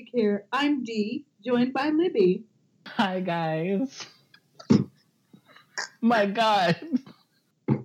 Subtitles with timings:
[0.00, 0.46] You Care.
[0.50, 2.44] I'm Dee, joined by Libby.
[2.86, 4.06] Hi, guys.
[6.00, 6.76] My God.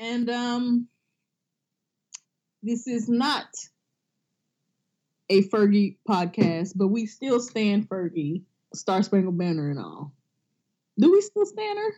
[0.00, 0.88] and um,
[2.64, 3.46] this is not
[5.28, 8.42] a Fergie podcast, but we still stand Fergie,
[8.74, 10.12] Star Spangled Banner and all.
[10.98, 11.94] Do we still stand her?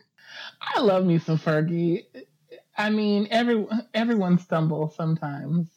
[0.61, 2.03] I love me some Fergie.
[2.77, 3.65] I mean, every
[3.95, 5.72] everyone stumbles sometimes.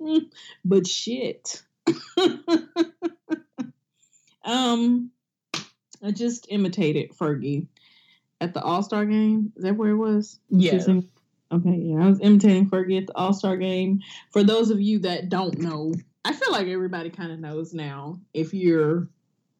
[0.64, 1.62] but shit.
[4.44, 5.10] um,
[6.02, 7.66] I just imitated Fergie
[8.40, 9.52] at the All Star game.
[9.56, 10.38] Is that where it was?
[10.50, 10.88] Yes.
[10.88, 14.00] Okay, yeah, I was imitating Fergie at the All Star game.
[14.32, 18.20] For those of you that don't know, I feel like everybody kind of knows now
[18.32, 19.08] if you're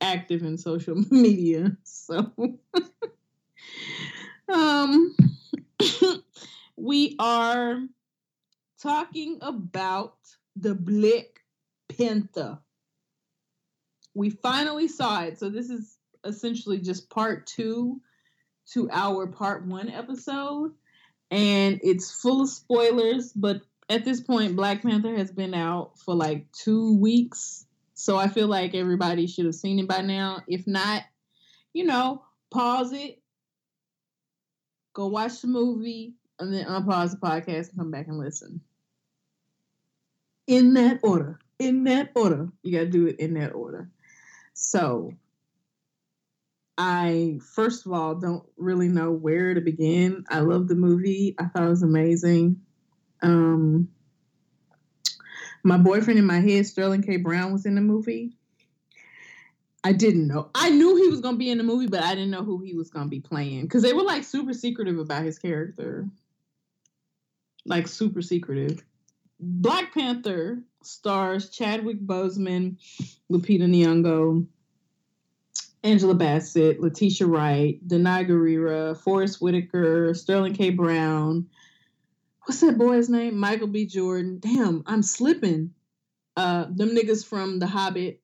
[0.00, 1.76] active in social media.
[1.84, 2.32] So,
[4.48, 5.16] um,
[6.76, 7.80] we are
[8.84, 10.14] talking about
[10.54, 11.40] the Black
[11.88, 12.58] Panther.
[14.14, 15.38] We finally saw it.
[15.38, 18.00] So, this is essentially just part two
[18.72, 20.72] to our part one episode.
[21.30, 26.14] And it's full of spoilers, but at this point, Black Panther has been out for
[26.14, 27.66] like two weeks.
[27.94, 30.42] So I feel like everybody should have seen it by now.
[30.46, 31.02] If not,
[31.72, 33.20] you know, pause it,
[34.94, 38.60] go watch the movie, and then unpause the podcast and come back and listen.
[40.46, 41.38] In that order.
[41.58, 42.48] In that order.
[42.62, 43.90] You got to do it in that order.
[44.54, 45.12] So,
[46.76, 50.24] I, first of all, don't really know where to begin.
[50.28, 52.60] I love the movie, I thought it was amazing.
[53.22, 53.88] Um,
[55.62, 57.16] my boyfriend in my head, Sterling K.
[57.16, 58.36] Brown, was in the movie.
[59.82, 60.50] I didn't know.
[60.54, 62.74] I knew he was gonna be in the movie, but I didn't know who he
[62.74, 66.08] was gonna be playing because they were like super secretive about his character,
[67.66, 68.82] like super secretive.
[69.40, 72.76] Black Panther stars Chadwick Boseman,
[73.30, 74.46] Lupita Nyong'o,
[75.82, 80.70] Angela Bassett, Letitia Wright, Danai Gurira, Forest Whitaker, Sterling K.
[80.70, 81.46] Brown.
[82.44, 83.38] What's that boy's name?
[83.38, 83.86] Michael B.
[83.86, 84.38] Jordan.
[84.40, 85.74] Damn, I'm slipping.
[86.36, 88.20] Uh, them niggas from The Hobbit.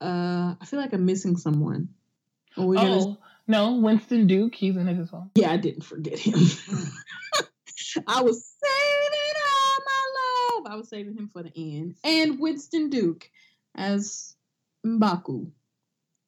[0.00, 1.88] Uh, I feel like I'm missing someone.
[2.56, 3.18] oh gonna...
[3.48, 4.54] no, Winston Duke.
[4.54, 5.30] He's in it as well.
[5.34, 6.34] Yeah, I didn't forget him.
[8.06, 9.17] I was saying all my love.
[10.68, 11.96] I was saving him for the end.
[12.04, 13.30] And Winston Duke
[13.74, 14.36] as
[14.86, 15.50] Mbaku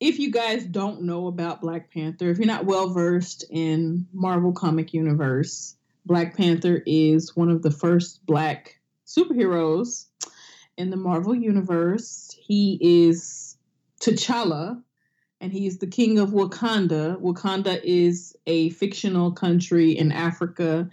[0.01, 4.53] if you guys don't know about Black Panther, if you're not well versed in Marvel
[4.53, 10.07] Comic Universe, Black Panther is one of the first black superheroes
[10.79, 12.35] in the Marvel Universe.
[12.41, 13.59] He is
[14.01, 14.83] T'Challa,
[15.43, 17.21] and he's the king of Wakanda.
[17.21, 20.89] Wakanda is a fictional country in Africa.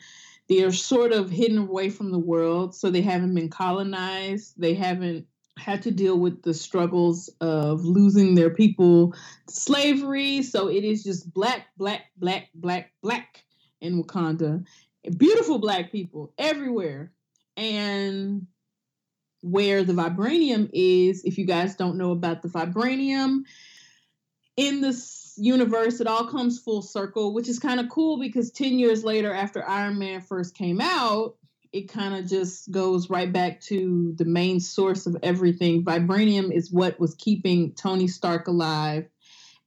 [0.49, 4.53] They are sort of hidden away from the world, so they haven't been colonized.
[4.57, 5.27] They haven't
[5.57, 9.13] had to deal with the struggles of losing their people
[9.47, 10.43] to slavery.
[10.43, 13.43] So it is just black, black, black, black, black
[13.81, 14.63] in Wakanda.
[15.17, 17.11] Beautiful black people everywhere.
[17.55, 18.47] And
[19.41, 23.43] where the vibranium is, if you guys don't know about the vibranium,
[24.57, 28.79] in this universe, it all comes full circle, which is kind of cool because 10
[28.79, 31.35] years later, after Iron Man first came out,
[31.71, 35.83] it kind of just goes right back to the main source of everything.
[35.83, 39.07] Vibranium is what was keeping Tony Stark alive,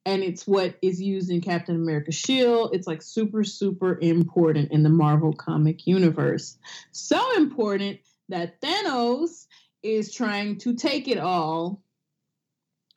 [0.04, 2.74] and it's what is used in Captain America's shield.
[2.74, 6.58] It's like super, super important in the Marvel comic universe.
[6.90, 9.46] So important that Thanos
[9.82, 11.82] is trying to take it all,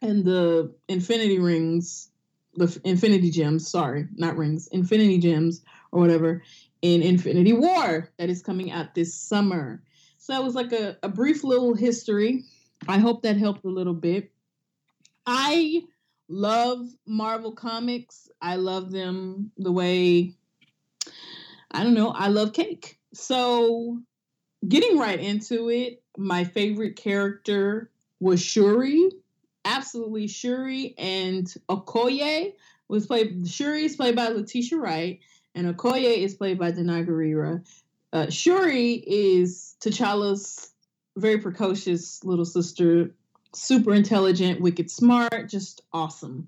[0.03, 2.09] and the Infinity Rings,
[2.55, 6.43] the Infinity Gems, sorry, not rings, Infinity Gems or whatever,
[6.81, 9.81] in Infinity War that is coming out this summer.
[10.19, 12.43] So that was like a, a brief little history.
[12.87, 14.31] I hope that helped a little bit.
[15.25, 15.83] I
[16.27, 18.29] love Marvel comics.
[18.41, 20.35] I love them the way
[21.73, 22.99] I don't know, I love cake.
[23.13, 23.99] So
[24.67, 27.89] getting right into it, my favorite character
[28.19, 29.09] was Shuri.
[29.65, 32.53] Absolutely Shuri and Okoye
[32.87, 35.19] was played Shuri is played by Letitia Wright
[35.55, 37.65] and Okoye is played by Danai Gurira.
[38.11, 40.71] Uh, Shuri is T'Challa's
[41.15, 43.13] very precocious little sister,
[43.53, 46.47] super intelligent, wicked smart, just awesome.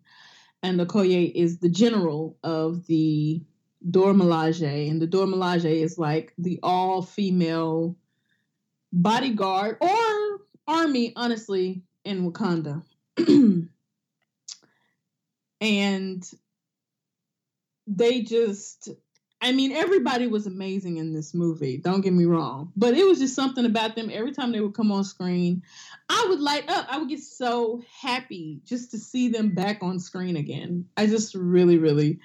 [0.63, 3.41] And Okoye is the general of the
[3.87, 7.95] Dora Milaje, and the Dora Milaje is like the all-female
[8.91, 12.83] bodyguard or army, honestly, in Wakanda.
[15.61, 16.31] and
[17.87, 18.89] they just
[19.41, 21.77] I mean, everybody was amazing in this movie.
[21.77, 24.09] Don't get me wrong, but it was just something about them.
[24.11, 25.61] Every time they would come on screen,
[26.09, 26.87] I would light up.
[26.89, 30.85] I would get so happy just to see them back on screen again.
[30.97, 32.19] I just really, really,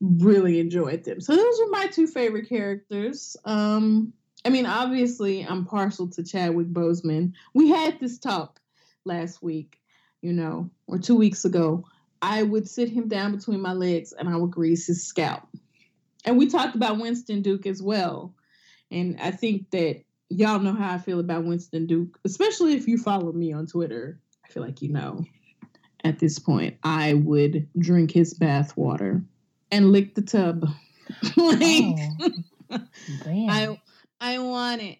[0.00, 1.20] really enjoyed them.
[1.20, 3.36] So those were my two favorite characters.
[3.46, 4.12] Um,
[4.44, 7.32] I mean, obviously, I'm partial to Chadwick Boseman.
[7.54, 8.60] We had this talk
[9.06, 9.78] last week,
[10.24, 11.84] you know, or two weeks ago.
[12.22, 15.46] I would sit him down between my legs and I would grease his scalp
[16.24, 18.34] and we talked about Winston Duke as well.
[18.90, 22.98] And I think that y'all know how I feel about Winston Duke, especially if you
[22.98, 24.20] follow me on Twitter.
[24.44, 25.24] I feel like you know
[26.02, 26.76] at this point.
[26.82, 29.22] I would drink his bath water
[29.70, 30.68] and lick the tub.
[31.36, 31.96] like,
[32.70, 32.78] oh,
[33.26, 33.78] I
[34.20, 34.98] I want it.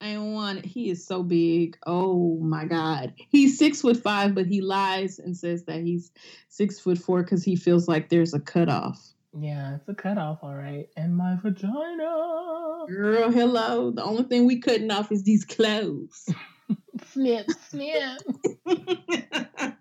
[0.00, 0.64] I want.
[0.64, 1.76] He is so big.
[1.86, 3.12] Oh my God.
[3.28, 6.10] He's six foot five, but he lies and says that he's
[6.48, 8.98] six foot four because he feels like there's a cutoff.
[9.38, 10.88] Yeah, it's a cutoff, all right.
[10.96, 12.86] And my vagina.
[12.88, 13.90] Girl, hello.
[13.90, 16.28] The only thing we cutting off is these clothes.
[17.12, 18.20] snip, snip.
[18.64, 19.76] but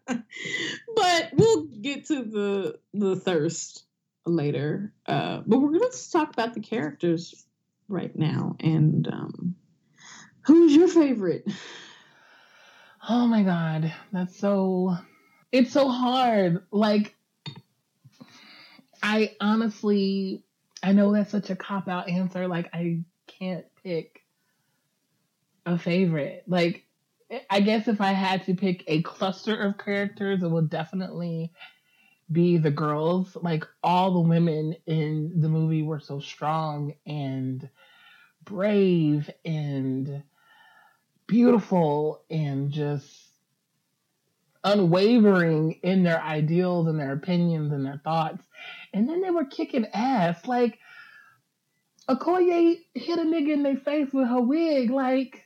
[1.33, 3.85] we'll get to the the thirst
[4.25, 4.93] later.
[5.05, 7.45] Uh, but we're gonna talk about the characters
[7.87, 8.55] right now.
[8.59, 9.55] And um,
[10.49, 11.47] who's your favorite?
[13.07, 14.97] Oh my god, that's so.
[15.51, 16.63] It's so hard.
[16.71, 17.15] Like
[19.01, 20.43] I honestly,
[20.83, 22.47] I know that's such a cop out answer.
[22.47, 24.21] Like, I can't pick
[25.65, 26.43] a favorite.
[26.47, 26.85] Like,
[27.49, 31.53] I guess if I had to pick a cluster of characters, it would definitely
[32.31, 33.37] be the girls.
[33.41, 37.69] Like, all the women in the movie were so strong and
[38.43, 40.23] brave and
[41.29, 43.07] beautiful and just
[44.63, 48.43] unwavering in their ideals and their opinions and their thoughts.
[48.93, 50.45] And then they were kicking ass.
[50.47, 50.79] Like,
[52.09, 54.89] Okoye hit a nigga in their face with her wig.
[54.89, 55.45] Like,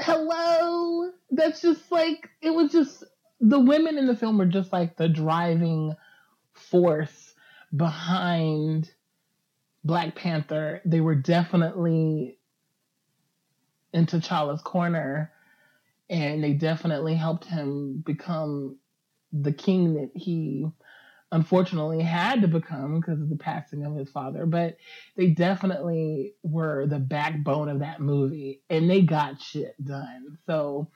[0.00, 1.10] hello?
[1.30, 3.04] That's just like, it was just,
[3.40, 5.94] the women in the film were just like the driving
[6.52, 7.34] force
[7.74, 8.90] behind
[9.84, 10.82] Black Panther.
[10.84, 12.37] They were definitely
[13.92, 15.32] in T'Challa's corner
[16.10, 18.76] and they definitely helped him become
[19.32, 20.66] the king that he
[21.30, 24.46] unfortunately had to become because of the passing of his father.
[24.46, 24.78] But
[25.16, 30.38] they definitely were the backbone of that movie and they got shit done.
[30.46, 30.88] So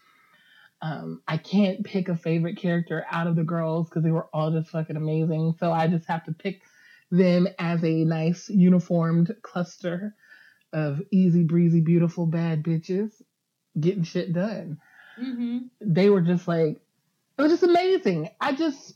[0.81, 4.51] um, i can't pick a favorite character out of the girls because they were all
[4.51, 5.55] just fucking amazing.
[5.61, 6.63] So i just have to pick
[7.11, 10.15] them as a nice uniformed cluster
[10.73, 13.11] of easy breezy beautiful bad bitches
[13.79, 14.79] getting shit done
[15.21, 15.59] mm-hmm.
[15.81, 16.81] they were just like,
[17.39, 18.31] it was just amazing.
[18.41, 18.95] I just,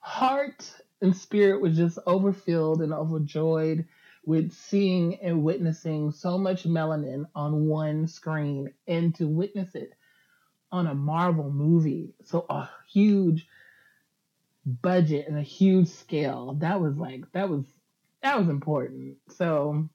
[0.00, 3.86] heart and spirit was just overfilled and overjoyed
[4.24, 9.92] with seeing and witnessing so much melanin on one screen and to witness it
[10.70, 12.14] on a Marvel movie.
[12.24, 13.46] So a huge
[14.64, 16.54] budget and a huge scale.
[16.60, 17.64] That was like that was
[18.22, 19.16] that was important.
[19.30, 19.88] So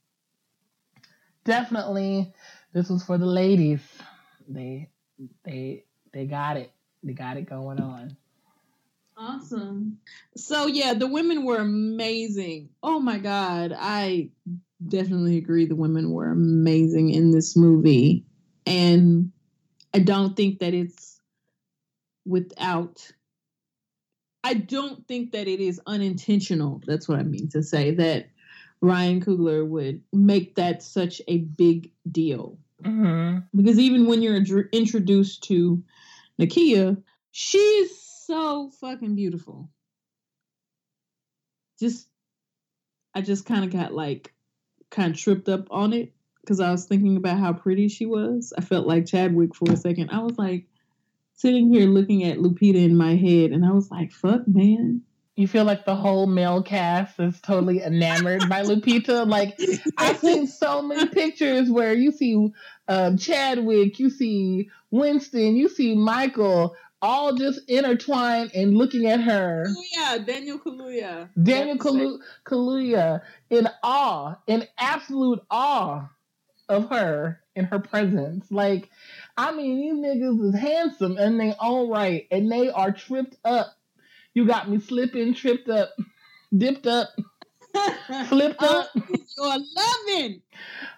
[1.45, 2.33] definitely
[2.73, 3.81] this was for the ladies
[4.47, 4.89] they
[5.43, 6.71] they they got it.
[7.03, 8.15] They got it going on.
[9.17, 9.99] Awesome.
[10.35, 12.69] So yeah, the women were amazing.
[12.83, 14.29] Oh my god, I
[14.85, 18.25] definitely agree the women were amazing in this movie.
[18.65, 19.31] And
[19.93, 21.19] I don't think that it's
[22.25, 23.11] without
[24.43, 26.81] I don't think that it is unintentional.
[26.85, 28.29] That's what I mean to say that
[28.81, 32.57] Ryan Coogler would make that such a big deal.
[32.83, 33.39] Mm-hmm.
[33.55, 34.35] Because even when you're
[34.71, 35.83] introduced to
[36.39, 37.01] Nakia,
[37.31, 39.69] she's so fucking beautiful.
[41.79, 42.07] Just,
[43.13, 44.33] I just kind of got like,
[44.91, 48.53] kind of tripped up on it because I was thinking about how pretty she was.
[48.57, 50.11] I felt like Chadwick for a second.
[50.11, 50.67] I was like
[51.33, 55.01] sitting here looking at Lupita in my head, and I was like, fuck, man.
[55.35, 59.27] You feel like the whole male cast is totally enamored by Lupita.
[59.27, 59.59] Like
[59.97, 62.51] I've seen so many pictures where you see
[62.87, 69.67] um, Chadwick, you see Winston, you see Michael, all just intertwined and looking at her.
[69.95, 71.29] Yeah, Daniel Kaluuya.
[71.41, 76.09] Daniel Kalu- Kaluuya in awe, in absolute awe
[76.69, 78.45] of her in her presence.
[78.49, 78.89] Like,
[79.37, 83.67] I mean, these niggas is handsome and they all right, and they are tripped up
[84.35, 85.89] you got me slipping, tripped up,
[86.55, 87.09] dipped up.
[88.27, 88.89] flipped oh, up.
[89.37, 90.41] You're loving.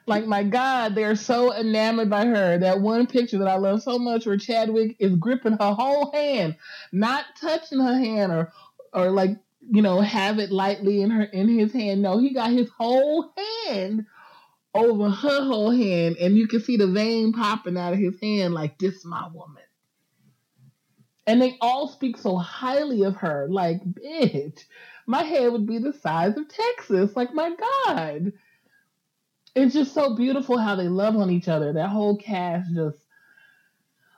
[0.06, 2.58] Like my God, they're so enamored by her.
[2.58, 6.56] That one picture that I love so much, where Chadwick is gripping her whole hand,
[6.92, 8.52] not touching her hand or
[8.94, 9.38] or like
[9.70, 12.02] you know have it lightly in her in his hand.
[12.02, 13.34] No, he got his whole
[13.66, 14.06] hand
[14.74, 18.54] over her whole hand, and you can see the vein popping out of his hand.
[18.54, 19.64] Like this, my woman.
[21.28, 23.48] And they all speak so highly of her.
[23.50, 24.64] Like, bitch,
[25.06, 27.16] my head would be the size of Texas.
[27.16, 27.54] Like, my
[27.86, 28.32] God.
[29.54, 31.74] It's just so beautiful how they love on each other.
[31.74, 32.98] That whole cast just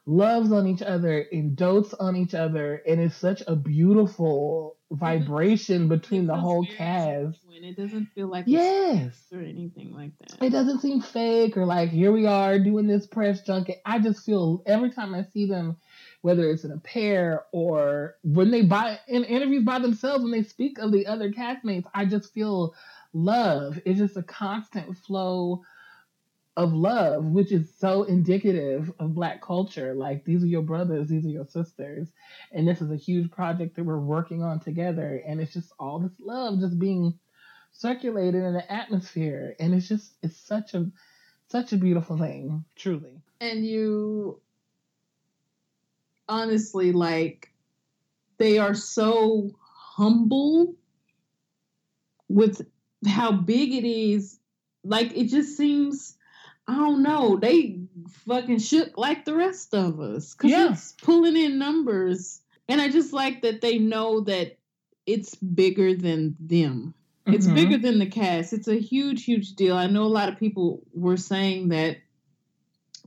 [0.05, 2.81] loves on each other and dotes on each other.
[2.87, 7.39] And it's such a beautiful vibration between the whole cast.
[7.47, 10.43] When it doesn't feel like yes or anything like that.
[10.43, 13.81] It doesn't seem fake or like here we are doing this press junket.
[13.85, 15.77] I just feel every time I see them
[16.21, 20.43] whether it's in a pair or when they buy in interviews by themselves when they
[20.43, 22.73] speak of the other castmates i just feel
[23.13, 23.79] love.
[23.85, 25.63] It's just a constant flow
[26.57, 29.93] of love which is so indicative of black culture.
[29.93, 32.09] Like these are your brothers these are your sisters
[32.51, 35.21] and this is a huge project that we're working on together.
[35.25, 37.17] And it's just all this love just being
[37.71, 39.55] circulated in the atmosphere.
[39.59, 40.91] And it's just it's such a
[41.47, 43.21] such a beautiful thing truly.
[43.39, 44.41] And you
[46.29, 47.51] honestly like
[48.37, 50.75] they are so humble
[52.29, 52.65] with
[53.07, 54.39] how big it is.
[54.83, 56.15] Like it just seems
[56.67, 57.79] I don't know, they
[58.27, 60.35] fucking shook like the rest of us.
[60.35, 60.71] Cause yeah.
[60.71, 62.41] it's pulling in numbers.
[62.67, 64.59] And I just like that they know that
[65.07, 66.93] it's bigger than them.
[67.25, 67.33] Mm-hmm.
[67.33, 68.53] It's bigger than the cast.
[68.53, 69.75] It's a huge, huge deal.
[69.75, 71.97] I know a lot of people were saying that,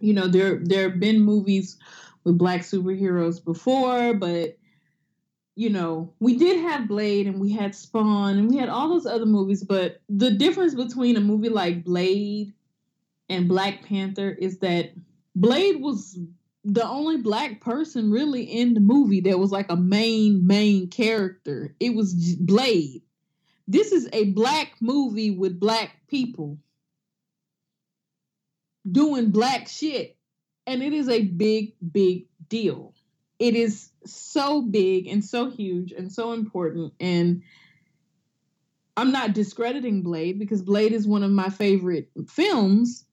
[0.00, 1.78] you know, there there have been movies
[2.24, 4.58] with black superheroes before, but
[5.54, 9.06] you know, we did have Blade and we had Spawn and we had all those
[9.06, 12.54] other movies, but the difference between a movie like Blade
[13.28, 14.92] and Black Panther is that
[15.34, 16.18] Blade was
[16.64, 21.74] the only black person really in the movie that was like a main main character.
[21.80, 23.02] It was Blade.
[23.66, 26.58] This is a black movie with black people
[28.90, 30.16] doing black shit
[30.66, 32.94] and it is a big, big deal.
[33.38, 36.92] It is so big and so huge and so important.
[37.00, 37.42] And
[38.96, 43.04] I'm not discrediting Blade because Blade is one of my favorite films.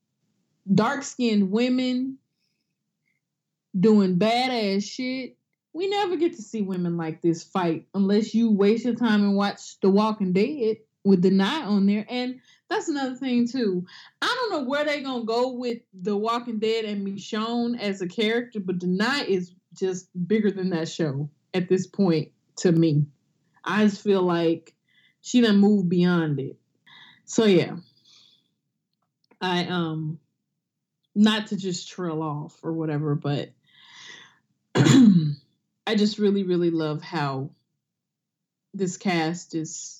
[0.71, 2.17] Dark skinned women
[3.77, 5.37] doing badass shit.
[5.73, 9.35] We never get to see women like this fight unless you waste your time and
[9.35, 12.05] watch The Walking Dead with Danai on there.
[12.09, 13.85] And that's another thing too.
[14.21, 18.07] I don't know where they're gonna go with The Walking Dead and Michonne as a
[18.07, 23.05] character, but Danai is just bigger than that show at this point to me.
[23.63, 24.73] I just feel like
[25.21, 26.57] she done moved beyond it.
[27.25, 27.77] So yeah.
[29.41, 30.19] I um
[31.15, 33.49] not to just trail off or whatever, but
[34.75, 37.49] I just really, really love how
[38.73, 39.98] this cast is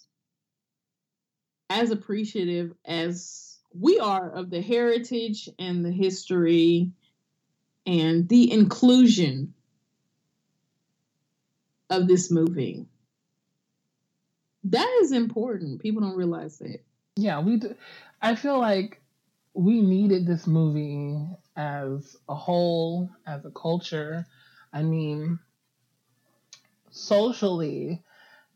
[1.70, 6.92] as appreciative as we are of the heritage and the history
[7.86, 9.54] and the inclusion
[11.90, 12.86] of this movie.
[14.66, 15.82] That is important.
[15.82, 16.84] People don't realize that.
[17.16, 17.76] Yeah, we do.
[18.22, 19.02] I feel like
[19.54, 21.18] we needed this movie
[21.56, 24.26] as a whole, as a culture.
[24.72, 25.40] I mean,
[26.92, 28.04] socially,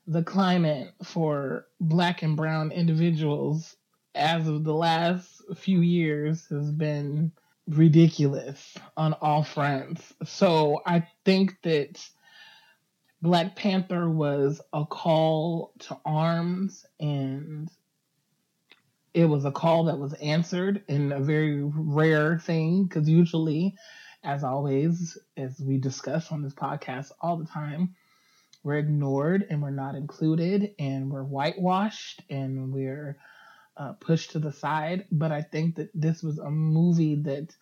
[0.08, 3.76] the climate for black and brown individuals
[4.16, 7.32] as of the last few years has been
[7.68, 10.14] ridiculous on all fronts.
[10.26, 12.06] So I think that
[13.22, 17.70] Black Panther was a call to arms and
[19.14, 23.76] it was a call that was answered in a very rare thing because usually
[24.24, 27.96] as always as we discuss on this podcast all the time
[28.64, 33.18] we're ignored and we're not included and we're whitewashed and we're
[33.76, 35.06] uh, pushed to the side.
[35.12, 37.56] But I think that this was a movie that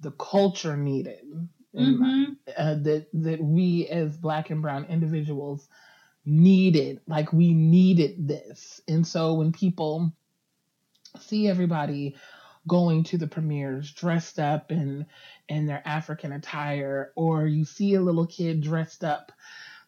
[0.00, 1.48] the culture needed.
[1.74, 2.32] Mm-hmm.
[2.56, 5.68] Uh, that that we as black and brown individuals
[6.26, 10.12] needed like we needed this and so when people
[11.20, 12.16] see everybody
[12.66, 15.06] going to the premieres dressed up in
[15.48, 19.32] in their african attire or you see a little kid dressed up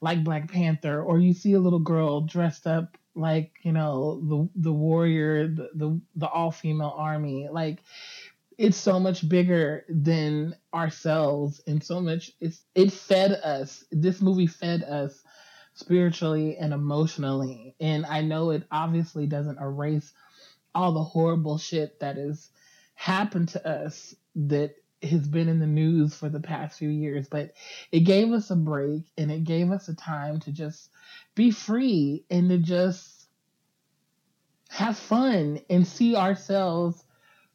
[0.02, 4.48] like Black Panther, or you see a little girl dressed up like you know the
[4.56, 7.48] the warrior, the the, the all female army.
[7.50, 7.78] Like
[8.58, 13.84] it's so much bigger than ourselves, and so much it's it fed us.
[13.92, 15.22] This movie fed us
[15.74, 17.74] spiritually and emotionally.
[17.80, 20.12] And I know it obviously doesn't erase
[20.74, 22.50] all the horrible shit that has
[22.94, 27.52] happened to us that has been in the news for the past few years, but
[27.90, 30.90] it gave us a break and it gave us a time to just
[31.34, 33.26] be free and to just
[34.70, 37.04] have fun and see ourselves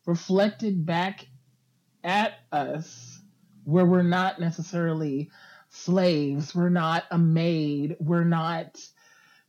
[0.05, 1.27] reflected back
[2.03, 3.19] at us
[3.63, 5.29] where we're not necessarily
[5.69, 8.77] slaves, we're not a maid, we're not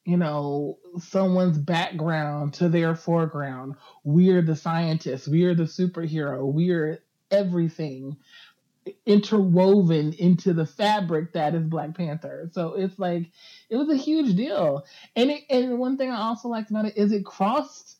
[0.08, 3.74] you know, someone's background to their foreground.
[4.04, 7.00] We're the scientist, we're the superhero, we're
[7.30, 8.16] everything
[9.06, 12.49] interwoven into the fabric that is Black Panther.
[12.52, 13.30] So it's like
[13.68, 14.85] it was a huge deal.
[15.16, 17.97] And it, and one thing I also liked about it is it crossed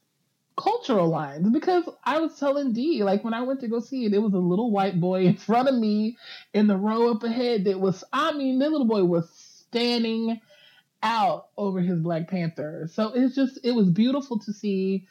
[0.57, 4.15] cultural lines because I was telling Dee like when I went to go see it,
[4.15, 6.17] it was a little white boy in front of me
[6.53, 10.41] in the row up ahead that was I mean, the little boy was standing
[11.03, 12.89] out over his Black Panther.
[12.93, 15.07] So it's just it was beautiful to see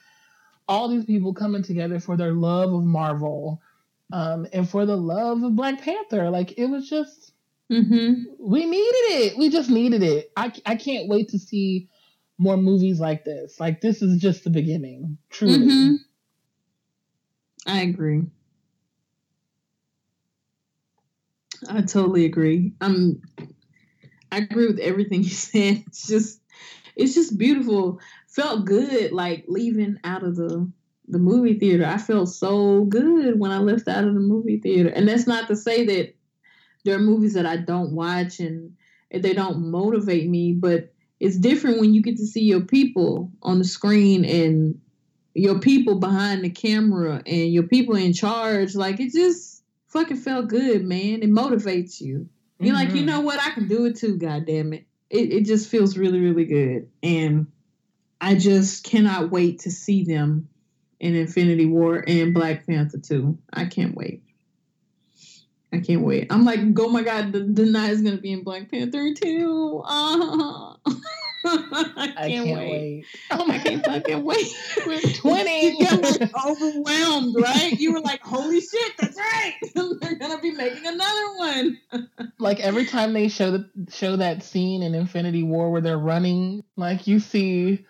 [0.67, 3.61] all these people coming together for their love of Marvel
[4.11, 6.29] um, and for the love of Black Panther.
[6.29, 7.33] Like it was just,
[7.71, 8.23] mm-hmm.
[8.39, 9.37] we needed it.
[9.37, 10.31] We just needed it.
[10.35, 11.89] I, I can't wait to see
[12.37, 13.59] more movies like this.
[13.59, 15.57] Like this is just the beginning, truly.
[15.59, 15.95] Mm-hmm.
[17.65, 18.23] I agree.
[21.69, 22.73] I totally agree.
[22.79, 23.21] Um,
[24.31, 25.83] I agree with everything you said.
[25.87, 26.41] It's just,
[26.95, 27.99] it's just beautiful.
[28.27, 30.71] Felt good, like leaving out of the
[31.07, 31.85] the movie theater.
[31.85, 34.89] I felt so good when I left out of the movie theater.
[34.89, 36.15] And that's not to say that
[36.83, 38.73] there are movies that I don't watch and
[39.11, 43.57] they don't motivate me, but it's different when you get to see your people on
[43.57, 44.79] the screen and
[45.33, 48.75] your people behind the camera and your people in charge.
[48.75, 51.21] Like it just fucking felt good, man.
[51.23, 52.27] It motivates you.
[52.59, 52.85] You're mm-hmm.
[52.85, 53.05] like, you mm-hmm.
[53.05, 53.39] know what?
[53.39, 54.85] I can do it too, God damn it.
[55.09, 56.89] It it just feels really, really good.
[57.01, 57.47] And
[58.19, 60.49] I just cannot wait to see them
[60.99, 63.37] in Infinity War and Black Panther 2.
[63.53, 64.23] I can't wait.
[65.73, 66.27] I can't wait.
[66.31, 69.83] I'm like, oh my god, the, the night is gonna be in Black Panther 2.
[69.85, 70.73] Uh,
[71.45, 72.71] I, can't I can't wait.
[72.71, 73.05] wait.
[73.31, 74.47] Oh my, I can't fucking wait.
[74.85, 75.79] We're 20.
[75.79, 75.87] you
[76.45, 77.73] overwhelmed, right?
[77.77, 79.55] You were like, holy shit, that's right.
[79.75, 81.79] They're gonna be making another one.
[82.39, 86.63] like every time they show the show that scene in Infinity War where they're running,
[86.75, 87.85] like you see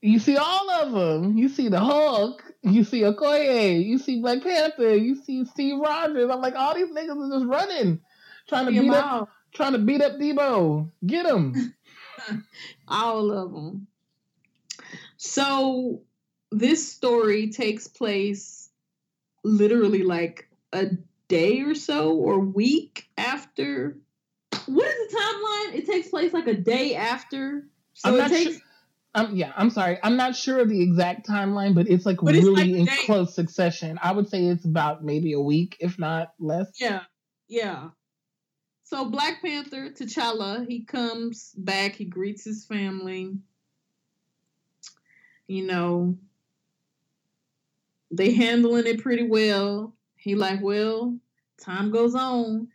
[0.00, 1.36] you see all of them.
[1.36, 2.42] You see the Hulk.
[2.62, 3.84] You see Okoye.
[3.84, 4.96] You see Black Panther.
[4.96, 6.30] You see Steve Rogers.
[6.30, 8.00] I'm like, all these niggas are just running,
[8.48, 10.90] trying to beat up, trying to beat up Deebo.
[11.06, 11.74] Get them.
[12.88, 13.86] all of them.
[15.16, 16.02] So
[16.50, 18.70] this story takes place
[19.44, 20.86] literally like a
[21.28, 23.96] day or so or week after.
[24.66, 25.78] What is the timeline?
[25.78, 27.68] It takes place like a day after.
[27.94, 28.52] So it takes.
[28.52, 28.62] Sure
[29.14, 29.98] um, yeah, I'm sorry.
[30.02, 33.34] I'm not sure of the exact timeline, but it's like but really like in close
[33.34, 33.98] succession.
[34.02, 36.68] I would say it's about maybe a week, if not less.
[36.78, 37.02] Yeah,
[37.48, 37.88] yeah.
[38.84, 41.94] So Black Panther, T'Challa, he comes back.
[41.94, 43.36] He greets his family.
[45.46, 46.18] You know,
[48.10, 49.94] they handling it pretty well.
[50.16, 51.18] He like, well,
[51.58, 52.68] time goes on.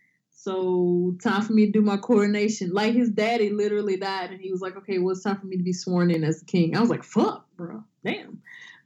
[0.43, 2.73] So time for me to do my coronation.
[2.73, 5.55] Like his daddy literally died, and he was like, "Okay, well, it's time for me
[5.55, 8.41] to be sworn in as king." I was like, "Fuck, bro, damn."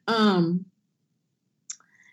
[0.07, 0.65] Um,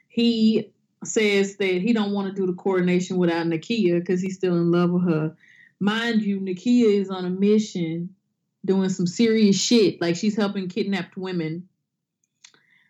[0.08, 0.72] he
[1.04, 4.70] says that he don't want to do the coronation without Nakia because he's still in
[4.70, 5.36] love with her.
[5.78, 8.14] Mind you, Nakia is on a mission,
[8.64, 10.00] doing some serious shit.
[10.00, 11.68] Like she's helping kidnapped women.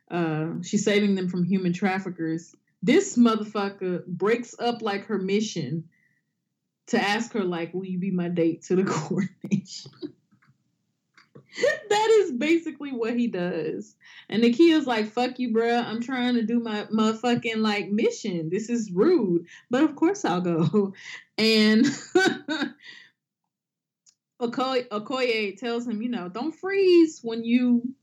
[0.09, 2.55] Uh, she's saving them from human traffickers.
[2.81, 5.89] This motherfucker breaks up like her mission
[6.89, 8.85] to ask her like, "Will you be my date to the
[9.51, 9.93] coronation?"
[11.89, 13.95] that is basically what he does.
[14.29, 15.85] And Nakia's like, "Fuck you, bruh.
[15.85, 18.51] I'm trying to do my motherfucking like mission.
[18.51, 20.95] This is rude, but of course I'll go."
[21.37, 21.85] And
[24.41, 27.95] Okoye, tells him, you know, don't freeze when you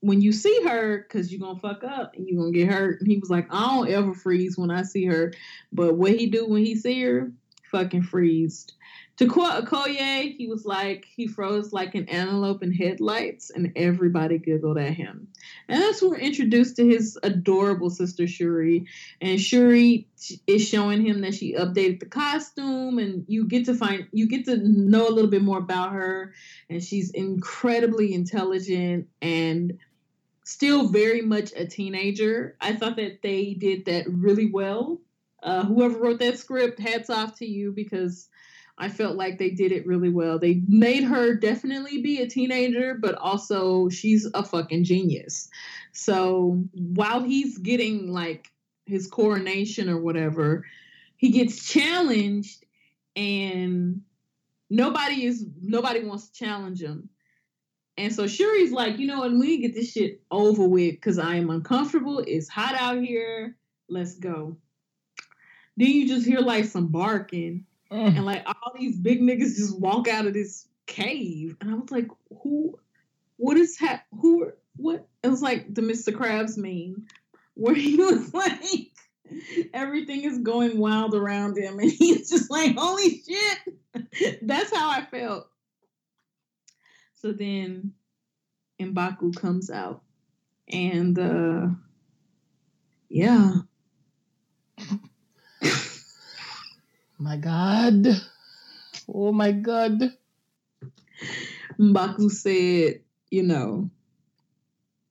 [0.00, 3.00] when you see her because you're gonna fuck up and you're gonna get hurt.
[3.00, 5.32] And he was like, I don't ever freeze when I see her,
[5.72, 7.32] but what he do when he see her,
[7.76, 8.72] fucking freezed.
[9.18, 14.38] To quote Okoye, he was like, he froze like an antelope in headlights, and everybody
[14.38, 15.28] giggled at him.
[15.68, 18.86] And that's when we're introduced to his adorable sister Shuri.
[19.22, 20.06] And Shuri
[20.46, 24.44] is showing him that she updated the costume, and you get to find, you get
[24.46, 26.34] to know a little bit more about her.
[26.68, 29.78] And she's incredibly intelligent and
[30.44, 32.56] still very much a teenager.
[32.60, 35.00] I thought that they did that really well
[35.46, 38.28] uh, whoever wrote that script, hats off to you because
[38.78, 40.38] I felt like they did it really well.
[40.38, 45.48] They made her definitely be a teenager, but also she's a fucking genius.
[45.92, 48.48] So while he's getting like
[48.84, 50.66] his coronation or whatever,
[51.16, 52.64] he gets challenged
[53.14, 54.02] and
[54.68, 57.08] nobody is nobody wants to challenge him.
[57.96, 61.36] And so Shuri's like, you know what, we get this shit over with because I
[61.36, 62.18] am uncomfortable.
[62.18, 63.56] It's hot out here.
[63.88, 64.58] Let's go.
[65.76, 67.66] Then you just hear like some barking.
[67.90, 68.16] Mm.
[68.16, 71.56] And like all these big niggas just walk out of this cave.
[71.60, 72.08] And I was like,
[72.42, 72.78] who
[73.36, 76.12] what is hap who what it was like the Mr.
[76.12, 77.06] Krabs meme
[77.54, 78.92] where he was like
[79.74, 85.04] everything is going wild around him and he's just like holy shit that's how i
[85.04, 85.48] felt
[87.14, 87.92] so then
[88.80, 90.02] Mbaku comes out
[90.68, 91.66] and uh
[93.08, 93.52] yeah
[97.18, 98.06] my god
[99.08, 100.00] oh my god
[101.78, 103.00] Mbaku said
[103.30, 103.90] you know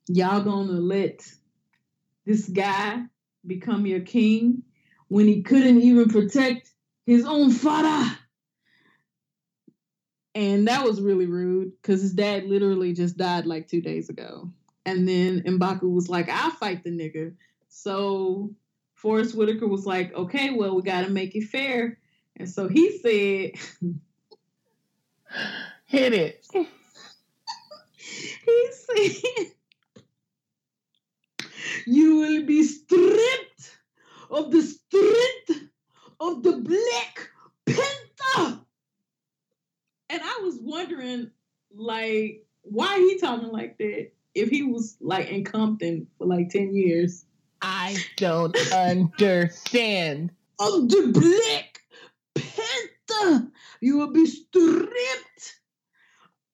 [0.07, 1.21] y'all gonna let
[2.25, 3.03] this guy
[3.45, 4.63] become your king
[5.07, 6.71] when he couldn't even protect
[7.05, 8.17] his own father.
[10.33, 14.49] And that was really rude because his dad literally just died like two days ago.
[14.85, 17.35] And then Mbaku was like, I'll fight the nigga.
[17.69, 18.53] So
[19.05, 21.99] Forest Whitaker was like, okay, well, we got to make it fair.
[22.37, 23.51] And so he said,
[25.85, 26.43] Hit it.
[26.55, 26.65] he
[28.71, 29.11] said,
[31.85, 33.77] you will be stripped
[34.31, 35.69] of the strength
[36.19, 37.29] of the Black
[37.67, 38.59] Panther.
[40.09, 41.29] And I was wondering,
[41.75, 46.75] like, why he talking like that if he was like in Compton for like 10
[46.75, 47.24] years.
[47.67, 50.29] I don't understand.
[50.59, 51.81] Of the Black
[52.35, 53.47] Panther,
[53.81, 55.59] you will be stripped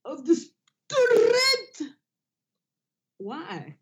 [0.06, 1.94] of the strength.
[3.18, 3.76] Why?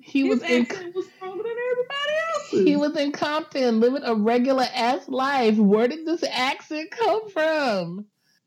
[0.00, 2.64] He His was in, was stronger than everybody else's.
[2.66, 5.56] He was in Compton, living a regular ass life.
[5.56, 8.04] Where did this accent come from?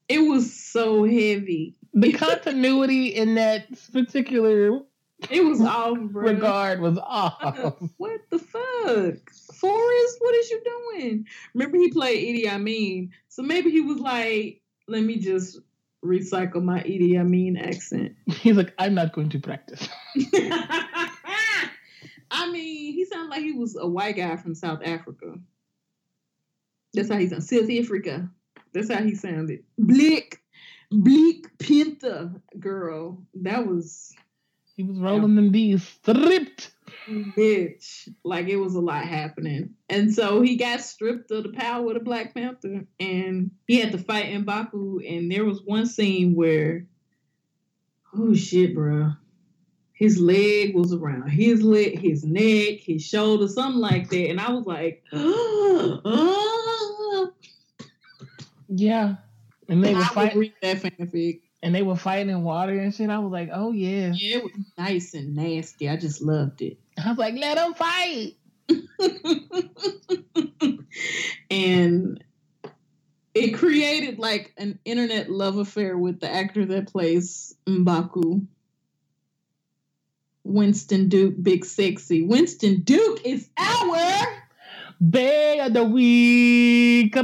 [0.08, 1.76] It was so heavy.
[1.96, 4.82] The continuity in that particular
[5.30, 6.24] it was off bro.
[6.24, 7.82] regard was off.
[7.98, 9.32] what the fuck?
[9.56, 11.28] Forest, what is you doing?
[11.54, 13.12] Remember he played Idi Amin.
[13.30, 15.60] So maybe he was like, let me just
[16.04, 18.14] recycle my Idi Amin accent.
[18.28, 19.88] He's like, I'm not going to practice.
[22.32, 25.36] I mean, he sounded like he was a white guy from South Africa.
[26.94, 27.48] That's how he sounded.
[27.48, 28.30] South Africa.
[28.74, 29.64] That's how he sounded.
[29.78, 30.40] Bleak,
[30.92, 33.24] bleak Pentha girl.
[33.36, 34.14] That was.
[34.76, 36.72] He was rolling them D's stripped.
[37.08, 38.10] Bitch.
[38.24, 39.76] Like it was a lot happening.
[39.90, 43.92] And so he got stripped of the power of the Black Panther and he had
[43.92, 45.08] to fight Mbaku.
[45.08, 46.88] And there was one scene where,
[48.16, 49.14] oh shit, bro
[50.04, 54.30] his leg was around his leg, his neck, his shoulder, something like that.
[54.30, 56.02] And I was like, oh,
[58.68, 59.16] yeah.
[59.70, 61.42] And they were fighting that fanfic.
[61.64, 63.10] And they were fighting in water and shit.
[63.10, 64.12] I was like, oh yeah.
[64.14, 65.90] Yeah, it was nice and nasty.
[65.90, 66.78] I just loved it.
[67.04, 68.36] I was like, let them fight.
[71.50, 72.24] and
[73.34, 78.46] it created like an internet love affair with the actor that plays Mbaku.
[80.44, 82.24] Winston Duke, Big Sexy.
[82.24, 84.44] Winston Duke is our
[85.00, 87.16] Bae of the Week.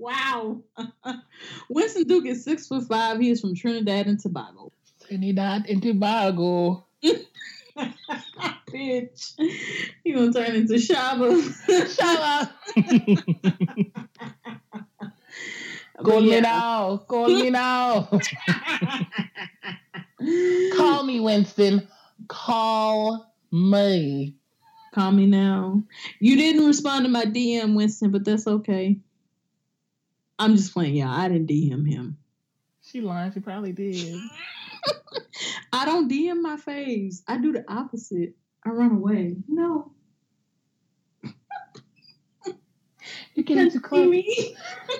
[0.00, 0.62] Wow.
[1.68, 3.20] Winston Duke is six foot five.
[3.20, 4.72] He is from Trinidad and Tobago.
[5.06, 6.86] Trinidad and Tobago.
[8.70, 9.34] Bitch.
[10.04, 11.30] He gonna turn into Shaba.
[11.96, 12.50] Shaba.
[16.04, 16.36] Call yeah.
[16.36, 16.96] me now.
[17.08, 18.08] Call me now.
[20.76, 21.86] Call me, Winston.
[22.28, 24.34] Call me.
[24.94, 25.82] Call me now.
[26.18, 28.98] You didn't respond to my DM, Winston, but that's okay.
[30.40, 31.08] I'm just playing, y'all.
[31.08, 32.16] I didn't DM him.
[32.80, 33.30] She lying.
[33.32, 34.18] She probably did.
[35.72, 37.22] I don't DM my face.
[37.28, 38.34] I do the opposite.
[38.64, 39.36] I run away.
[39.46, 39.92] No.
[43.34, 44.56] you can't see me.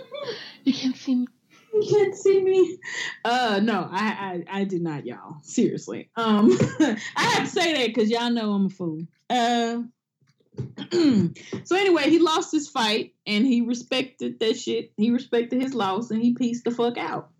[0.64, 1.26] you can't see me
[1.72, 2.78] you can't see me.
[3.24, 5.36] Uh, no, I, I, I did not, y'all.
[5.42, 6.10] Seriously.
[6.16, 9.02] Um, I have to say that because y'all know I'm a fool.
[9.28, 9.82] Uh,
[11.64, 14.92] so anyway, he lost his fight and he respected that shit.
[14.96, 17.30] He respected his loss and he pieced the fuck out.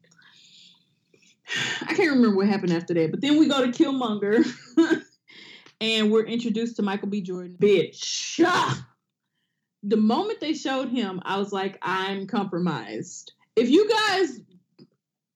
[1.82, 4.44] I can't remember what happened after that, but then we go to Killmonger
[5.80, 7.22] and we're introduced to Michael B.
[7.22, 7.56] Jordan.
[7.58, 8.38] Bitch.
[9.82, 13.32] the moment they showed him, I was like, I'm compromised.
[13.56, 14.40] If you guys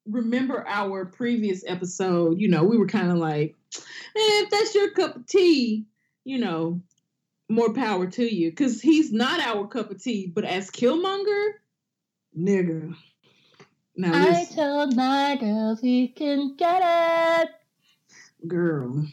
[0.06, 3.80] remember our previous episode, you know, we were kind of like, eh,
[4.14, 5.86] if that's your cup of tea,
[6.24, 6.80] you know,
[7.48, 8.50] more power to you.
[8.50, 11.52] Because he's not our cup of tea, but as Killmonger,
[12.38, 12.94] nigga.
[13.96, 16.82] Now I told my girls he can get
[17.42, 17.50] it.
[18.48, 19.06] Girl.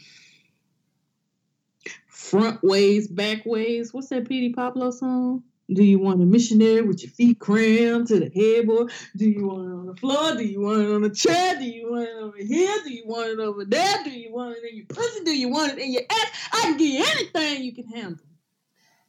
[2.07, 3.93] Front ways, back ways.
[3.93, 5.43] What's that Petey Pablo song?
[5.73, 8.91] Do you want a missionary with your feet crammed to the headboard?
[9.15, 10.35] Do you want it on the floor?
[10.35, 11.55] Do you want it on the chair?
[11.57, 12.77] Do you want it over here?
[12.83, 14.03] Do you want it over there?
[14.03, 15.23] Do you want it in your pussy?
[15.23, 16.49] Do you want it in your ass?
[16.51, 18.25] I can give you anything you can handle.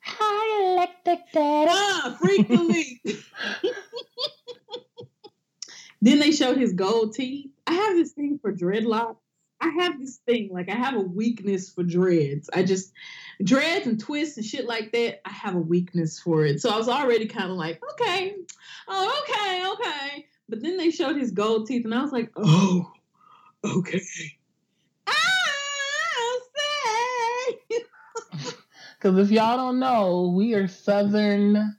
[0.05, 1.71] I electric daddy.
[1.73, 3.01] Ah, frequently.
[6.03, 7.51] then they showed his gold teeth.
[7.67, 9.17] I have this thing for dreadlocks.
[9.61, 12.51] I have this thing, like I have a weakness for dreads.
[12.53, 12.93] I just
[13.45, 15.21] dreads and twists and shit like that.
[15.27, 16.61] I have a weakness for it.
[16.61, 18.35] So I was already kind of like, okay,
[18.89, 20.27] oh, okay, okay.
[20.49, 22.93] But then they showed his gold teeth, and I was like, oh,
[23.65, 24.03] oh okay.
[25.07, 25.13] Ah,
[26.19, 26.41] I'll
[27.79, 27.85] say.
[28.99, 31.77] Because if y'all don't know, we are Southern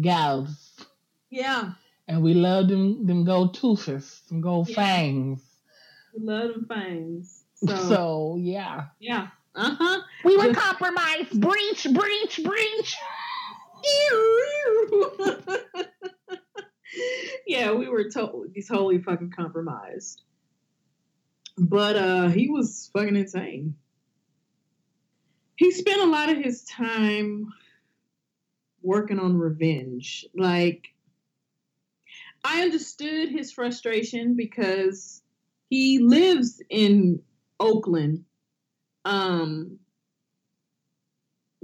[0.00, 0.86] gals.
[1.30, 1.72] Yeah.
[2.08, 4.76] And we love them them gold toothes, them gold yeah.
[4.76, 5.42] fangs.
[6.14, 7.44] We love them fangs.
[7.56, 8.86] So, so yeah.
[9.00, 9.28] Yeah.
[9.56, 10.00] Uh huh.
[10.22, 11.40] We were compromised.
[11.40, 12.96] Breach, breach, breach.
[17.46, 20.22] yeah, we were totally totally fucking compromised.
[21.56, 23.76] But uh he was fucking insane.
[25.56, 27.46] He spent a lot of his time
[28.82, 30.26] working on revenge.
[30.34, 30.88] Like
[32.44, 35.22] I understood his frustration because
[35.70, 37.22] he lives in
[37.58, 38.24] Oakland.
[39.06, 39.78] Um,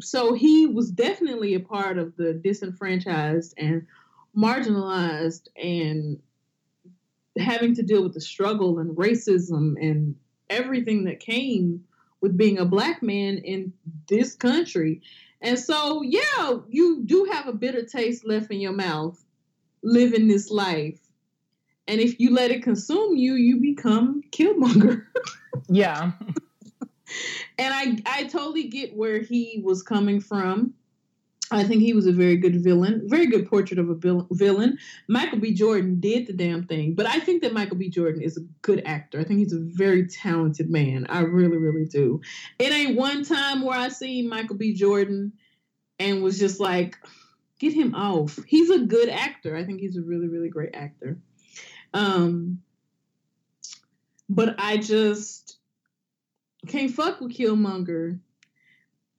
[0.00, 3.86] so he was definitely a part of the disenfranchised and
[4.36, 6.20] marginalized and
[7.36, 10.14] having to deal with the struggle and racism and
[10.50, 11.82] everything that came
[12.20, 13.72] with being a black man in
[14.08, 15.02] this country.
[15.40, 19.20] And so, yeah, you do have a bitter taste left in your mouth
[19.82, 21.00] living this life.
[21.88, 25.06] And if you let it consume you, you become Killmonger.
[25.68, 26.12] yeah.
[27.58, 30.74] and I I totally get where he was coming from.
[31.52, 33.94] I think he was a very good villain, very good portrait of a
[34.30, 34.78] villain.
[35.06, 35.52] Michael B.
[35.52, 37.90] Jordan did the damn thing, but I think that Michael B.
[37.90, 39.20] Jordan is a good actor.
[39.20, 41.06] I think he's a very talented man.
[41.10, 42.22] I really, really do.
[42.58, 44.72] It ain't one time where I seen Michael B.
[44.72, 45.32] Jordan
[45.98, 46.96] and was just like,
[47.58, 48.38] get him off.
[48.46, 49.54] He's a good actor.
[49.54, 51.18] I think he's a really, really great actor.
[51.92, 52.62] Um,
[54.28, 55.51] but I just
[56.68, 58.20] can't fuck with Killmonger.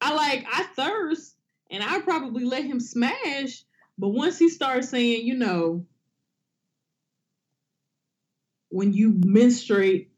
[0.01, 1.35] I like I thirst,
[1.71, 3.63] and I probably let him smash.
[3.97, 5.85] But once he starts saying, you know,
[8.69, 10.11] when you menstruate,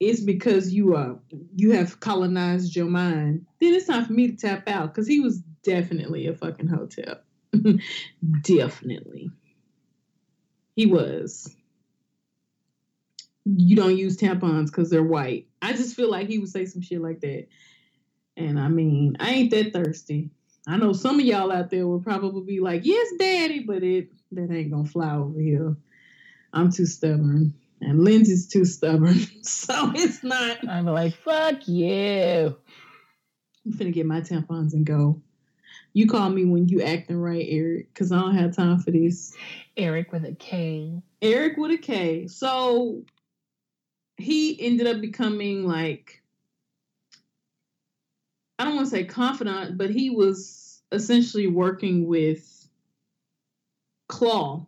[0.00, 1.16] it's because you uh
[1.56, 3.46] you have colonized your mind.
[3.60, 7.24] Then it's time for me to tap out because he was definitely a fucking hotep.
[8.42, 9.30] definitely,
[10.76, 11.54] he was
[13.44, 15.48] you don't use tampons because they're white.
[15.60, 17.48] I just feel like he would say some shit like that.
[18.36, 20.30] And I mean, I ain't that thirsty.
[20.66, 24.10] I know some of y'all out there will probably be like, "Yes, daddy," but it
[24.32, 25.76] that ain't gonna fly over here.
[26.52, 30.66] I'm too stubborn, and Lindsay's too stubborn, so it's not.
[30.68, 32.56] I'm like, "Fuck you."
[33.66, 35.20] I'm finna get my tampons and go.
[35.92, 39.34] You call me when you acting right, Eric, because I don't have time for this.
[39.76, 41.02] Eric with a K.
[41.20, 42.28] Eric with a K.
[42.28, 43.04] So
[44.22, 46.22] he ended up becoming like
[48.58, 52.68] I don't want to say confidant, but he was essentially working with
[54.08, 54.66] Claw,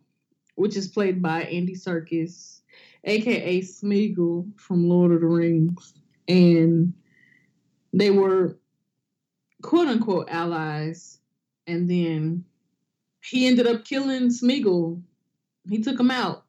[0.55, 2.61] which is played by Andy Serkis,
[3.05, 5.93] aka Smeagol from Lord of the Rings,
[6.27, 6.93] and
[7.93, 8.57] they were
[9.61, 11.19] quote unquote allies.
[11.67, 12.45] And then
[13.23, 15.01] he ended up killing Smeagol.
[15.69, 16.44] He took him out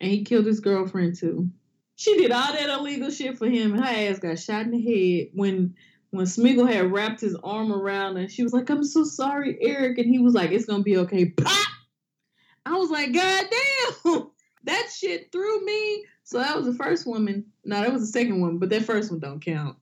[0.00, 1.50] and he killed his girlfriend too.
[1.96, 4.80] She did all that illegal shit for him, and her ass got shot in the
[4.80, 5.74] head when
[6.10, 8.28] when Smeagol had wrapped his arm around her.
[8.28, 11.26] She was like, "I'm so sorry, Eric," and he was like, "It's gonna be okay."
[11.26, 11.68] Pop!
[12.64, 14.30] I was like, "God damn!"
[14.64, 16.04] that shit threw me.
[16.22, 17.46] So that was the first woman.
[17.64, 19.76] No, that was the second one, but that first one don't count.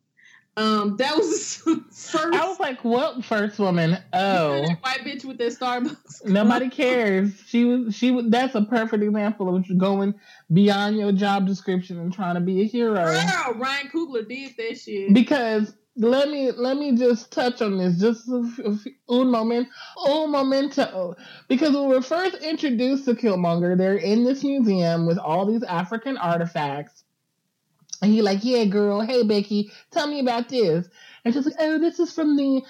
[0.57, 1.57] Um, that was
[1.91, 2.17] first.
[2.17, 6.25] I was like, "What first woman?" Oh, white bitch with that Starbucks.
[6.25, 7.39] Nobody cares.
[7.47, 7.95] She was.
[7.95, 8.27] She was.
[8.29, 10.15] That's a perfect example of going
[10.53, 12.95] beyond your job description and trying to be a hero.
[12.95, 17.99] Girl, Ryan Coogler did that shit because let me let me just touch on this
[17.99, 19.69] just a, un moment,
[20.07, 21.17] un momento,
[21.49, 26.17] because when we're first introduced to Killmonger, they're in this museum with all these African
[26.17, 27.05] artifacts,
[28.03, 30.89] and he like, yeah, girl, hey Becky, tell me about this,
[31.25, 32.63] and she's like, oh, this is from the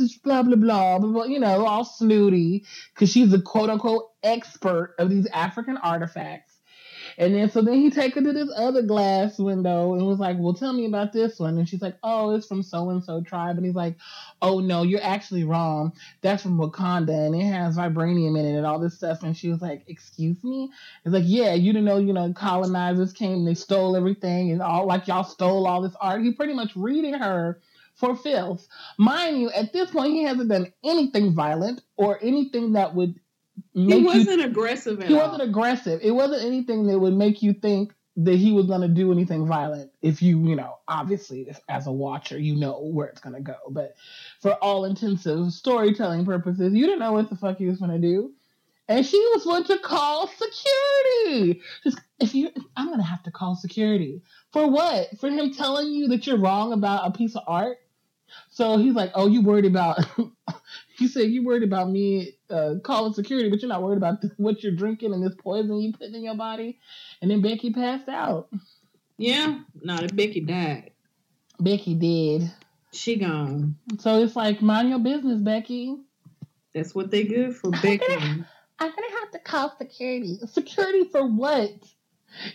[0.00, 4.10] is blah blah blah, blah, blah you know, all snooty, because she's a quote unquote
[4.22, 6.49] expert of these African artifacts.
[7.20, 10.38] And then so then he take her to this other glass window and was like,
[10.40, 11.58] Well, tell me about this one.
[11.58, 13.58] And she's like, Oh, it's from so and so tribe.
[13.58, 13.96] And he's like,
[14.42, 15.92] Oh no, you're actually wrong.
[16.22, 19.22] That's from Wakanda and it has vibranium in it and all this stuff.
[19.22, 20.70] And she was like, Excuse me?
[21.04, 24.62] It's like, Yeah, you didn't know, you know, colonizers came and they stole everything and
[24.62, 26.22] all like y'all stole all this art.
[26.22, 27.60] He pretty much reading her
[27.96, 28.66] for filth.
[28.98, 33.20] Mind you, at this point he hasn't done anything violent or anything that would
[33.72, 35.20] he wasn't you, aggressive he all.
[35.20, 36.00] wasn't aggressive.
[36.02, 39.46] It wasn't anything that would make you think that he was going to do anything
[39.46, 43.40] violent if you you know obviously as a watcher you know where it's going to
[43.40, 43.56] go.
[43.70, 43.94] But
[44.40, 47.98] for all intensive storytelling purposes you didn't know what the fuck he was going to
[47.98, 48.32] do.
[48.88, 51.62] And she was going to call security.
[51.84, 54.22] Just if you i'm going to have to call security.
[54.52, 55.16] For what?
[55.18, 57.78] For him telling you that you're wrong about a piece of art?
[58.50, 60.04] So he's like oh you worried about
[61.00, 64.62] you said you worried about me uh, calling security, but you're not worried about what
[64.62, 66.78] you're drinking and this poison you put in your body.
[67.22, 68.48] And then Becky passed out.
[69.16, 70.92] Yeah, no, Becky died.
[71.58, 72.50] Becky did.
[72.92, 73.76] She gone.
[73.98, 75.96] So it's like mind your business, Becky.
[76.74, 78.04] That's what they good for, Becky.
[78.12, 80.38] I'm gonna have to call security.
[80.50, 81.70] Security for what?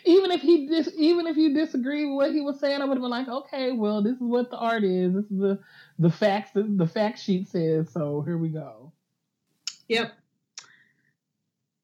[0.05, 2.97] Even if he dis- even if you disagree with what he was saying, I would
[2.97, 5.13] have been like, okay, well, this is what the art is.
[5.13, 5.59] This is the
[5.99, 7.89] the facts the fact sheet says.
[7.91, 8.91] So here we go.
[9.87, 10.13] Yep.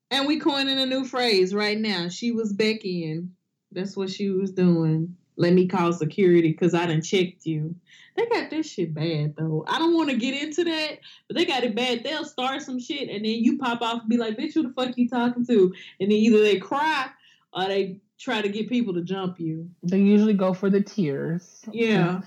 [0.09, 2.09] And we coining a new phrase right now.
[2.09, 3.29] She was Beckying.
[3.71, 5.15] That's what she was doing.
[5.37, 7.73] Let me call security because I didn't checked you.
[8.17, 9.63] They got this shit bad though.
[9.67, 12.03] I don't want to get into that, but they got it bad.
[12.03, 14.73] They'll start some shit and then you pop off and be like, bitch, who the
[14.73, 15.73] fuck you talking to?
[15.99, 17.07] And then either they cry
[17.53, 19.69] or they try to get people to jump you.
[19.83, 21.63] They usually go for the tears.
[21.71, 22.21] Yeah.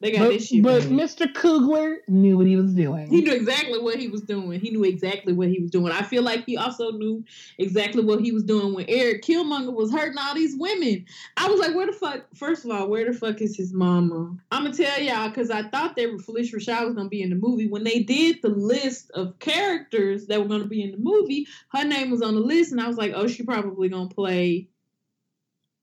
[0.00, 0.62] They got but, this shit.
[0.62, 1.26] But Mr.
[1.32, 3.08] Coogler knew what he was doing.
[3.08, 4.60] He knew exactly what he was doing.
[4.60, 5.92] He knew exactly what he was doing.
[5.92, 7.24] I feel like he also knew
[7.58, 11.04] exactly what he was doing when Eric Killmonger was hurting all these women.
[11.36, 12.26] I was like, where the fuck?
[12.36, 14.36] First of all, where the fuck is his mama?
[14.52, 17.30] I'm gonna tell y'all because I thought they were Phylicia Rashad was gonna be in
[17.30, 17.66] the movie.
[17.66, 21.84] When they did the list of characters that were gonna be in the movie, her
[21.84, 24.68] name was on the list, and I was like, oh, she probably gonna play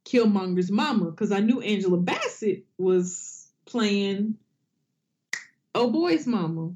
[0.06, 3.35] Killmonger's mama because I knew Angela Bassett was
[3.65, 4.38] playing
[5.73, 6.73] Oh Boy's mama.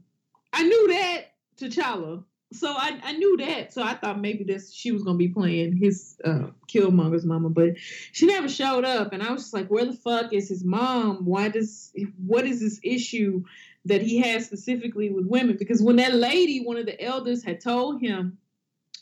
[0.51, 2.23] I knew that T'Challa.
[2.51, 3.71] So I, I knew that.
[3.73, 7.77] So I thought maybe this she was gonna be playing his uh, Killmonger's mama, but
[7.77, 9.13] she never showed up.
[9.13, 11.25] And I was just like, where the fuck is his mom?
[11.25, 11.93] Why does
[12.25, 13.43] what is this issue
[13.85, 15.55] that he has specifically with women?
[15.57, 18.37] Because when that lady, one of the elders, had told him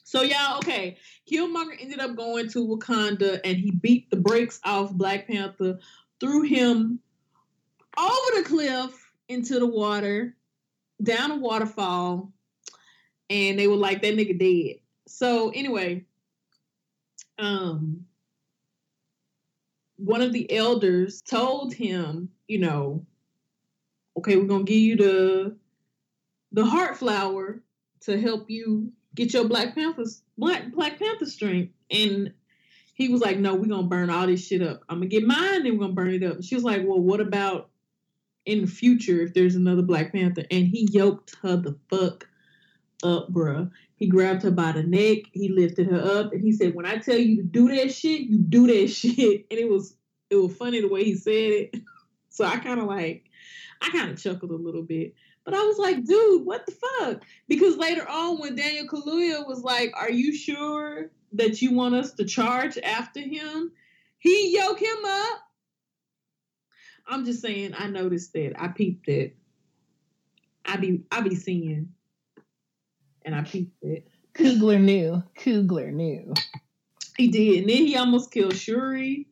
[0.03, 0.97] so y'all, okay,
[1.29, 5.79] Killmonger ended up going to Wakanda and he beat the brakes off Black Panther,
[6.21, 6.99] threw him
[7.97, 10.35] over the cliff into the water,
[11.01, 12.31] down a waterfall,
[13.29, 14.79] and they were like, that nigga dead.
[15.07, 16.05] So anyway,
[17.39, 18.05] um,
[19.97, 23.05] one of the elders told him, you know,
[24.17, 25.57] okay, we're gonna give you the
[26.51, 27.61] the heart flower
[28.01, 31.73] to help you get your Black Panthers Black Black Panther strength.
[31.91, 32.33] And
[32.93, 34.81] he was like, No, we're gonna burn all this shit up.
[34.89, 36.43] I'm gonna get mine and we're gonna burn it up.
[36.43, 37.69] she was like, Well, what about
[38.47, 40.45] in the future if there's another Black Panther.
[40.49, 42.27] And he yoked her the fuck
[43.03, 43.69] up, bruh.
[43.97, 46.97] He grabbed her by the neck, he lifted her up, and he said, When I
[46.97, 49.45] tell you to do that shit, you do that shit.
[49.51, 49.95] And it was
[50.29, 51.75] it was funny the way he said it.
[52.29, 53.25] so I kind of like
[53.81, 55.13] I kind of chuckled a little bit.
[55.43, 57.21] But I was like, dude, what the fuck?
[57.47, 62.13] Because later on, when Daniel Kaluuya was like, Are you sure that you want us
[62.13, 63.71] to charge after him?
[64.19, 65.46] He yoke him up
[67.07, 68.53] I'm just saying I noticed that.
[68.61, 69.35] I peeped it.
[70.65, 71.89] I be I be seeing.
[73.23, 74.07] And I peeped it.
[74.33, 75.23] Coogler knew.
[75.37, 76.33] Coogler knew.
[77.17, 77.61] He did.
[77.61, 79.27] And then he almost killed Shuri.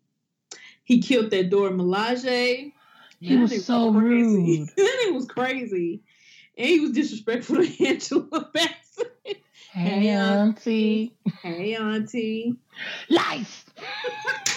[0.83, 2.73] He killed that Dora Milaje.
[3.19, 4.69] He was so rude.
[4.77, 6.01] then was crazy.
[6.57, 9.43] And he was disrespectful to Angela Bassett.
[9.71, 11.15] Hey, hey auntie.
[11.41, 12.55] Hey, auntie.
[13.09, 13.65] Life.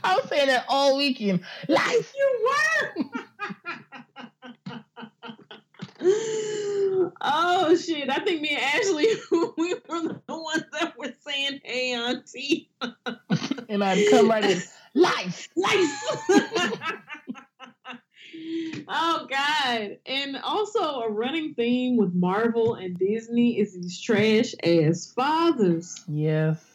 [0.04, 1.40] I was saying that all weekend.
[1.68, 3.04] Like you were.
[7.20, 8.08] oh shit!
[8.08, 9.06] I think me and Ashley,
[9.58, 12.70] we were the ones that were saying, "Hey, auntie,"
[13.68, 14.62] and I'd come right in,
[14.94, 16.02] "Life, life."
[18.88, 25.12] oh god and also a running theme with marvel and disney is these trash ass
[25.14, 26.69] fathers yes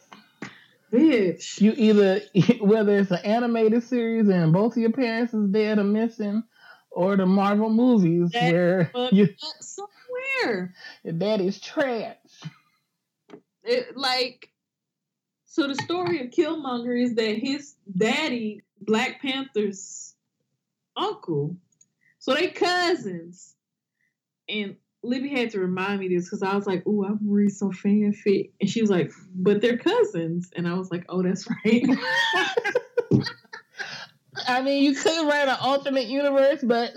[0.92, 1.60] Bitch.
[1.60, 2.20] You either
[2.60, 6.42] whether it's an animated series and both of your parents is dead or missing,
[6.90, 9.28] or the Marvel movies That where you,
[9.60, 10.74] somewhere.
[11.04, 12.16] your daddy's trash.
[13.64, 14.50] It, like,
[15.46, 20.14] so the story of Killmonger is that his daddy, Black Panther's
[20.96, 21.56] uncle,
[22.18, 23.54] so they cousins.
[24.48, 24.76] And
[25.06, 28.50] Libby had to remind me this because I was like, "Oh, I'm reading some fanfic,"
[28.60, 31.84] and she was like, "But they're cousins," and I was like, "Oh, that's right."
[34.48, 36.92] I mean, you could write an alternate universe, but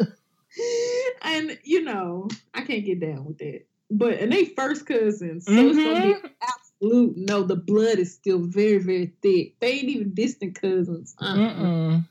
[1.21, 3.61] and you know, I can't get down with that.
[3.91, 6.29] But and they first cousins, so it's gonna be Mhm.
[6.41, 7.17] absolute.
[7.17, 9.59] No, the blood is still very, very thick.
[9.59, 11.15] They ain't even distant cousins.
[11.19, 12.01] Uh-uh.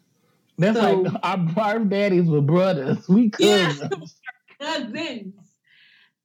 [0.56, 3.08] That's So- like our, our daddies were brothers.
[3.08, 3.72] We Yeah.
[4.60, 5.34] cousins.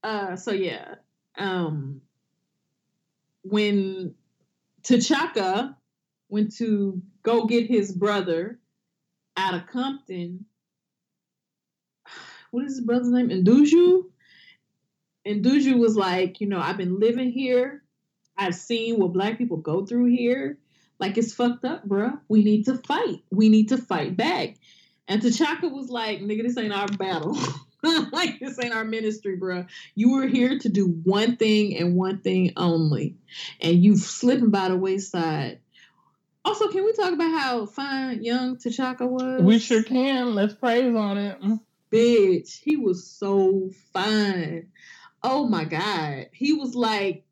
[0.04, 0.96] Uh, so yeah,
[1.38, 2.02] um,
[3.44, 4.14] when
[4.84, 5.76] T'Chaka
[6.30, 8.60] went to go get his brother
[9.38, 10.46] out of Compton,
[12.52, 13.30] what is his brother's name?
[13.30, 14.04] Nduju.
[15.26, 17.82] Nduju was like, you know, I've been living here.
[18.38, 20.58] I've seen what black people go through here.
[21.00, 22.20] Like it's fucked up, bruh.
[22.28, 23.24] We need to fight.
[23.32, 24.56] We need to fight back.
[25.08, 27.38] And T'Chaka was like, nigga, this ain't our battle.
[28.12, 29.68] like this ain't our ministry, bruh.
[29.96, 33.18] You were here to do one thing and one thing only.
[33.60, 35.60] And you've slipping by the wayside.
[36.46, 39.42] Also, can we talk about how fine young T'Chaka was?
[39.42, 40.36] we sure can.
[40.36, 41.42] Let's praise on it.
[41.42, 41.60] Mm.
[41.92, 42.60] bitch.
[42.62, 44.70] He was so fine.
[45.22, 46.28] Oh my god.
[46.34, 47.26] He was like,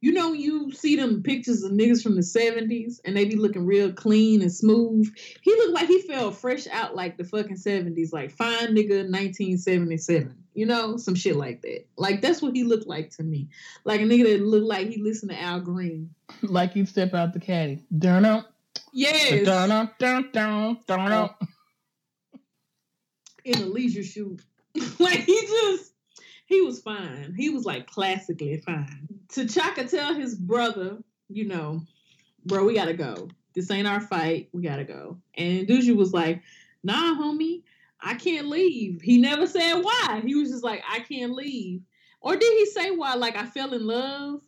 [0.00, 3.66] you know, you see them pictures of niggas from the 70s and they be looking
[3.66, 5.12] real clean and smooth.
[5.42, 10.36] He looked like he fell fresh out like the fucking 70s, like fine nigga 1977.
[10.54, 11.86] You know, some shit like that.
[11.96, 13.48] Like that's what he looked like to me.
[13.84, 16.10] Like a nigga that looked like he listened to Al Green.
[16.42, 17.82] Like you step out the caddy.
[17.96, 18.44] Dun dun
[18.92, 19.44] Yes.
[19.46, 21.30] dun dun dun dun dun.
[23.44, 24.40] in a leisure shoot.
[24.98, 25.92] like he just
[26.46, 27.34] he was fine.
[27.36, 29.17] He was like classically fine.
[29.30, 30.98] T'Chaka tell his brother,
[31.28, 31.82] you know,
[32.46, 33.28] bro, we gotta go.
[33.54, 34.48] This ain't our fight.
[34.52, 35.18] We gotta go.
[35.36, 36.42] And Duju was like,
[36.82, 37.62] nah, homie,
[38.00, 39.00] I can't leave.
[39.02, 40.22] He never said why.
[40.24, 41.82] He was just like, I can't leave.
[42.20, 43.14] Or did he say why?
[43.14, 44.40] Like I fell in love?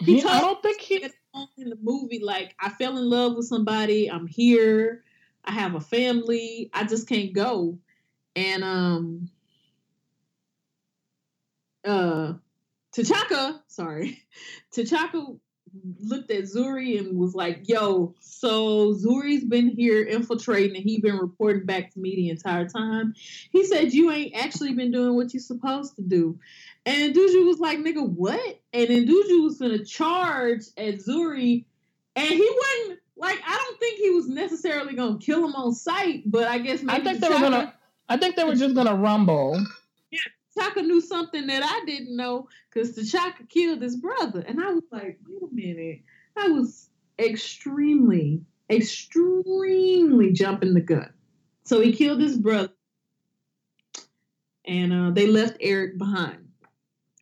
[0.00, 1.08] He He, I told- don't think he.
[1.56, 4.10] In the movie, like I fell in love with somebody.
[4.10, 5.04] I'm here.
[5.44, 6.68] I have a family.
[6.72, 7.78] I just can't go.
[8.34, 9.30] And um,
[11.84, 12.32] uh,
[12.98, 14.22] T'Chaka, sorry,
[14.74, 15.38] T'Chaka
[16.00, 21.18] looked at Zuri and was like, "Yo, so Zuri's been here infiltrating, and he been
[21.18, 23.14] reporting back to me the entire time.
[23.50, 26.38] He said you ain't actually been doing what you're supposed to do."
[26.86, 31.64] And Duju was like, "Nigga, what?" And then Duju was gonna charge at Zuri,
[32.16, 36.22] and he wasn't like, I don't think he was necessarily gonna kill him on sight,
[36.24, 37.74] but I guess maybe I think they were gonna.
[38.08, 39.62] I think they were just gonna rumble.
[40.58, 44.40] T'Chaka knew something that I didn't know because T'Chaka killed his brother.
[44.40, 46.00] And I was like, wait a minute.
[46.36, 51.12] I was extremely, extremely jumping the gun.
[51.64, 52.72] So he killed his brother.
[54.64, 56.48] And uh, they left Eric behind.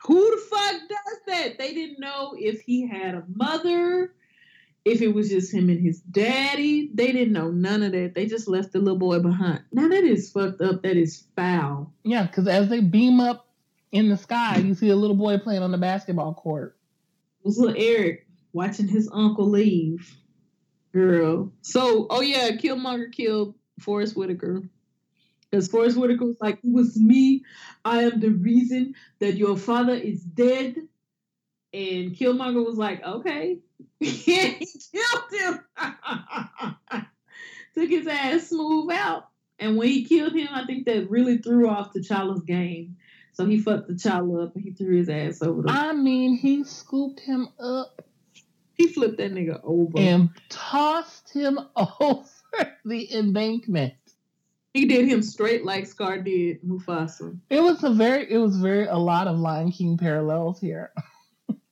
[0.02, 1.58] Who the fuck does that?
[1.58, 4.14] They didn't know if he had a mother,
[4.86, 6.90] if it was just him and his daddy.
[6.94, 8.14] They didn't know none of that.
[8.14, 9.62] They just left the little boy behind.
[9.72, 10.82] Now that is fucked up.
[10.82, 11.92] That is foul.
[12.04, 13.48] Yeah, because as they beam up
[13.90, 16.76] in the sky, you see a little boy playing on the basketball court.
[17.40, 20.16] It was little Eric watching his uncle leave.
[20.92, 21.52] Girl.
[21.62, 24.62] So, oh yeah, Killmonger killed Forrest Whitaker.
[25.50, 27.44] Because Forrest Whitaker was like, it was me.
[27.84, 30.76] I am the reason that your father is dead.
[31.74, 33.58] And Killmonger was like, okay.
[34.00, 35.60] he killed him.
[37.74, 39.28] Took his ass smooth out.
[39.58, 42.96] And when he killed him, I think that really threw off T'Challa's game.
[43.32, 46.64] So he fucked T'Challa up and he threw his ass over the I mean, he
[46.64, 48.02] scooped him up
[48.74, 49.98] He flipped that nigga over.
[49.98, 52.24] and tossed him over
[52.84, 53.94] the embankment.
[54.72, 57.38] he did him straight like Scar did Mufasa.
[57.50, 60.92] It was a very, it was very a lot of Lion King parallels here.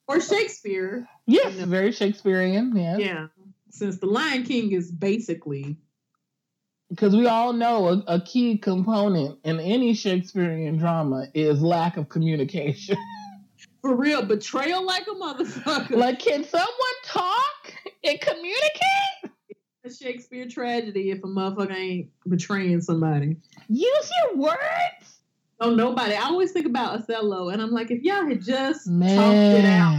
[0.07, 1.09] Or Shakespeare.
[1.27, 1.65] Yes, Yeah.
[1.67, 2.77] very Shakespearean.
[2.77, 3.01] Yes.
[3.01, 3.27] Yeah.
[3.71, 5.77] Since the Lion King is basically
[6.91, 12.09] because we all know a, a key component in any Shakespearean drama is lack of
[12.09, 12.97] communication.
[13.81, 15.97] for real betrayal like a motherfucker.
[15.97, 17.75] like, can someone talk
[18.05, 19.33] and communicate?
[19.85, 23.37] a Shakespeare tragedy if a motherfucker ain't betraying somebody.
[23.69, 25.04] Use your words.
[25.65, 26.15] Oh, nobody.
[26.15, 29.17] I always think about Othello, and I'm like, if y'all had just Man.
[29.17, 29.95] talked it out.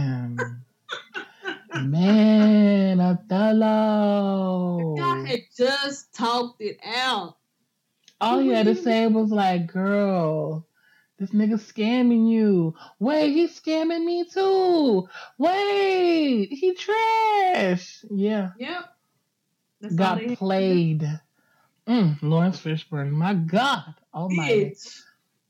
[1.82, 4.78] Man, Othello.
[4.78, 7.38] If y'all had just talked it out.
[8.20, 10.68] All he had to say was like, girl,
[11.18, 12.76] this nigga scamming you.
[13.00, 15.08] Wait, he's scamming me too.
[15.36, 18.04] Wait, he trash.
[18.08, 18.50] Yeah.
[18.56, 18.84] Yep.
[19.80, 21.02] That's Got played.
[21.88, 23.10] Mm, Laurence Fishburne.
[23.10, 24.66] My God Almighty.
[24.66, 25.02] Bitch.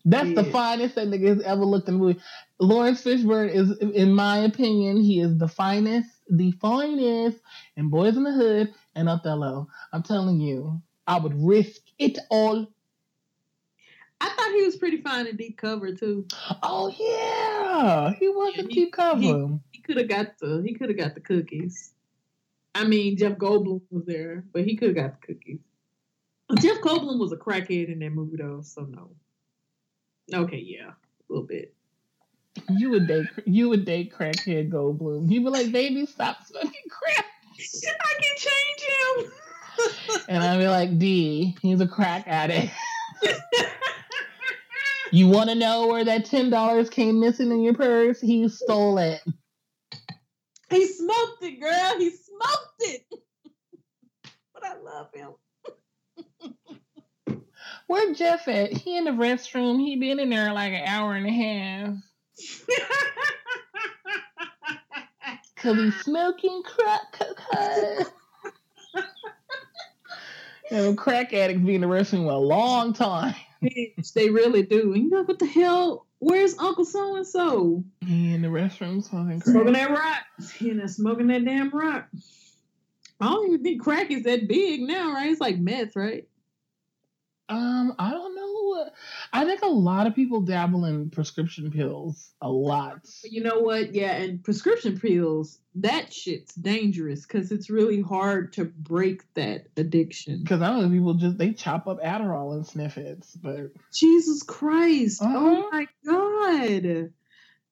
[0.09, 2.21] That's the finest that nigga has ever looked in the movie.
[2.61, 7.39] Laurence Fishburne is, in my opinion, he is the finest, the finest
[7.77, 9.67] in Boys in the Hood and Othello.
[9.93, 12.69] I'm telling you, I would risk it all.
[14.21, 16.27] I thought he was pretty fine in deep cover too.
[16.63, 19.21] Oh yeah, he was yeah, in deep cover.
[19.21, 21.93] He, he could have got the he could have got the cookies.
[22.77, 25.61] I mean, Jeff Goldblum was there, but he could have got the cookies.
[26.61, 29.11] Jeff Goldblum was a crackhead in that movie though, so no.
[30.33, 31.73] Okay, yeah, a little bit.
[32.71, 35.31] You would date you would date crackhead Goldblum.
[35.31, 37.27] You'd be like, baby, stop smoking crack.
[37.59, 40.25] I can change him.
[40.29, 42.73] and I'd be like, D, he's a crack addict.
[45.13, 48.21] you want to know where that ten dollars came missing in your purse?
[48.21, 49.21] He stole it.
[50.71, 51.99] He smoked it, girl.
[51.99, 53.07] He smoked it.
[54.55, 55.31] but I love him.
[57.87, 58.73] Where Jeff at?
[58.73, 59.81] He in the restroom.
[59.81, 61.95] He been in there like an hour and a half.
[65.57, 68.07] Cause he's smoking crack cocaine.
[70.71, 73.35] and crack addicts be in the restroom a long time.
[74.15, 74.93] they really do.
[74.93, 76.07] And you know what the hell?
[76.19, 77.85] Where's Uncle So and So?
[78.03, 79.55] In the restroom smoking crack.
[79.55, 80.25] Smoking that rock.
[80.59, 82.09] He in there smoking that damn rock.
[83.21, 85.31] I don't even think crack is that big now, right?
[85.31, 86.27] It's like meth, right?
[87.49, 88.91] Um, I don't know.
[89.33, 92.31] I think a lot of people dabble in prescription pills.
[92.43, 93.09] A lot.
[93.23, 93.95] You know what?
[93.95, 100.41] Yeah, and prescription pills, that shit's dangerous because it's really hard to break that addiction.
[100.41, 103.25] Because I know people just they chop up Adderall and sniff it.
[103.41, 105.21] But Jesus Christ!
[105.23, 105.63] Oh uh-huh.
[105.65, 107.13] Oh my God,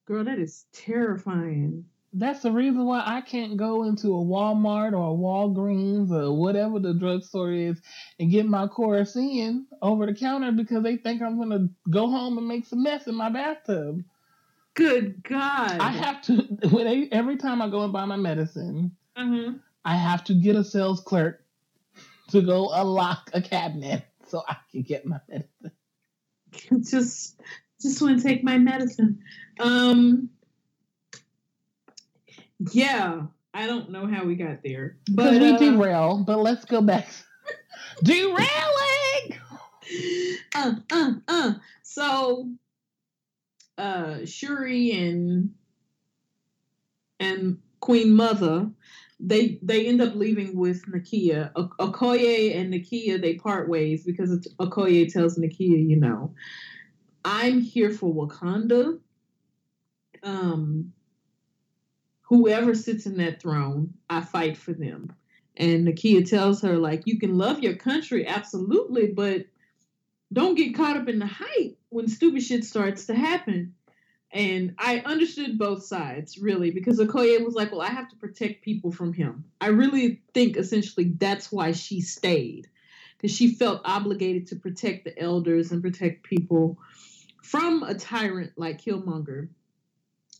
[0.05, 1.85] girl, that is terrifying
[2.17, 6.79] that's the reason why I can't go into a Walmart or a Walgreens or whatever
[6.79, 7.81] the drugstore is
[8.19, 12.47] and get my Coricidin over the counter because they think I'm gonna go home and
[12.47, 14.03] make some mess in my bathtub.
[14.75, 15.79] Good God!
[15.79, 16.35] I have to
[16.71, 19.57] when every time I go and buy my medicine, mm-hmm.
[19.83, 21.43] I have to get a sales clerk
[22.29, 25.71] to go unlock a cabinet so I can get my medicine.
[26.89, 27.41] just,
[27.81, 29.19] just want to take my medicine.
[29.59, 30.29] Um,
[32.71, 36.23] yeah, I don't know how we got there, but we uh, derail.
[36.25, 37.07] But let's go back.
[38.03, 39.39] Derailing.
[40.55, 41.53] Uh, uh, uh.
[41.83, 42.49] So,
[43.77, 45.51] uh, Shuri and
[47.19, 48.69] and Queen Mother,
[49.19, 51.53] they they end up leaving with Nakia.
[51.53, 56.33] Okoye and Nakia they part ways because Okoye tells Nakia, you know,
[57.23, 58.99] I'm here for Wakanda.
[60.23, 60.93] Um,
[62.25, 65.13] whoever sits in that throne, I fight for them.
[65.57, 69.45] And Nakia tells her, like, you can love your country, absolutely, but
[70.33, 73.73] don't get caught up in the hype when stupid shit starts to happen.
[74.31, 78.65] And I understood both sides, really, because Okoye was like, well, I have to protect
[78.65, 79.45] people from him.
[79.61, 82.67] I really think essentially that's why she stayed,
[83.17, 86.77] because she felt obligated to protect the elders and protect people
[87.43, 89.47] from a tyrant like Killmonger.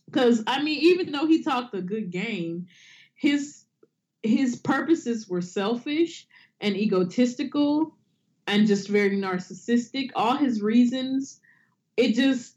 [0.06, 2.66] Because I mean, even though he talked a good game,
[3.14, 3.64] his
[4.22, 6.26] his purposes were selfish
[6.60, 7.94] and egotistical
[8.46, 10.10] and just very narcissistic.
[10.14, 11.40] All his reasons,
[11.96, 12.54] it just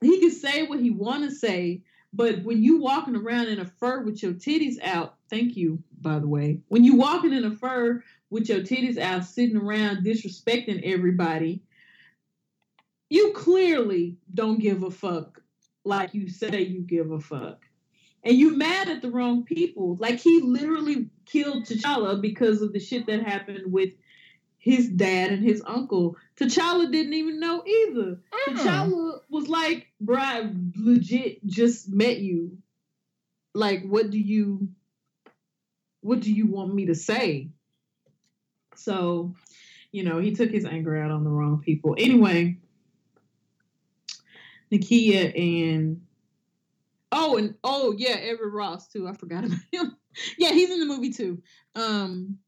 [0.00, 1.82] he could say what he want to say,
[2.12, 6.18] but when you walking around in a fur with your titties out, thank you, by
[6.18, 6.60] the way.
[6.68, 11.62] When you walking in a fur with your titties out, sitting around disrespecting everybody,
[13.10, 15.40] you clearly don't give a fuck
[15.84, 17.64] like you say you give a fuck.
[18.22, 19.96] And you mad at the wrong people.
[19.98, 23.94] Like he literally killed T'Challa because of the shit that happened with
[24.58, 26.16] his dad and his uncle.
[26.36, 28.20] T'Challa didn't even know either.
[28.48, 28.56] Mm.
[28.56, 32.58] T'Challa was like, "Bro, I legit just met you.
[33.54, 34.68] Like, what do you,
[36.02, 37.48] what do you want me to say?"
[38.76, 39.34] So,
[39.92, 41.96] you know, he took his anger out on the wrong people.
[41.98, 42.58] Anyway,
[44.72, 46.02] Nakia and
[47.12, 49.08] oh and oh yeah, Everett Ross too.
[49.08, 49.96] I forgot about him.
[50.38, 51.42] yeah, he's in the movie too.
[51.74, 52.38] Um,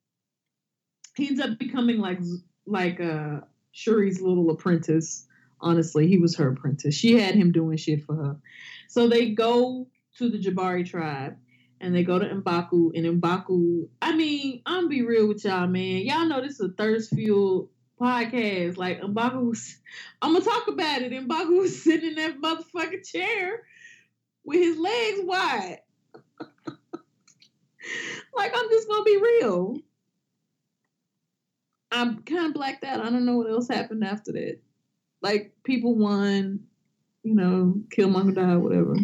[1.16, 2.20] he ends up becoming like
[2.66, 3.40] like uh
[3.74, 5.26] Shuri's little apprentice
[5.62, 6.94] Honestly, he was her apprentice.
[6.94, 8.36] She had him doing shit for her.
[8.88, 9.86] So they go
[10.18, 11.36] to the Jabari tribe
[11.80, 12.90] and they go to Mbaku.
[12.96, 16.04] And Mbaku, I mean, I'm be real with y'all, man.
[16.04, 17.70] Y'all know this is a thirst fuel
[18.02, 18.76] podcast.
[18.76, 19.76] Like Mbaku was,
[20.20, 21.12] I'm gonna talk about it.
[21.12, 23.62] Mbaku was sitting in that motherfucking chair
[24.44, 25.78] with his legs wide.
[28.34, 29.78] like I'm just gonna be real.
[31.92, 33.00] I'm kind of blacked out.
[33.00, 34.58] I don't know what else happened after that.
[35.20, 36.60] Like people won,
[37.22, 38.96] you know, Killmonger died, whatever.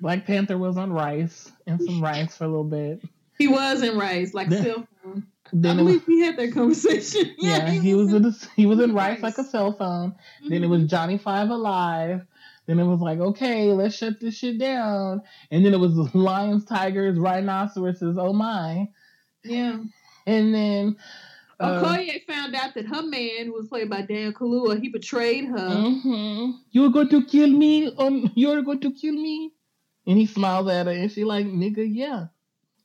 [0.00, 3.02] Black Panther was on rice and some rice for a little bit.
[3.38, 5.26] He was in rice, like then, cell phone.
[5.52, 7.34] Then I believe was, we had that conversation.
[7.38, 10.12] Yeah, he, was, in the, he was in rice, like a cell phone.
[10.12, 10.48] Mm-hmm.
[10.48, 10.88] Then it was mm-hmm.
[10.88, 12.26] Johnny Five Alive.
[12.66, 15.22] Then it was like, okay, let's shut this shit down.
[15.50, 18.18] And then it was lions, tigers, rhinoceroses.
[18.18, 18.88] Oh my.
[19.42, 19.78] Yeah.
[20.26, 20.96] And then
[21.60, 25.46] uh, Okoye found out that her man, who was played by Dan Kaluuya, he betrayed
[25.46, 25.56] her.
[25.56, 26.50] Mm-hmm.
[26.70, 28.30] You're going to kill me on.
[28.34, 29.52] You're going to kill me.
[30.06, 32.26] And he smiles at her, and she like, nigga, yeah.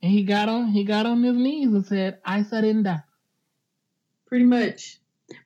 [0.04, 0.68] And he got on.
[0.68, 3.04] He got on his knees and said, "I said in surrender."
[4.28, 5.00] Pretty much.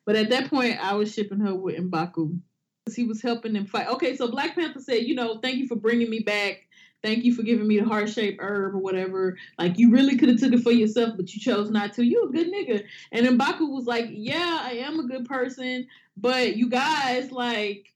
[0.04, 2.40] But at that point, I was shipping her with Mbaku.
[2.84, 3.88] Because he was helping them fight.
[3.88, 6.68] Okay, so Black Panther said, you know, thank you for bringing me back
[7.04, 9.38] thank you for giving me the heart shaped herb or whatever.
[9.58, 12.04] Like you really could have took it for yourself, but you chose not to.
[12.04, 12.84] You a good nigga.
[13.12, 17.94] And then Baku was like, yeah, I am a good person, but you guys like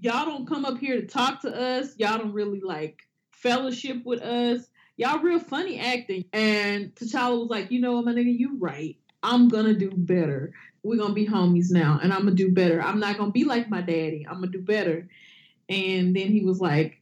[0.00, 1.94] y'all don't come up here to talk to us.
[1.98, 4.66] Y'all don't really like fellowship with us.
[4.96, 6.24] Y'all real funny acting.
[6.32, 8.96] And T'Challa was like, you know what, my nigga, you right.
[9.22, 10.52] I'm gonna do better.
[10.82, 12.82] We're gonna be homies now, and I'm gonna do better.
[12.82, 14.26] I'm not gonna be like my daddy.
[14.28, 15.08] I'm gonna do better.
[15.68, 16.98] And then he was like,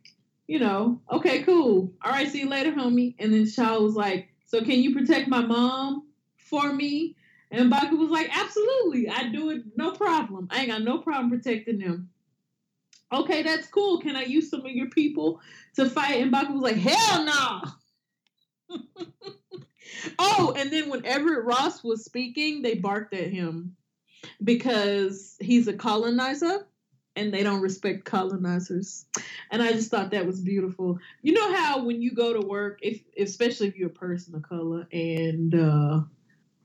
[0.46, 1.92] you know, okay, cool.
[2.02, 3.14] All right, see you later, homie.
[3.18, 7.16] And then Shaw was like, so can you protect my mom for me?
[7.50, 9.08] And Baku was like, absolutely.
[9.08, 10.48] I do it, no problem.
[10.50, 12.08] I ain't got no problem protecting them.
[13.12, 14.00] Okay, that's cool.
[14.00, 15.40] Can I use some of your people
[15.74, 16.20] to fight?
[16.20, 17.62] And Baku was like, hell no.
[20.18, 23.76] oh, and then when Everett Ross was speaking, they barked at him
[24.42, 26.66] because he's a colonizer
[27.16, 29.06] and they don't respect colonizers.
[29.50, 30.98] And I just thought that was beautiful.
[31.22, 34.42] You know how when you go to work, if especially if you're a person of
[34.42, 36.00] color and uh,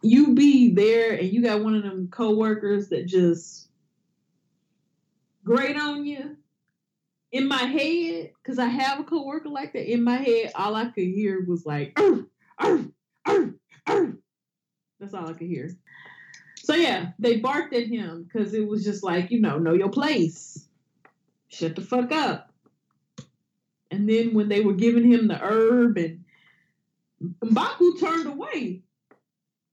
[0.02, 3.68] you be there and you got one of them coworkers that just
[5.44, 6.38] grate on you.
[7.32, 10.86] In my head, because I have a coworker like that, in my head, all I
[10.86, 12.22] could hear was like, arf,
[12.58, 12.86] arf,
[13.26, 13.50] arf,
[13.86, 14.10] arf.
[15.00, 15.70] that's all I could hear.
[16.68, 19.90] So yeah, they barked at him because it was just like, you know, know your
[19.90, 20.68] place.
[21.50, 22.52] Shut the fuck up.
[23.90, 26.26] And then when they were giving him the herb and
[27.24, 28.82] Mbaku turned away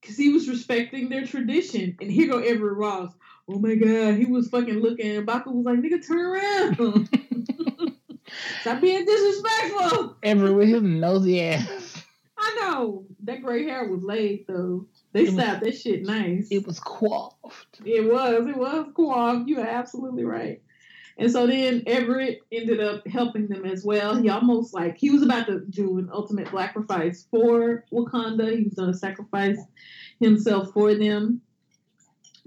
[0.00, 1.96] because he was respecting their tradition.
[2.00, 3.12] And here go Everett Ross.
[3.48, 5.16] Oh my god, he was fucking looking.
[5.16, 7.08] And Mbaku was like, nigga, turn around.
[8.64, 10.16] Stop being disrespectful.
[10.22, 12.02] Everett with his nosy ass.
[12.38, 13.04] I know.
[13.24, 14.86] That gray hair was laid though.
[15.12, 16.48] They stopped that shit nice.
[16.50, 17.82] It was coiffed.
[17.84, 18.46] It was.
[18.46, 19.48] It was coiffed.
[19.48, 20.62] You're absolutely right.
[21.18, 24.16] And so then Everett ended up helping them as well.
[24.16, 28.56] He almost like he was about to do an ultimate sacrifice for Wakanda.
[28.56, 29.58] He was going to sacrifice
[30.20, 31.42] himself for them.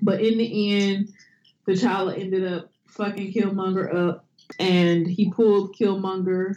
[0.02, 1.10] But in the end,
[1.68, 4.26] T'Challa ended up fucking Killmonger up,
[4.60, 6.56] and he pulled Killmonger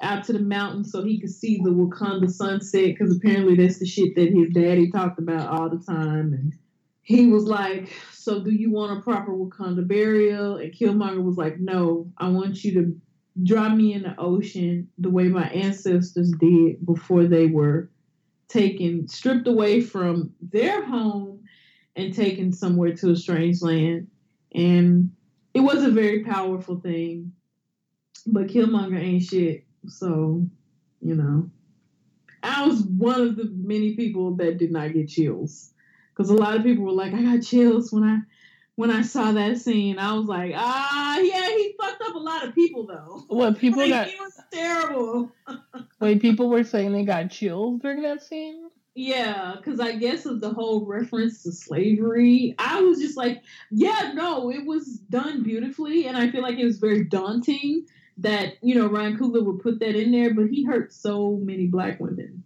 [0.00, 3.86] out to the mountain so he could see the Wakanda sunset because apparently that's the
[3.86, 6.32] shit that his daddy talked about all the time.
[6.32, 6.54] And
[7.02, 10.56] he was like, So do you want a proper Wakanda burial?
[10.56, 13.00] And Killmonger was like, No, I want you to
[13.42, 17.90] drop me in the ocean the way my ancestors did before they were
[18.48, 21.44] taken, stripped away from their home
[21.96, 24.08] and taken somewhere to a strange land.
[24.54, 25.12] And
[25.54, 27.32] it was a very powerful thing.
[28.26, 29.64] But Killmonger ain't shit.
[29.86, 30.46] So,
[31.00, 31.50] you know,
[32.42, 35.72] I was one of the many people that did not get chills
[36.10, 38.18] because a lot of people were like, I got chills when I
[38.76, 39.98] when I saw that scene.
[39.98, 43.24] I was like, ah, yeah, he fucked up a lot of people though.
[43.28, 44.08] What people like, got?
[44.08, 45.32] He was terrible.
[46.00, 48.70] wait, people were saying they got chills during that scene.
[48.94, 54.12] Yeah, because I guess of the whole reference to slavery, I was just like, yeah,
[54.14, 57.86] no, it was done beautifully, and I feel like it was very daunting
[58.18, 61.66] that you know Ryan Coogler would put that in there, but he hurt so many
[61.66, 62.44] black women.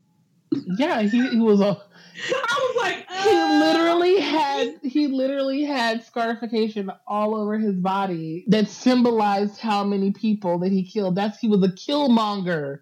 [0.79, 1.65] Yeah, he, he was a.
[2.35, 8.45] I was like, he uh, literally had he literally had scarification all over his body
[8.49, 11.17] that symbolized how many people that he killed.
[11.17, 12.81] That's he was a killmonger.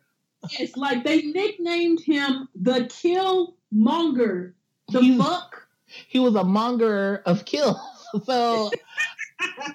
[0.50, 4.52] Yes, like they nicknamed him the Killmonger.
[4.90, 5.66] The he, fuck.
[5.86, 7.78] He was a monger of kills.
[8.26, 8.70] So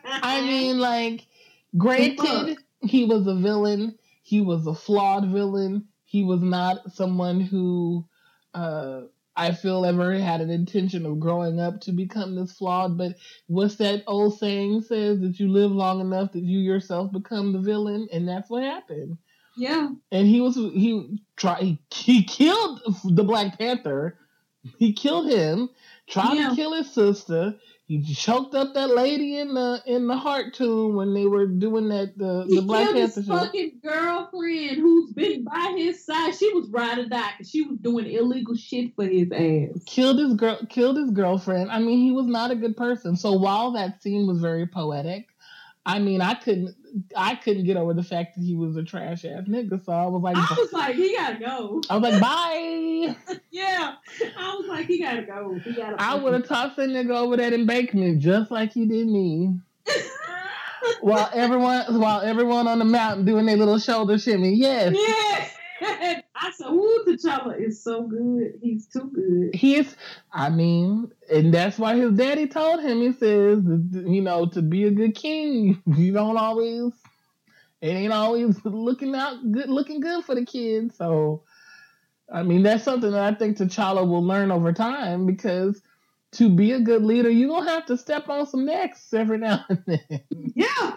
[0.06, 1.26] I mean, like,
[1.78, 3.98] granted, he was a villain.
[4.24, 5.90] He was a flawed villain.
[6.06, 8.08] He was not someone who
[8.54, 9.02] uh,
[9.36, 12.98] I feel ever had an intention of growing up to become this flawed.
[12.98, 13.16] But
[13.48, 17.60] what's that old saying says that you live long enough that you yourself become the
[17.60, 19.18] villain, and that's what happened.
[19.60, 19.90] Yeah.
[20.12, 24.18] And he was he tried he, he killed the Black Panther.
[24.78, 25.70] He killed him.
[26.08, 26.50] Tried yeah.
[26.50, 27.56] to kill his sister.
[27.90, 31.90] He choked up that lady in the in the heart tomb when they were doing
[31.90, 36.36] that the, he the Black killed Panther his fucking girlfriend who's been by his side.
[36.36, 39.84] She was ride or die because she was doing illegal shit for his ass.
[39.88, 40.60] Killed his girl.
[40.70, 41.72] Killed his girlfriend.
[41.72, 43.16] I mean, he was not a good person.
[43.16, 45.29] So while that scene was very poetic,
[45.86, 46.76] I mean, I couldn't,
[47.16, 49.84] I couldn't get over the fact that he was a trash ass nigga.
[49.84, 51.82] So I was like, I was like, he gotta go.
[51.90, 52.22] I was like,
[53.28, 53.40] bye.
[53.52, 53.96] yeah,
[54.38, 55.60] I was like, he gotta go.
[55.64, 55.96] He gotta.
[56.00, 59.60] I would have tossed that nigga over that embankment just like he did me.
[61.02, 64.94] while everyone, while everyone on the mountain doing their little shoulder shimmy, yes.
[65.82, 66.24] Yes.
[66.42, 68.60] I said, "Ooh, T'Challa is so good.
[68.62, 69.96] He's too good." He is.
[70.32, 73.02] I mean, and that's why his daddy told him.
[73.02, 76.94] He says, you know, to be a good king, you don't always.
[77.82, 80.98] It ain't always looking out good, looking good for the kids.
[80.98, 81.44] So,
[82.32, 85.82] I mean, that's something that I think T'Challa will learn over time because
[86.34, 89.66] to be a good leader, you're gonna have to step on some necks every now
[89.70, 90.22] and then.
[90.56, 90.96] Yeah.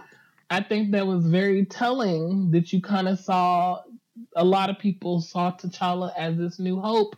[0.51, 3.80] I think that was very telling that you kind of saw
[4.36, 7.16] a lot of people saw T'Challa as this new hope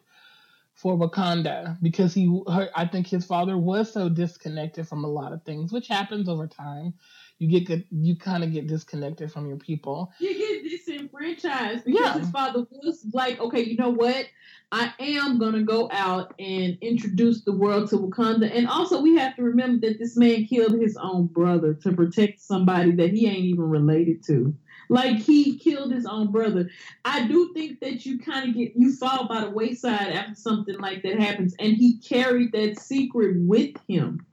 [0.75, 5.33] for Wakanda because he, her, I think his father was so disconnected from a lot
[5.33, 6.95] of things, which happens over time.
[7.39, 10.13] You get good, you kind of get disconnected from your people.
[10.21, 12.19] You get disenfranchised because yeah.
[12.19, 14.27] his father was like, okay, you know what?
[14.71, 19.37] I am gonna go out and introduce the world to Wakanda, and also we have
[19.37, 23.45] to remember that this man killed his own brother to protect somebody that he ain't
[23.45, 24.55] even related to.
[24.89, 26.69] Like he killed his own brother.
[27.05, 30.79] I do think that you kind of get you fall by the wayside after something
[30.79, 34.27] like that happens, and he carried that secret with him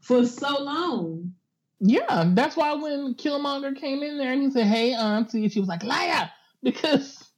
[0.00, 1.34] for so long.
[1.80, 5.68] Yeah, that's why when Killmonger came in there and he said, "Hey, auntie," she was
[5.68, 6.30] like, "Liar,"
[6.62, 7.30] because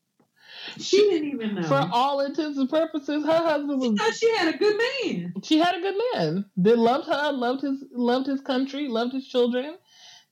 [0.78, 1.62] she didn't even know.
[1.62, 4.00] For all intents and purposes, her husband was.
[4.18, 5.34] She, she had a good man.
[5.42, 9.26] She had a good man that loved her, loved his, loved his country, loved his
[9.26, 9.76] children,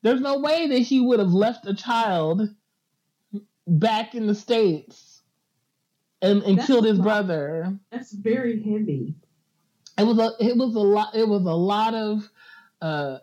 [0.02, 2.48] there's no way that he would have left a child
[3.66, 5.22] back in the states
[6.22, 7.78] and, and killed his brother.
[7.90, 9.14] That's very heavy.
[9.98, 12.28] It was a it was a lot it was a lot of
[12.80, 13.18] uh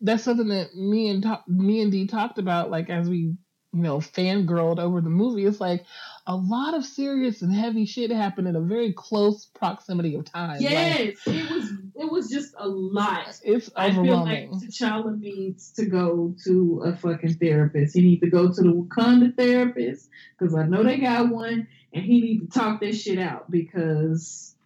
[0.00, 3.36] that's something that me and me and D talked about like as we you
[3.72, 5.44] know fangirled over the movie.
[5.44, 5.84] It's like
[6.26, 10.60] a lot of serious and heavy shit happened in a very close proximity of time.
[10.60, 13.38] Yes, like, it was it was just a lot.
[13.44, 14.10] It's overwhelming.
[14.10, 17.94] I feel like T'Challa needs to go to a fucking therapist.
[17.94, 22.04] He needs to go to the Wakanda therapist because I know they got one, and
[22.04, 24.56] he needs to talk that shit out because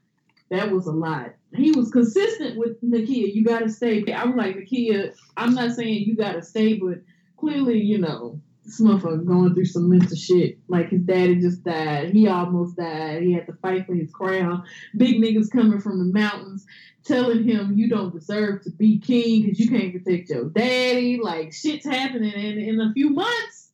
[0.51, 1.35] that was a lot.
[1.55, 3.35] He was consistent with Nakia.
[3.35, 4.03] You gotta stay.
[4.13, 5.15] I was like Nakia.
[5.37, 7.01] I'm not saying you gotta stay, but
[7.37, 10.59] clearly, you know, this motherfucker going through some mental shit.
[10.69, 12.11] Like his daddy just died.
[12.11, 13.23] He almost died.
[13.23, 14.65] He had to fight for his crown.
[14.97, 16.67] Big niggas coming from the mountains
[17.05, 21.19] telling him you don't deserve to be king because you can't protect your daddy.
[21.21, 23.71] Like shit's happening and in a few months.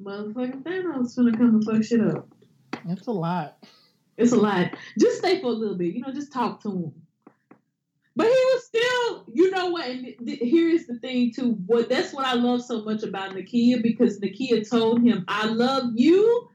[0.00, 2.28] Motherfucking Thanos gonna come and fuck shit up.
[2.88, 3.64] It's a lot.
[4.16, 4.74] It's a lot.
[4.98, 5.94] Just stay for a little bit.
[5.94, 7.01] You know, just talk to him.
[8.14, 9.86] But he was still, you know what?
[9.86, 11.52] And th- here is the thing too.
[11.66, 15.92] What that's what I love so much about Nakia because Nakia told him, "I love
[15.94, 16.48] you,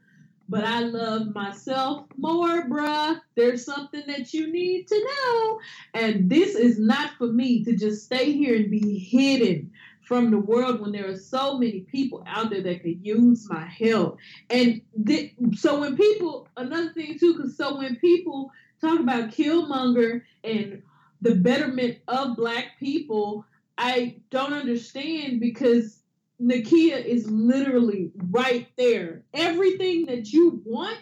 [0.48, 3.20] but I love myself more, bruh.
[3.36, 5.60] There's something that you need to know,
[5.96, 10.40] and this is not for me to just stay here and be hidden." From the
[10.40, 14.18] world when there are so many people out there that could use my help.
[14.50, 18.50] And th- so when people, another thing too, because so when people
[18.80, 20.82] talk about Killmonger and
[21.22, 23.46] the betterment of black people,
[23.78, 26.02] I don't understand because
[26.42, 29.24] Nakia is literally right there.
[29.34, 31.00] Everything that you want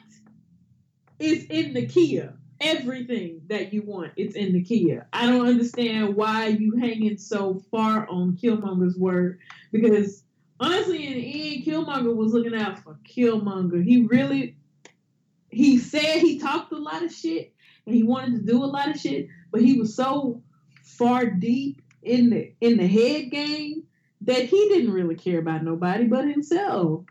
[1.20, 2.38] is in Nakia.
[2.62, 5.06] Everything that you want, it's in Nakia.
[5.12, 9.40] I don't understand why you hanging so far on Killmonger's word
[9.74, 10.24] because
[10.60, 13.84] honestly, in the end, Killmonger was looking out for Killmonger.
[13.84, 14.56] He really,
[15.50, 17.54] he said he talked a lot of shit
[17.86, 20.42] and he wanted to do a lot of shit, but he was so
[20.84, 23.84] far deep in the in the head game
[24.22, 27.06] that he didn't really care about nobody but himself.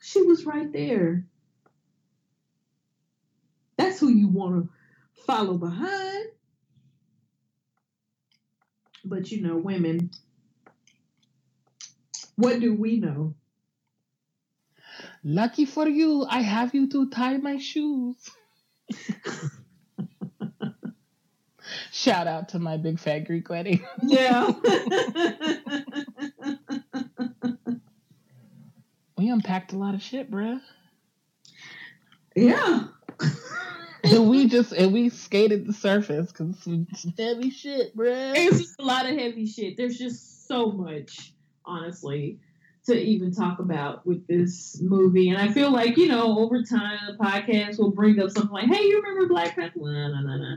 [0.00, 1.24] She was right there.
[3.76, 6.26] That's who you want to follow behind.
[9.04, 10.10] But you know, women,
[12.36, 13.34] what do we know?
[15.24, 18.16] Lucky for you, I have you to tie my shoes.
[21.90, 23.84] Shout out to my big fat Greek wedding.
[24.02, 24.50] Yeah.
[29.16, 30.60] we unpacked a lot of shit, bruh.
[32.34, 32.84] yeah.
[34.04, 38.32] And we just and we skated the surface because some heavy shit, bruh.
[38.34, 39.76] It's just a lot of heavy shit.
[39.76, 41.32] There's just so much,
[41.64, 42.40] honestly,
[42.86, 45.30] to even talk about with this movie.
[45.30, 48.66] And I feel like, you know, over time the podcast will bring up something like,
[48.66, 49.78] hey, you remember Black Panther?
[49.78, 50.56] Nah, nah, nah, nah.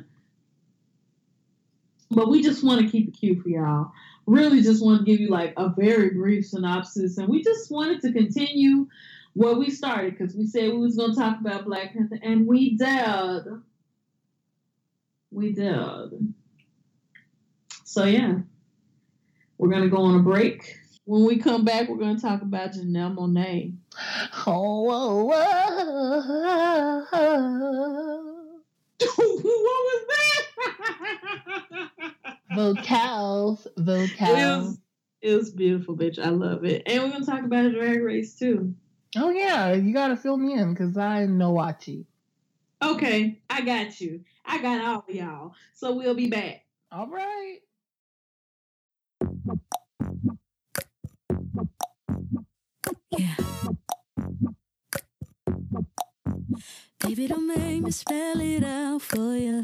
[2.15, 3.91] But we just want to keep it cute for y'all.
[4.25, 7.17] Really just want to give you like a very brief synopsis.
[7.17, 8.87] And we just wanted to continue
[9.33, 12.17] where we started because we said we was going to talk about Black Panther.
[12.23, 13.43] And we did.
[15.29, 16.33] We did.
[17.83, 18.39] So yeah.
[19.57, 20.77] We're going to go on a break.
[21.05, 23.73] When we come back, we're going to talk about Janelle Monáe.
[24.47, 28.35] Oh, whoa, oh, oh.
[29.15, 29.35] whoa.
[29.35, 30.44] what was that?
[32.55, 34.19] Vocals, It vocals.
[34.19, 34.79] was,
[35.21, 36.19] it was beautiful, bitch.
[36.19, 36.83] I love it.
[36.85, 38.73] And we're gonna talk about a drag race too.
[39.17, 42.05] Oh yeah, you gotta fill me in because I know Wachi.
[42.83, 44.21] Okay, I got you.
[44.45, 45.53] I got all of y'all.
[45.73, 46.65] So we'll be back.
[46.91, 47.59] All right.
[53.17, 53.35] Yeah.
[56.99, 59.63] Baby, don't make me spell it out for you.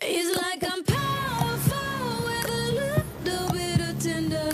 [0.00, 4.50] It's like I'm powerful with a little bit of tender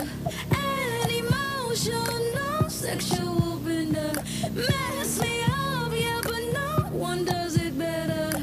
[0.51, 4.13] and emotional no sexual bender.
[4.55, 8.43] Mess me up, yeah, but no one does it better.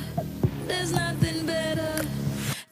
[0.68, 2.06] There's nothing better.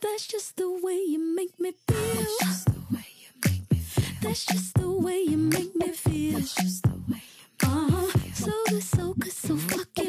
[0.02, 1.98] That's just the way you make me feel.
[2.16, 4.06] That's just the way you make me feel.
[4.22, 6.40] That's just the way you make me feel.
[6.40, 8.08] That's just the way you uh-huh.
[8.34, 10.09] So good, so good, so fucking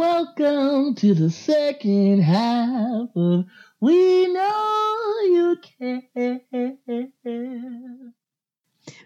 [0.00, 3.44] Welcome to the second half of
[3.80, 6.00] We Know You Care.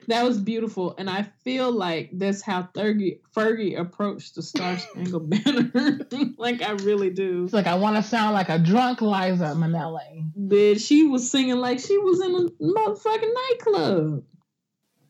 [0.07, 5.31] That was beautiful, and I feel like that's how Fergie, Fergie approached the Star Spangled
[5.31, 5.99] Banner.
[6.39, 7.43] like I really do.
[7.43, 10.31] It's like I want to sound like a drunk Liza Minnelli.
[10.39, 14.23] Bitch, she was singing like she was in a motherfucking nightclub.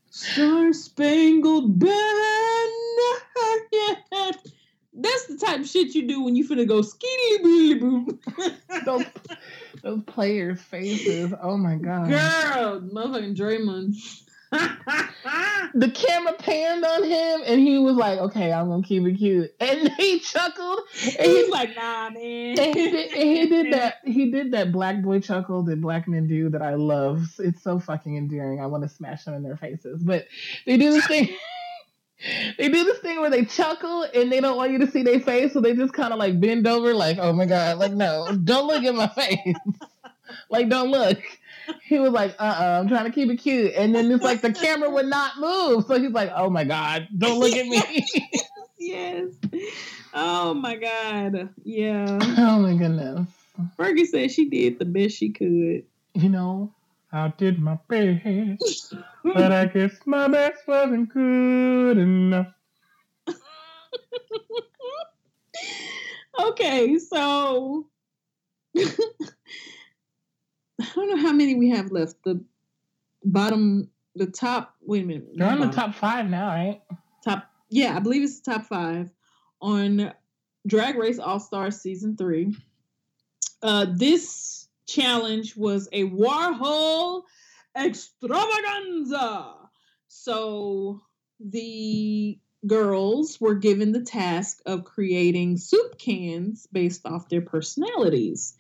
[0.09, 1.93] Star Spangled Banner.
[3.73, 4.31] Yeah.
[4.95, 8.19] That's the type of shit you do when you finna go skeety boody boo.
[8.85, 9.07] Those,
[9.83, 11.33] those players' faces.
[11.41, 12.09] Oh my god.
[12.09, 13.95] Girl, motherfucking Draymond.
[15.75, 19.53] the camera panned on him and he was like, okay, I'm gonna keep it cute.
[19.61, 20.81] And he chuckled.
[21.19, 22.59] And He's like, nah, man.
[22.59, 23.95] and he, did, and he did that.
[24.05, 27.35] He did that black boy chuckle that black men do that I love.
[27.39, 28.61] It's so fucking endearing.
[28.61, 30.03] I want to smash them in their faces.
[30.03, 30.27] But
[30.67, 31.35] they do this thing.
[32.59, 35.21] They do this thing where they chuckle and they don't want you to see their
[35.21, 38.27] face, so they just kind of like bend over, like, "Oh my god!" Like, no,
[38.45, 39.57] don't look at my face.
[40.51, 41.19] like, don't look.
[41.85, 44.41] He was like, "Uh, uh-uh, I'm trying to keep it cute," and then it's like
[44.41, 48.07] the camera would not move, so he's like, "Oh my god, don't look at me."
[48.79, 49.29] yes.
[50.13, 51.51] Oh my God.
[51.65, 52.19] Yeah.
[52.39, 53.29] oh my goodness.
[53.79, 55.85] Fergie said she did the best she could.
[56.15, 56.73] You know,
[57.15, 62.49] I did my best, but I guess my best wasn't good enough.
[66.41, 67.87] okay, so
[68.77, 68.91] I
[70.95, 72.17] don't know how many we have left.
[72.25, 72.45] The
[73.25, 74.75] bottom, the top.
[74.81, 75.29] Wait a minute.
[75.35, 75.93] They're on the bottom.
[75.93, 76.83] top five now, right?
[77.25, 79.11] top yeah i believe it's the top five
[79.61, 80.13] on
[80.67, 82.55] drag race all stars season three
[83.63, 87.23] uh this challenge was a warhol
[87.77, 89.55] extravaganza.
[90.09, 91.03] So
[91.41, 98.55] the girls were given the task of creating soup cans based off their personalities.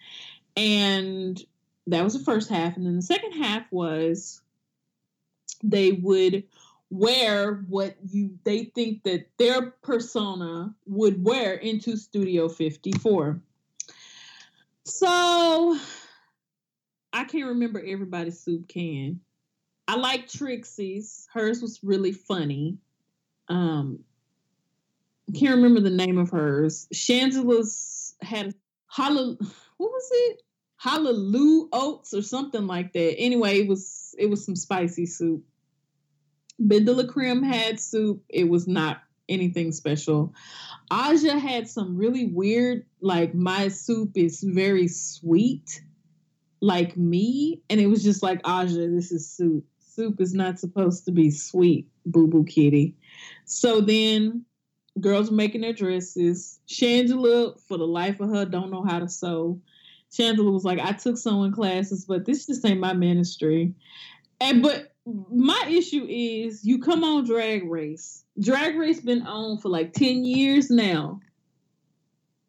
[0.56, 1.42] And
[1.86, 2.76] that was the first half.
[2.76, 4.40] And then the second half was
[5.62, 6.44] they would
[6.90, 13.40] wear what you they think that their persona would wear into Studio 54.
[14.84, 15.78] So
[17.14, 19.20] I can't remember everybody's soup can.
[19.86, 21.28] I like Trixie's.
[21.32, 22.78] Hers was really funny.
[23.48, 24.00] Um,
[25.32, 26.88] can't remember the name of hers.
[26.92, 28.54] Shangela's had
[28.86, 29.36] holla.
[29.76, 30.42] What was it?
[30.76, 33.16] Hallelujah oats or something like that.
[33.18, 35.42] Anyway, it was it was some spicy soup.
[36.58, 38.22] La Creme had soup.
[38.28, 40.34] It was not anything special.
[40.90, 45.82] Aja had some really weird, like my soup is very sweet,
[46.64, 49.64] like me, and it was just like Aja, this is soup.
[49.78, 52.96] Soup is not supposed to be sweet, boo boo kitty.
[53.44, 54.46] So then
[54.98, 56.58] girls making their dresses.
[56.66, 59.60] Shangela, for the life of her, don't know how to sew.
[60.10, 63.74] Shangela was like, I took sewing classes, but this just ain't my ministry.
[64.40, 68.24] And but my issue is you come on drag race.
[68.40, 71.20] Drag race been on for like 10 years now.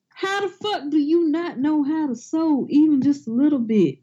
[0.07, 3.99] How the fuck do you not know how to sew even just a little bit?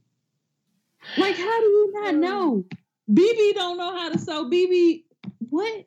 [1.16, 2.64] Like how do you not um, know?
[3.10, 4.48] BB don't know how to sew.
[4.48, 5.04] BB
[5.50, 5.86] what?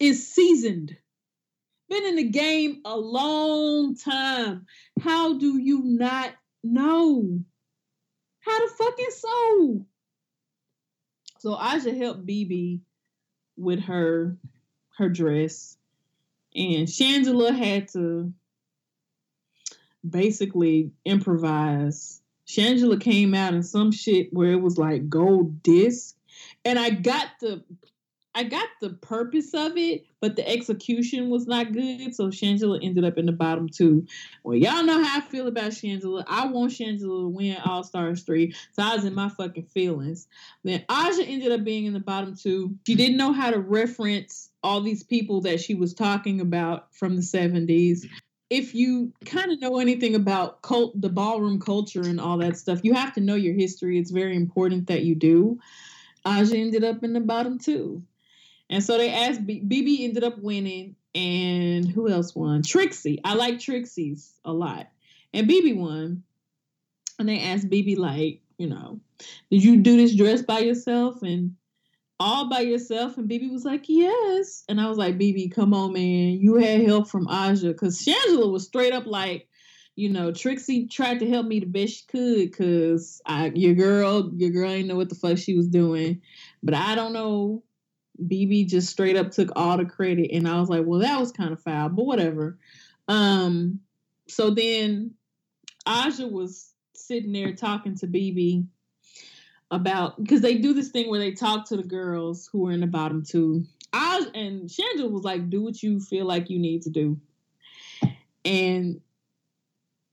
[0.00, 0.96] Is seasoned.
[1.90, 4.66] Been in the game a long time.
[5.00, 6.32] How do you not
[6.62, 7.40] know?
[8.40, 9.86] How to fucking sew?
[11.40, 12.80] So I should help BB
[13.56, 14.38] with her
[14.96, 15.76] her dress.
[16.54, 18.32] And Shangela had to
[20.08, 22.22] basically improvise.
[22.46, 26.16] Shangela came out in some shit where it was like gold disc.
[26.64, 27.64] And I got the
[28.36, 32.14] I got the purpose of it, but the execution was not good.
[32.16, 34.06] So Shangela ended up in the bottom two.
[34.42, 36.24] Well, y'all know how I feel about Shangela.
[36.26, 38.52] I want Shangela to win All Stars 3.
[38.72, 40.26] So I was in my fucking feelings.
[40.64, 42.74] Then Aja ended up being in the bottom two.
[42.86, 47.14] She didn't know how to reference all these people that she was talking about from
[47.14, 48.06] the 70s.
[48.50, 52.80] If you kind of know anything about cult, the ballroom culture and all that stuff,
[52.82, 53.98] you have to know your history.
[53.98, 55.58] It's very important that you do.
[56.24, 58.02] Aja ended up in the bottom two.
[58.70, 62.62] And so they asked BB ended up winning, and who else won?
[62.62, 63.20] Trixie.
[63.24, 64.88] I like Trixie's a lot,
[65.32, 66.22] and BB won.
[67.18, 68.98] And they asked BB like, you know,
[69.50, 71.54] did you do this dress by yourself and
[72.20, 73.18] all by yourself?
[73.18, 74.64] And BB was like, yes.
[74.68, 78.50] And I was like, BB, come on, man, you had help from Aja because Shangela
[78.50, 79.48] was straight up like.
[79.96, 84.28] You know, Trixie tried to help me the best she could because I your girl,
[84.34, 86.20] your girl ain't know what the fuck she was doing.
[86.64, 87.62] But I don't know
[88.22, 91.32] BB just straight up took all the credit, and I was like, well, that was
[91.32, 92.58] kind of foul, but whatever.
[93.08, 93.80] Um,
[94.28, 95.12] so then
[95.86, 98.66] Aja was sitting there talking to BB
[99.74, 102.80] about because they do this thing where they talk to the girls who are in
[102.80, 103.64] the bottom two.
[103.92, 107.20] I and Shangela was like, "Do what you feel like you need to do,"
[108.44, 109.00] and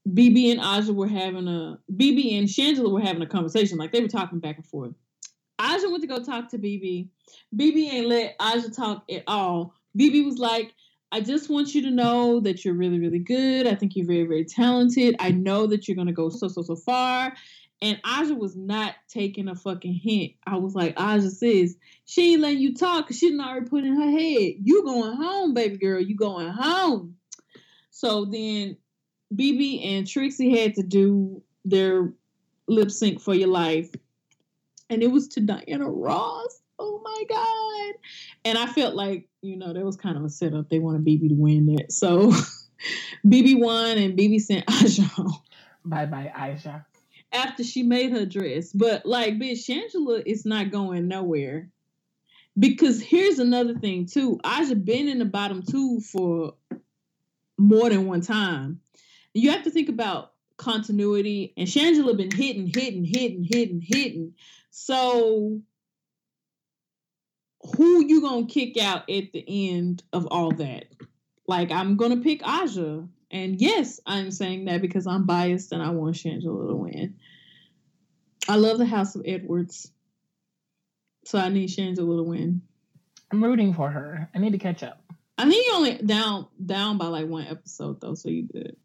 [0.09, 4.01] BB and Aja were having a BB and Shangela were having a conversation, like they
[4.01, 4.93] were talking back and forth.
[5.59, 7.07] Aja went to go talk to BB.
[7.55, 9.73] BB ain't let Aja talk at all.
[9.97, 10.73] BB was like,
[11.11, 13.67] I just want you to know that you're really, really good.
[13.67, 15.15] I think you're very, very talented.
[15.19, 17.33] I know that you're gonna go so, so, so far.
[17.81, 20.33] And Aja was not taking a fucking hint.
[20.45, 21.75] I was like, Aja says,
[22.05, 24.53] she ain't letting you talk because she didn't already put in her head.
[24.61, 25.99] You going home, baby girl.
[25.99, 27.15] You going home.
[27.89, 28.77] So then
[29.35, 32.13] BB and Trixie had to do their
[32.67, 33.89] lip sync for your life.
[34.91, 36.61] And it was to Diana Ross.
[36.77, 37.99] Oh my God.
[38.45, 40.69] And I felt like, you know, that was kind of a setup.
[40.69, 41.91] They wanted BB to win that.
[41.91, 42.31] So
[43.25, 45.41] BB won and BB sent Aja home
[45.83, 46.85] Bye bye, Aja.
[47.33, 48.71] After she made her dress.
[48.71, 51.69] But like, bitch, Shangela is not going nowhere.
[52.59, 54.39] Because here's another thing too.
[54.43, 56.55] Aja been in the bottom two for
[57.57, 58.81] more than one time.
[59.33, 64.33] You have to think about continuity, and Shangela been hitting, hitting, hitting, hitting, hitting.
[64.69, 65.61] So
[67.75, 70.85] who you gonna kick out at the end of all that?
[71.47, 73.07] Like I'm gonna pick Aja.
[73.31, 77.15] And yes, I'm saying that because I'm biased and I want Shangela to win.
[78.49, 79.91] I love the House of Edwards.
[81.25, 82.61] So I need Shangela to win.
[83.31, 84.29] I'm rooting for her.
[84.35, 85.01] I need to catch up.
[85.37, 88.75] I think you only down down by like one episode though, so you good.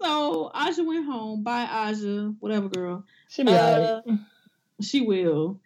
[0.00, 1.42] So Aja went home.
[1.42, 2.34] Bye Aja.
[2.40, 3.04] Whatever girl.
[3.28, 4.02] She'll be Uh.
[4.82, 5.60] She will.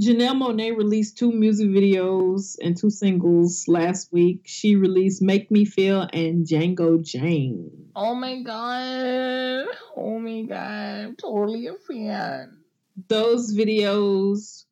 [0.00, 4.40] Janelle Monáe released two music videos and two singles last week.
[4.46, 7.90] She released Make Me Feel and Django Jane.
[7.94, 9.66] Oh my god.
[9.94, 11.04] Oh my god.
[11.04, 12.60] I'm totally a fan.
[13.08, 14.64] Those videos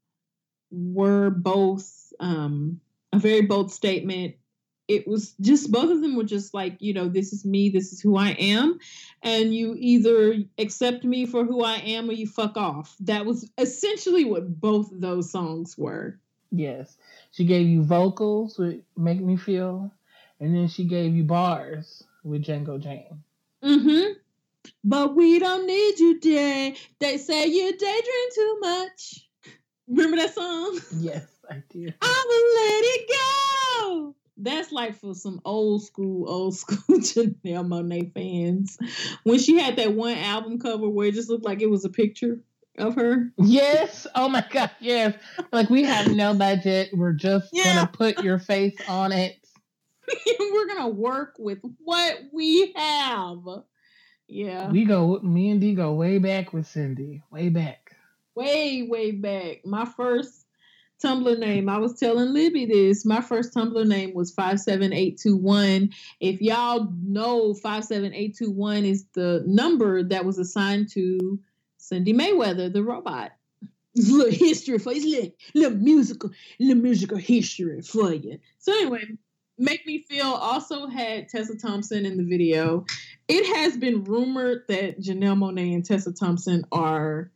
[0.70, 2.81] were both um,
[3.12, 4.37] a very bold statement
[4.89, 7.93] it was just both of them were just like, you know, this is me, this
[7.93, 8.78] is who I am.
[9.22, 12.97] And you either accept me for who I am or you fuck off.
[13.01, 16.18] That was essentially what both those songs were.
[16.51, 16.97] Yes.
[17.32, 19.93] She gave you vocals with Make Me Feel,
[20.41, 23.22] and then she gave you bars with Django Jane.
[23.62, 24.12] Mm-hmm.
[24.84, 26.76] But we don't need you, Jay.
[26.99, 29.28] They say you daydream too much.
[29.89, 30.78] Remember that song?
[30.99, 31.93] Yes, I do.
[32.01, 34.14] I will let it go.
[34.41, 38.78] That's like for some old school, old school Janelle Monáe fans.
[39.24, 41.89] When she had that one album cover where it just looked like it was a
[41.91, 42.41] picture
[42.78, 43.32] of her.
[43.39, 44.07] Yes.
[44.14, 44.70] Oh my God.
[44.80, 45.14] Yes.
[45.53, 46.91] Like we have no budget.
[46.93, 47.74] We're just Yeah.
[47.74, 49.34] gonna put your face on it.
[50.39, 53.39] We're gonna work with what we have.
[54.28, 54.70] Yeah.
[54.70, 55.18] We go.
[55.20, 57.22] Me and D go way back with Cindi.
[57.32, 57.93] Way back.
[58.34, 59.66] way, way back.
[59.66, 60.47] My first
[61.03, 63.05] Tumblr name, I was telling Libby this.
[63.05, 65.90] My first Tumblr name was 57821.
[66.20, 71.38] If y'all know 57821 is the number that was assigned to
[71.80, 73.32] Cindi Mayweather, the robot.
[73.94, 76.30] Little history for you, little, little musical,
[76.61, 78.38] little musical history for you.
[78.59, 79.05] So anyway,
[79.57, 82.84] Make Me Feel also had Tessa Thompson in the video.
[83.26, 87.32] It has been rumored that Janelle Monáe and Tessa Thompson are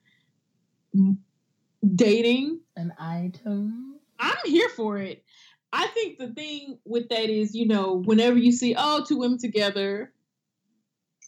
[1.95, 2.61] dating.
[2.77, 3.97] An item.
[4.19, 5.25] I'm here for it.
[5.73, 9.39] I think the thing with that is, you know, whenever you see, oh, two women
[9.39, 10.13] together,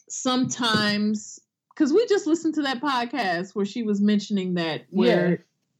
[0.07, 1.39] sometimes,
[1.73, 5.39] because we just listened to that podcast where she was mentioning that, where Yes.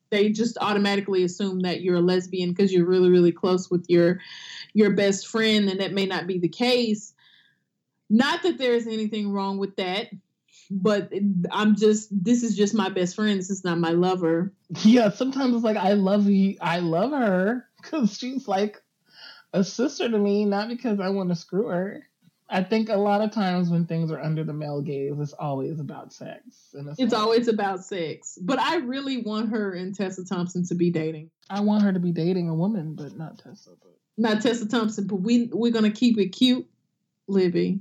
[0.10, 4.20] they just automatically assume that you're a lesbian because you're really, really close with your
[4.74, 7.14] your best friend, and that may not be the case.
[8.10, 10.10] Not that there's anything wrong with that,
[10.70, 11.12] but
[11.52, 13.38] I'm just this is just my best friend.
[13.40, 14.54] This is not my lover.
[14.84, 15.10] Yeah.
[15.10, 16.58] Sometimes it's like I love you.
[16.62, 18.82] I love her because she's like
[19.54, 22.04] a sister to me, not because I want to screw her.
[22.48, 25.80] I think a lot of times when things are under the male gaze, it's always
[25.80, 26.44] about sex.
[26.74, 28.38] And It's like, always about sex.
[28.40, 31.32] But I really want her and Tessa Thompson to be dating.
[31.50, 33.72] I want her to be dating a woman, but not Tessa.
[33.82, 36.68] But Not Tessa Thompson, but we we're gonna keep it cute,
[37.28, 37.80] Libby.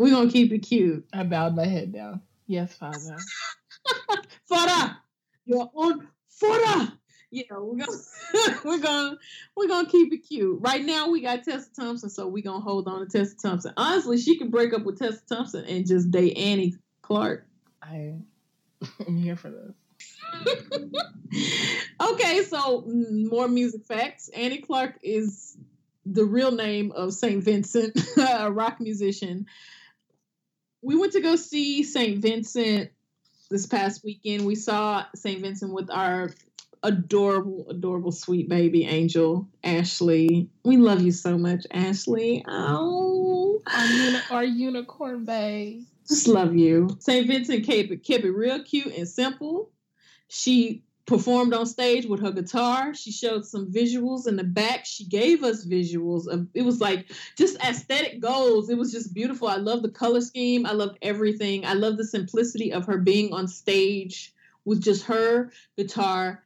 [0.00, 1.04] We're gonna keep it cute.
[1.12, 2.22] I bowed my head down.
[2.46, 3.18] Yes, Father.
[4.48, 4.98] Fora!
[5.44, 6.98] You're on fora!
[7.30, 7.98] Yeah, we're gonna
[8.64, 9.18] we're gonna
[9.54, 10.58] we're gonna keep it cute.
[10.62, 13.74] Right now we got Tessa Thompson, so we're gonna hold on to Tessa Thompson.
[13.76, 17.46] Honestly, she can break up with Tessa Thompson and just date Annie Clark.
[17.82, 18.14] I
[19.06, 19.74] am here for this.
[22.00, 24.30] okay, so mm, more music facts.
[24.30, 25.58] Annie Clark is
[26.06, 27.44] the real name of St.
[27.44, 29.44] Vincent, a rock musician.
[30.82, 32.18] We went to go see St.
[32.20, 32.90] Vincent
[33.50, 34.46] this past weekend.
[34.46, 35.40] We saw St.
[35.40, 36.30] Vincent with our
[36.82, 40.48] adorable, adorable, sweet baby angel, Ashley.
[40.64, 42.44] We love you so much, Ashley.
[42.48, 45.82] Oh, Our, uni- our unicorn bay.
[46.08, 46.88] just love you.
[47.00, 47.26] St.
[47.26, 49.70] Vincent kept it, kept it real cute and simple.
[50.28, 52.94] She performed on stage with her guitar.
[52.94, 54.86] She showed some visuals in the back.
[54.86, 58.70] She gave us visuals of it was like just aesthetic goals.
[58.70, 59.48] It was just beautiful.
[59.48, 60.64] I love the color scheme.
[60.66, 61.66] I loved everything.
[61.66, 64.32] I love the simplicity of her being on stage
[64.64, 66.44] with just her guitar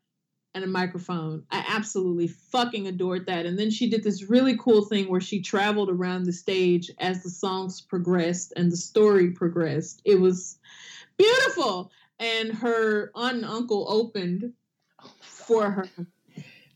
[0.55, 1.43] and a microphone.
[1.51, 3.45] I absolutely fucking adored that.
[3.45, 7.23] And then she did this really cool thing where she traveled around the stage as
[7.23, 10.01] the songs progressed and the story progressed.
[10.07, 10.59] It was
[11.19, 11.91] beautiful.
[12.19, 14.53] And her aunt and uncle opened
[15.21, 15.89] for her.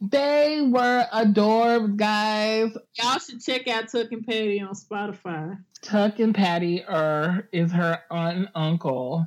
[0.01, 2.77] They were adorbs, guys.
[2.95, 5.59] Y'all should check out Tuck and Patti on Spotify.
[5.83, 9.27] Tuck and Patti are is her aunt and uncle.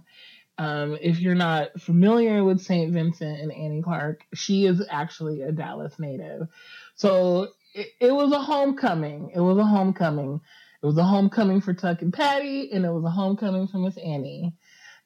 [0.57, 2.93] Um, if you're not familiar with St.
[2.93, 6.47] Vincent and Annie Clark, she is actually a Dallas native.
[6.95, 9.31] So it, it was a homecoming.
[9.33, 10.39] It was a homecoming.
[10.81, 13.97] It was a homecoming for Tuck and Patti, and it was a homecoming for Miss
[13.97, 14.53] Annie.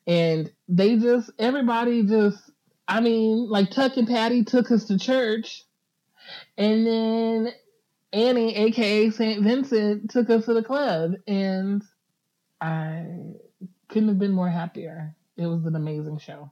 [0.07, 2.37] And they just, everybody just,
[2.87, 5.63] I mean, like Tuck and Patti took us to church,
[6.57, 7.53] and then
[8.13, 9.43] Annie, aka St.
[9.43, 11.83] Vincent, took us to the club, and
[12.61, 13.05] I
[13.89, 15.15] couldn't have been more happier.
[15.37, 16.51] It was an amazing show.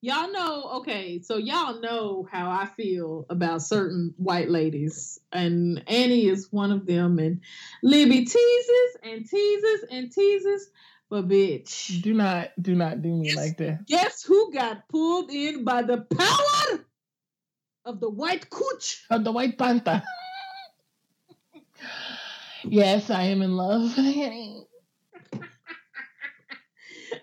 [0.00, 5.18] Y'all know, okay, so y'all know how I feel about certain white ladies.
[5.32, 7.18] And Annie is one of them.
[7.18, 7.40] And
[7.82, 10.68] Libby teases and teases and teases.
[11.14, 13.36] But bitch, Do not, do not do me Yes.
[13.36, 13.86] like that.
[13.86, 16.84] guess who got pulled in by the power
[17.84, 19.04] of the white cooch?
[19.10, 20.02] Of the White Panther.
[22.64, 24.66] yes, I am in love with Annie.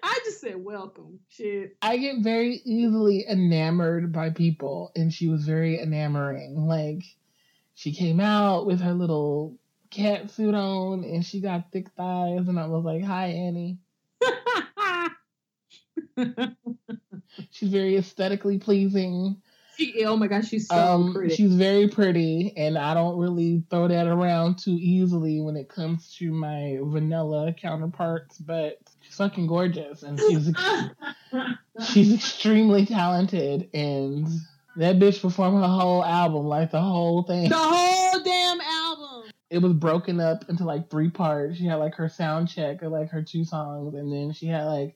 [0.01, 1.19] I just said welcome.
[1.27, 1.75] Shit.
[1.81, 6.65] I get very easily enamored by people, and she was very enamoring.
[6.65, 7.03] Like,
[7.75, 9.57] she came out with her little
[9.89, 13.77] cat suit on and she got thick thighs and I was like, Hi Annie.
[17.51, 19.41] She's very aesthetically pleasing.
[19.77, 21.33] she, oh my gosh, she's so Um, pretty.
[21.35, 26.13] she's very pretty, and I don't really throw that around too easily when it comes
[26.17, 28.37] to my vanilla counterparts.
[28.37, 30.51] But she's fucking gorgeous, and she's
[31.93, 34.27] she's extremely talented, and
[34.75, 37.49] that bitch performed her whole album, like the whole thing.
[37.49, 39.31] the whole damn album.
[39.49, 41.57] It was broken up into like three parts.
[41.57, 44.65] She had like her sound check of like her two songs, and then she had
[44.65, 44.95] like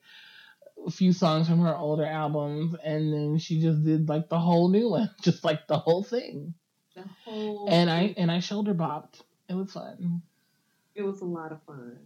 [0.86, 4.70] a few songs from her older albums, and then she just did like the whole
[4.70, 6.53] new one, just like the whole thing.
[6.95, 9.22] The whole And I and I shoulder bopped.
[9.49, 10.22] It was fun.
[10.95, 11.98] it was a lot of fun.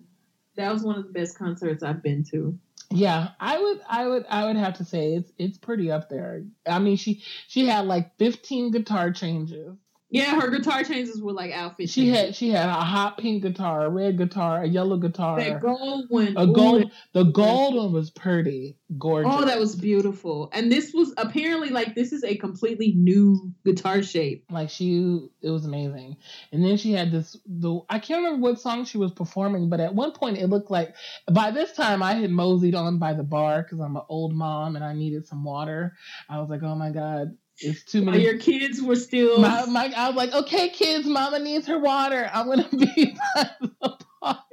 [0.55, 2.57] That was one of the best concerts I've been to.
[2.91, 6.43] Yeah, I would, I would, I would have to say it's it's pretty up there.
[6.65, 9.77] I mean, she she had like fifteen guitar changes.
[10.11, 11.89] Yeah, her guitar changes were like outfit.
[11.89, 15.61] She had she had a hot pink guitar, a red guitar, a yellow guitar, that
[15.61, 16.35] gold one.
[16.35, 16.91] a ooh, gold.
[17.13, 19.31] The gold one was pretty gorgeous.
[19.31, 20.49] Oh, that was beautiful.
[20.51, 24.45] And this was apparently like this is a completely new guitar shape.
[24.49, 25.27] like she.
[25.41, 26.17] It was amazing.
[26.51, 27.37] And then she had this.
[27.45, 30.71] The I can't remember what song she was performing, but at one point it looked
[30.71, 30.95] like.
[31.31, 34.75] By this time, I had moseyed on by the bar because I'm an old mom
[34.75, 35.95] and I needed some water.
[36.27, 38.23] I was like, oh my god, it's too many.
[38.23, 42.29] your kids were still My, my, I was like, okay, kids, mama needs her water.
[42.33, 44.43] I'm gonna be by the bar.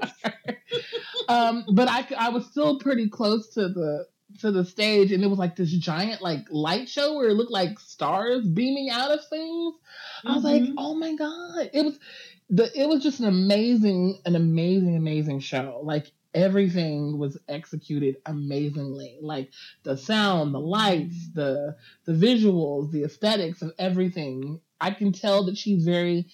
[1.29, 4.07] um, but I, I was still pretty close to the
[4.41, 7.53] to the stage, and it was like this giant like light show where it looked
[7.53, 9.75] like stars beaming out of things.
[10.25, 10.75] I was like, Mhm.
[10.77, 11.99] oh my god, it was
[12.51, 15.81] the it was just an amazing, an amazing, amazing show.
[15.83, 19.19] Like everything was executed amazingly.
[19.21, 19.51] Like
[19.83, 21.35] the sound, the lights, mm.
[21.35, 24.61] the the visuals, the aesthetics of everything.
[24.81, 26.27] I can tell that she's very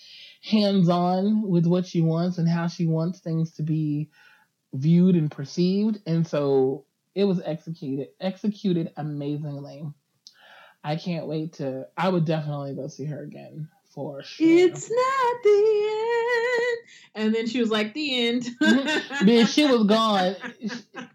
[0.43, 4.11] hands on with what she wants and how she wants things to be
[4.75, 6.01] viewed and perceived.
[6.07, 9.85] And so it was executed executed amazingly.
[10.85, 14.47] I can't wait to I would definitely go see her again for sure.
[14.49, 15.91] It's not the
[16.61, 16.79] end.
[17.15, 18.43] And then she was like, the end.
[18.61, 19.29] Mm-hmm.
[19.29, 20.37] Bitch, she was gone.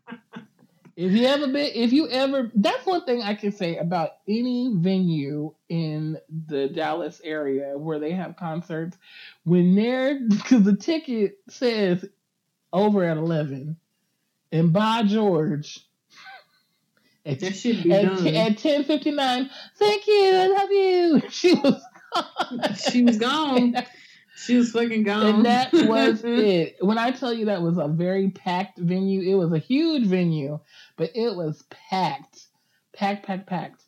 [0.98, 4.74] If you ever been, if you ever, that's one thing I can say about any
[4.74, 6.18] venue in
[6.48, 8.98] the Dallas area where they have concerts.
[9.44, 12.04] When they're, because the ticket says
[12.74, 13.78] over at 11,
[14.52, 15.86] and by George,
[17.28, 18.28] at, that should be at, done.
[18.28, 21.22] at 10.59, thank you, I love you.
[21.30, 21.80] She was.
[22.92, 23.76] she was gone.
[24.38, 25.26] She was fucking gone.
[25.26, 26.78] And that was it.
[26.80, 30.60] When I tell you that was a very packed venue, it was a huge venue,
[30.96, 32.46] but it was packed,
[32.94, 33.84] packed, packed, packed.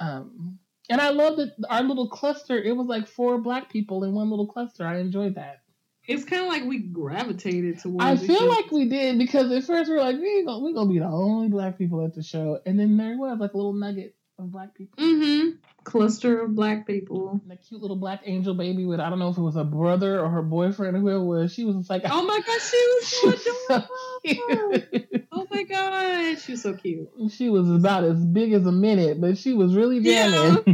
[0.00, 0.58] Um,
[0.90, 2.60] and I love that our little cluster.
[2.60, 4.86] It was like four black people in one little cluster.
[4.86, 5.60] I enjoyed that.
[6.06, 8.04] It's kind of like we gravitated towards.
[8.04, 10.74] I feel like we did because at first we were like, we ain't gonna, we
[10.74, 13.56] gonna be the only black people at the show, and then there was like a
[13.56, 15.02] little nugget of black people.
[15.02, 15.50] Mm-hmm.
[15.84, 17.40] Cluster of black people.
[17.42, 19.64] And a cute little black angel baby with I don't know if it was a
[19.64, 21.52] brother or her boyfriend or whoever it was.
[21.54, 23.88] She was just like, Oh my gosh, she was she so was so
[24.24, 24.80] adorable.
[24.90, 25.26] cute.
[25.30, 27.08] Oh my god, she was so cute.
[27.30, 30.56] She was about as big as a minute, but she was really Yeah.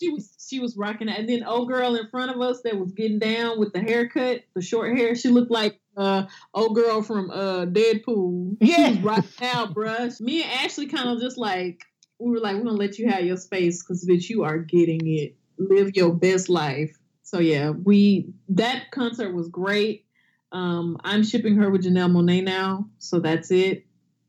[0.00, 1.18] She was she was rocking it.
[1.18, 4.42] And then old girl in front of us that was getting down with the haircut,
[4.54, 6.24] the short hair, she looked like uh
[6.54, 8.56] old girl from uh Deadpool.
[8.62, 8.90] She Yeah.
[8.90, 10.18] was rocking out, bruh.
[10.20, 11.82] Me and Ashley kind of just like
[12.22, 15.00] we were like, we're gonna let you have your space because bitch, you are getting
[15.06, 15.34] it.
[15.58, 16.96] Live your best life.
[17.22, 20.06] So yeah, we that concert was great.
[20.52, 23.86] Um, I'm shipping her with Janelle Monáe now, so that's it.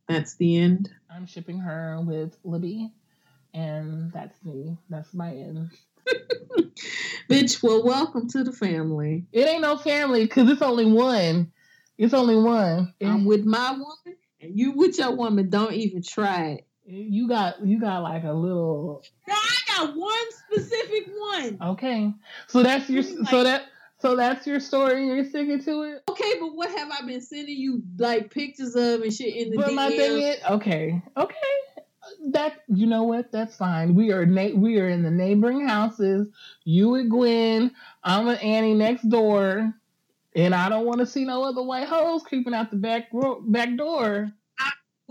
[0.08, 0.90] That's the end.
[1.10, 2.92] I'm shipping her with Libby,
[3.54, 4.78] and that's me.
[4.90, 5.70] That's my end.
[7.30, 9.26] Bitch, well, welcome to the family.
[9.32, 11.52] It ain't no family because it's only one.
[11.98, 12.94] It's only one.
[13.04, 15.50] I'm with my woman, and you with your woman.
[15.50, 16.68] Don't even try it.
[16.86, 21.58] You got you got like a little Girl, I got one specific one.
[21.72, 22.14] okay.
[22.48, 23.64] So that's your Like- so that
[24.00, 25.06] so that's your story.
[25.08, 26.04] You're sticking to it.
[26.10, 29.56] Okay, but what have I been sending you like pictures of and shit in the
[29.58, 29.76] But DM?
[29.76, 31.36] my thing is, okay, okay,
[32.32, 33.32] that you know what?
[33.32, 33.96] That's fine.
[33.96, 36.28] We are na- we are in the neighboring houses.
[36.66, 37.72] You and Gwen,
[38.04, 39.74] I'm with Annie next door,
[40.36, 43.42] and I don't want to see no other white hoes creeping out the back ro-
[43.42, 44.34] back door.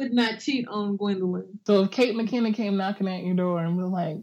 [0.03, 1.59] Would not cheat on Gwendoline.
[1.65, 4.17] So if Kate McKinnon came knocking at your door and was like,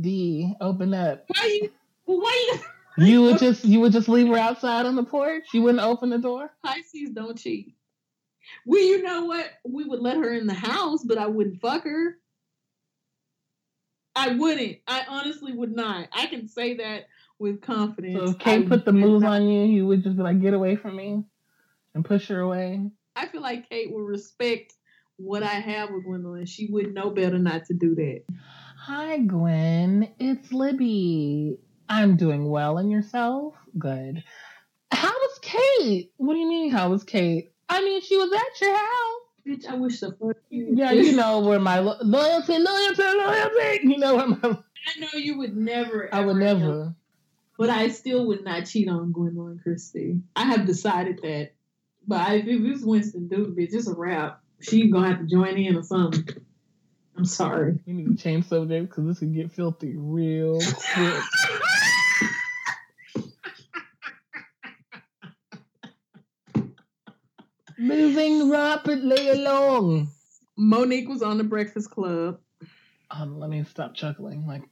[0.00, 1.72] "D, open up," Why you?
[2.04, 2.52] Why
[2.96, 3.04] you?
[3.04, 5.42] you would just you would just leave her outside on the porch.
[5.52, 6.52] You wouldn't open the door.
[6.64, 7.74] Pisces don't cheat.
[8.64, 9.50] Well, you know what?
[9.64, 12.18] We would let her in the house, but I wouldn't fuck her.
[14.14, 14.78] I wouldn't.
[14.86, 16.08] I honestly would not.
[16.12, 17.08] I can say that
[17.40, 18.18] with confidence.
[18.18, 20.40] So if Kate I put the moves not- on you, you would just be like,
[20.40, 21.24] "Get away from me,"
[21.94, 22.88] and push her away.
[23.16, 24.75] I feel like Kate would respect
[25.16, 26.48] what I have with Gwendoline.
[26.48, 28.22] She would know better not to do that.
[28.78, 30.08] Hi, Gwen.
[30.18, 31.58] It's Libby.
[31.88, 33.54] I'm doing well, and yourself?
[33.78, 34.22] Good.
[34.92, 36.12] How was Kate?
[36.16, 36.70] What do you mean?
[36.70, 37.52] How was Kate?
[37.68, 39.22] I mean, she was at your house.
[39.46, 40.72] Bitch, I wish the fuck you.
[40.74, 43.80] Yeah, you know where my lo- loyalty, loyalty, loyalty.
[43.82, 44.38] You know where my.
[44.42, 46.12] I know you would never.
[46.12, 46.94] I would ever never.
[47.58, 50.20] But I still would not cheat on Gwendoline Christie.
[50.34, 51.52] I have decided that.
[52.06, 54.42] But I, if it's Winston Duke, bitch, it's a wrap.
[54.60, 56.26] She gonna have to join in or something.
[57.16, 57.78] I'm sorry.
[57.86, 60.60] We need to change subject because this could get filthy real
[60.94, 61.22] quick.
[67.78, 70.08] Moving rapidly along.
[70.58, 72.40] Mo'Nique was on the Breakfast Club.
[73.10, 74.62] Um, let me stop chuckling, like,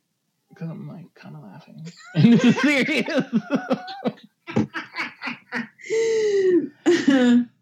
[0.48, 1.86] because I'm like kind of laughing.
[2.15, 3.24] And this is serious.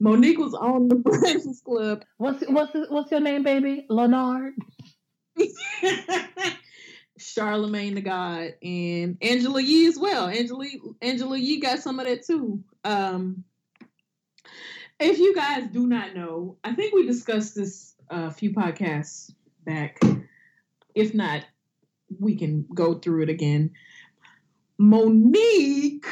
[0.00, 2.04] Mo'Nique was on the Breakfast Club.
[2.18, 3.86] what's what's what's your name, baby?
[3.88, 4.54] Leonard.
[7.18, 10.28] Charlamagne tha God and Angela Yee as well.
[10.28, 10.66] Angela
[11.02, 12.62] Angela Yee got some of that too.
[12.84, 13.44] Um,
[15.00, 19.32] if you guys do not know, I think we discussed this a few podcasts
[19.64, 20.00] back.
[20.94, 21.44] If not,
[22.18, 23.70] we can go through it again.
[24.80, 26.06] Mo'Nique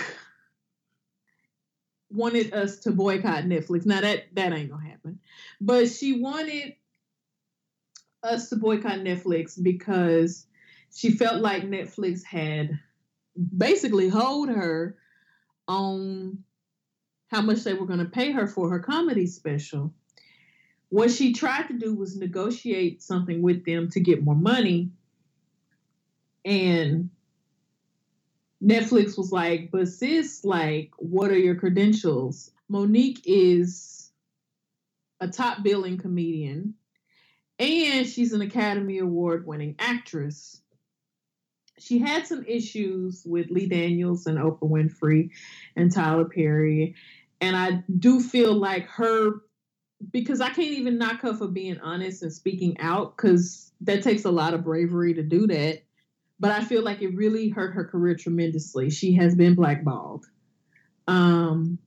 [2.16, 3.86] wanted us to boycott Netflix.
[3.86, 5.20] Now that that ain't gonna happen,
[5.60, 6.74] but she wanted
[8.22, 10.46] us to boycott Netflix because
[10.94, 12.78] she felt like Netflix had
[13.56, 14.96] basically hold her
[15.68, 16.42] on
[17.28, 19.92] how much they were going to pay her for her comedy special.
[20.88, 24.90] What she tried to do was negotiate something with them to get more money.
[26.44, 27.10] And
[28.62, 32.50] Netflix was like, but sis, like, what are your credentials?
[32.68, 34.10] Mo'Nique is
[35.20, 36.74] a top billing comedian
[37.58, 40.60] and she's an Academy Award winning actress.
[41.78, 45.30] She had some issues with Lee Daniels and Oprah Winfrey
[45.76, 46.94] and Tyler Perry.
[47.40, 49.42] And I do feel like her,
[50.10, 54.24] because I can't even knock her for being honest and speaking out, because that takes
[54.24, 55.82] a lot of bravery to do that.
[56.38, 58.90] But I feel like it really hurt her career tremendously.
[58.90, 60.26] She has been blackballed
[61.08, 61.78] um,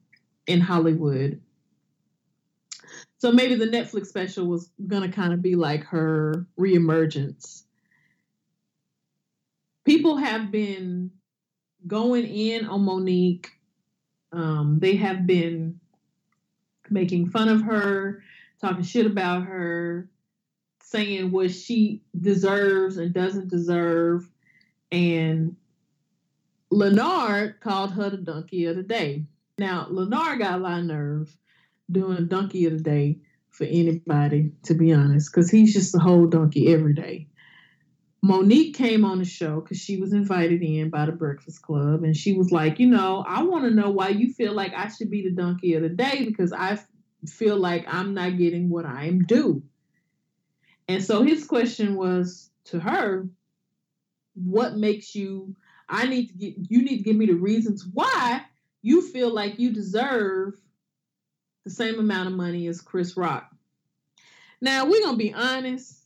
[0.47, 1.41] in Hollywood.
[3.19, 7.63] So maybe the Netflix special was gonna kind of be like her reemergence.
[9.85, 11.11] People have been
[11.85, 13.47] going in on Mo'Nique.
[14.31, 15.79] Um, they have been
[16.89, 18.23] making fun of her,
[18.61, 20.09] talking shit about her,
[20.83, 24.29] saying what she deserves and doesn't deserve.
[24.91, 25.55] And
[26.71, 29.25] Leonard called her the donkey of the day.
[29.57, 31.37] Now, Leonard got a lot of nerve
[31.91, 36.27] doing donkey of the day for anybody, to be honest, because he's just a whole
[36.27, 37.27] donkey every day.
[38.21, 42.15] Mo'Nique came on the show because she was invited in by the Breakfast Club, and
[42.15, 45.09] she was like, You know, I want to know why you feel like I should
[45.09, 46.79] be the donkey of the day because I
[47.27, 49.63] feel like I'm not getting what I am due.
[50.87, 53.29] And so his question was to her,
[54.43, 55.55] What makes you?
[55.87, 58.41] I need to get you need to give me the reasons why
[58.81, 60.53] you feel like you deserve
[61.65, 63.53] the same amount of money as Chris Rock.
[64.61, 65.97] Now we're gonna be honest.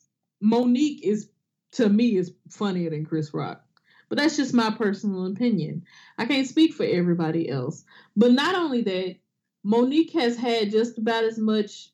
[0.42, 1.30] Mo'Nique is
[1.74, 3.64] to me is funnier than Chris Rock,
[4.10, 5.84] but that's just my personal opinion.
[6.18, 7.84] I can't speak for everybody else.
[8.16, 9.16] But not only that,
[9.64, 11.90] Mo'Nique has had just about as much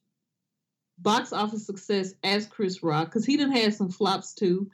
[0.98, 4.70] box office success as Chris Rock because he done had some flops too,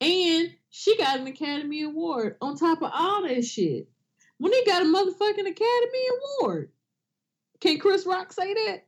[0.00, 3.88] and she got an Academy Award on top of all that shit.
[4.40, 6.06] Mo'Nique got a motherfucking Academy
[6.40, 6.70] Award.
[7.60, 8.86] Can Chris Rock say that?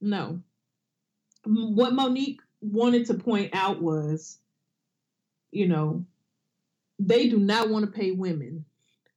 [0.00, 0.40] No.
[1.44, 4.38] What Mo'Nique wanted to point out was,
[5.50, 6.04] you know,
[6.98, 8.64] they do not want to pay women,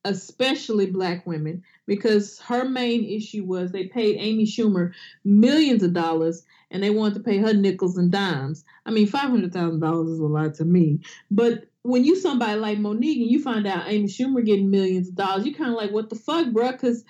[0.04, 6.44] especially black women, because her main issue was they paid Amy Schumer millions of dollars
[6.72, 8.64] and they wanted to pay her nickels and dimes.
[8.86, 11.02] I mean, $500,000 is a lot to me.
[11.30, 15.16] But when you somebody like Mo'Nique and you find out Amy Schumer getting millions of
[15.16, 16.72] dollars, you kind of like, what the fuck, bruh?
[16.72, 17.04] Because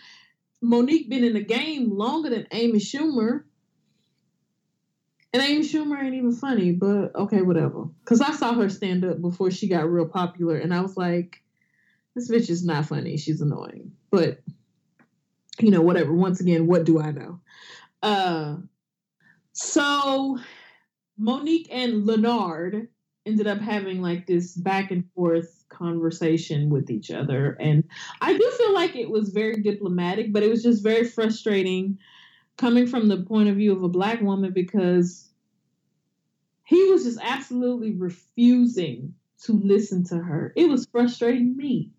[0.62, 3.44] Mo'Nique been in the game longer than Amy Schumer.
[5.34, 7.86] And Amy Schumer ain't even funny, but okay, whatever.
[8.04, 11.41] Because I saw her stand up before she got real popular, and I was like,
[12.16, 13.18] this bitch is not funny.
[13.18, 13.92] She's annoying.
[14.10, 14.42] But,
[15.60, 16.14] you know, whatever.
[16.14, 17.40] Once again, what do I know?
[18.04, 18.58] Uh,
[19.54, 20.38] so
[21.18, 22.90] Mo'Nique and Leonard
[23.26, 27.56] ended up having like this back and forth conversation with each other.
[27.60, 27.84] And
[28.20, 31.98] I do feel like it was very diplomatic, but it was just very frustrating
[32.58, 35.30] coming from the point of view of a black woman because
[36.66, 39.14] he was just absolutely refusing
[39.44, 40.54] to listen to her.
[40.56, 41.92] It was frustrating me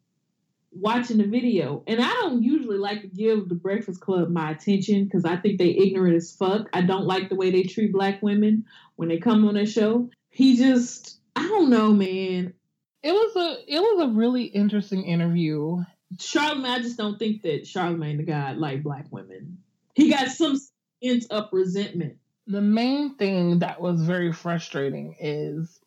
[0.75, 1.83] watching the video.
[1.87, 5.59] And I don't usually like to give the Breakfast Club my attention because I think
[5.59, 6.69] they ignorant as fuck.
[6.73, 8.65] I don't like the way they treat black women
[8.97, 10.11] when they come on their show.
[10.31, 12.55] He just I don't know, man.
[13.03, 15.83] It was a it was a really interesting interview.
[16.17, 19.59] Charlamagne, I just don't think that Charlamagne tha God like black women.
[19.95, 20.61] He got some
[21.03, 22.19] ends up resentment.
[22.47, 25.81] The main thing that was very frustrating is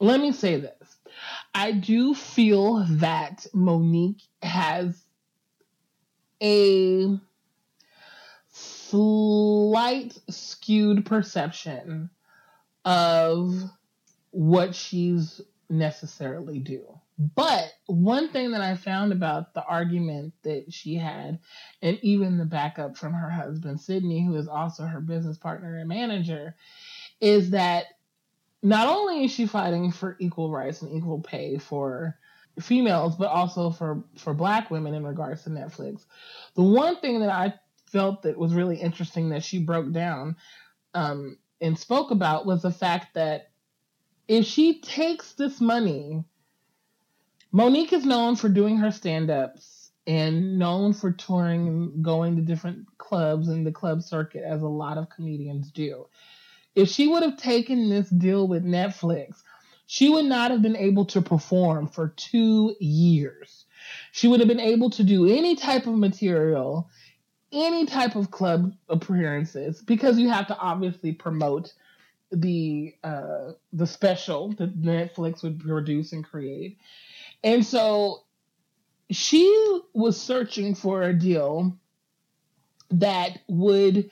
[0.00, 0.98] let me say this.
[1.54, 5.04] I do feel that Mo'Nique has
[6.42, 7.18] a
[8.50, 12.10] slight skewed perception
[12.84, 13.54] of
[14.30, 15.40] what she's
[15.70, 16.82] necessarily do.
[17.16, 21.38] But one thing that I found about the argument that she had,
[21.80, 25.88] and even the backup from her husband, Sidney, who is also her business partner and
[25.88, 26.56] manager,
[27.20, 27.86] is that
[28.64, 32.16] not only is she fighting for equal rights and equal pay for
[32.58, 36.06] females, but also for, for black women in regards to Netflix.
[36.54, 37.54] The one thing that I
[37.86, 40.36] felt that was really interesting that she broke down
[40.94, 43.50] um, and spoke about was the fact that
[44.28, 46.24] if she takes this money,
[47.52, 52.42] Mo'Nique is known for doing her stand ups and known for touring and going to
[52.42, 56.06] different clubs and the club circuit, as a lot of comedians do.
[56.74, 59.42] If she would have taken this deal with Netflix,
[59.86, 63.64] she would not have been able to perform for two years.
[64.12, 66.90] She would have been able to do any type of material,
[67.52, 71.72] any type of club appearances, because you have to obviously promote
[72.32, 76.78] the uh, the special that Netflix would produce and create.
[77.44, 78.22] And so
[79.10, 81.76] she was searching for a deal
[82.90, 84.10] that would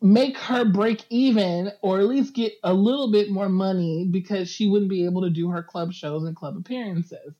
[0.00, 4.68] make her break even or at least get a little bit more money because she
[4.68, 7.34] wouldn't be able to do her club shows and club appearances.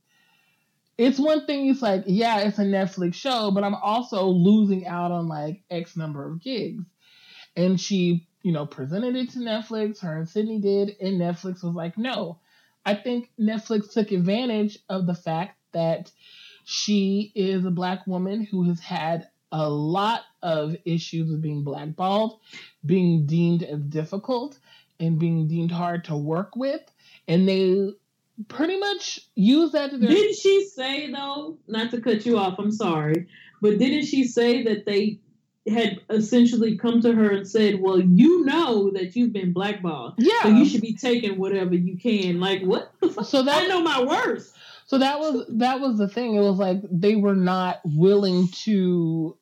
[0.97, 5.13] It's one thing, it's like, yeah, it's a Netflix show, but I'm also losing out
[5.13, 6.85] on like X number of gigs.
[7.55, 10.01] And she you know, presented it to Netflix.
[10.01, 12.39] Her and Sidney did, and Netflix was like, no.
[12.87, 16.11] I think Netflix took advantage of the fact that
[16.65, 22.41] she is a black woman who has had a lot of issues with being blackballed,
[22.85, 24.59] being deemed as difficult,
[25.01, 26.83] and being deemed hard to work with.
[27.27, 27.91] And they
[28.49, 30.11] pretty much use that to their.
[30.11, 33.27] Didn't she say, though, not to cut you off, I'm sorry,
[33.61, 35.21] but didn't she say that they
[35.69, 40.43] had essentially come to her and said, "Well, you know that you've been blackballed, yeah,
[40.43, 42.93] so you should be taking whatever you can." Like what?
[43.25, 44.55] So that I know my worst.
[44.89, 46.35] So that was that was the thing.
[46.35, 49.37] It was like they were not willing to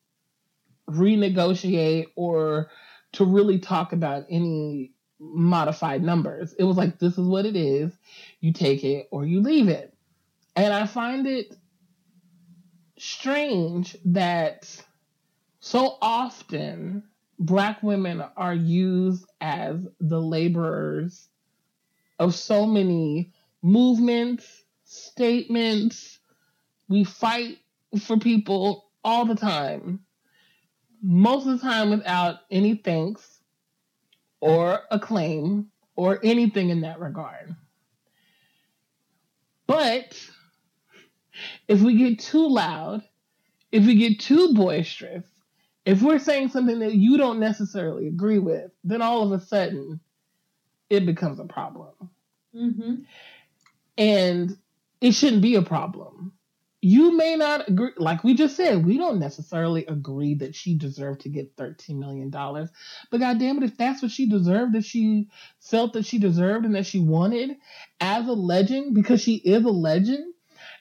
[0.91, 2.69] renegotiate or
[3.13, 6.53] to really talk about any modified numbers.
[6.59, 7.93] It was like this is what it is.
[8.41, 9.95] You take it or you leave it.
[10.57, 11.55] And I find it
[12.99, 14.85] strange that
[15.61, 17.05] so often,
[17.39, 21.29] Black women are used as the laborers
[22.19, 23.33] of so many
[23.63, 24.65] movements,
[25.17, 26.19] statements.
[26.89, 27.59] We fight
[28.01, 30.01] for people all the time,
[31.03, 33.41] most of the time without any thanks
[34.41, 37.57] or acclaim or anything in that regard.
[39.67, 40.21] But
[41.67, 43.03] if we get too loud,
[43.73, 45.25] if we get too boisterous,
[45.85, 50.01] if we're saying something that you don't necessarily agree with, then all of a sudden
[50.91, 51.95] it becomes a problem.
[52.55, 52.95] Mm-hmm.
[53.99, 54.57] And
[55.01, 56.33] it shouldn't be a problem.
[56.83, 61.23] You may not agree, like we just said, we don't necessarily agree that she deserved
[61.23, 62.31] to get $13 million.
[62.31, 65.29] But goddamn it, if that's what she deserved, that she
[65.59, 67.57] felt that she deserved and that she wanted
[68.01, 70.33] as a legend, because she is a legend,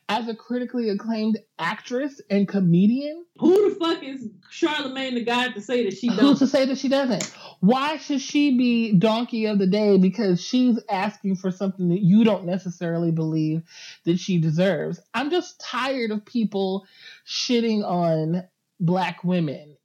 [0.08, 3.26] as a critically acclaimed actress and comedian.
[3.40, 6.24] Who the fuck is Charlamagne the guy to say that she doesn't?
[6.24, 7.24] Who's to say that she doesn't?
[7.60, 12.24] Why should she be donkey of the day because she's asking for something that you
[12.24, 13.64] don't necessarily believe
[14.06, 15.00] that she deserves?
[15.14, 16.86] I'm just tired of people
[17.26, 18.44] shitting on
[18.80, 19.76] black women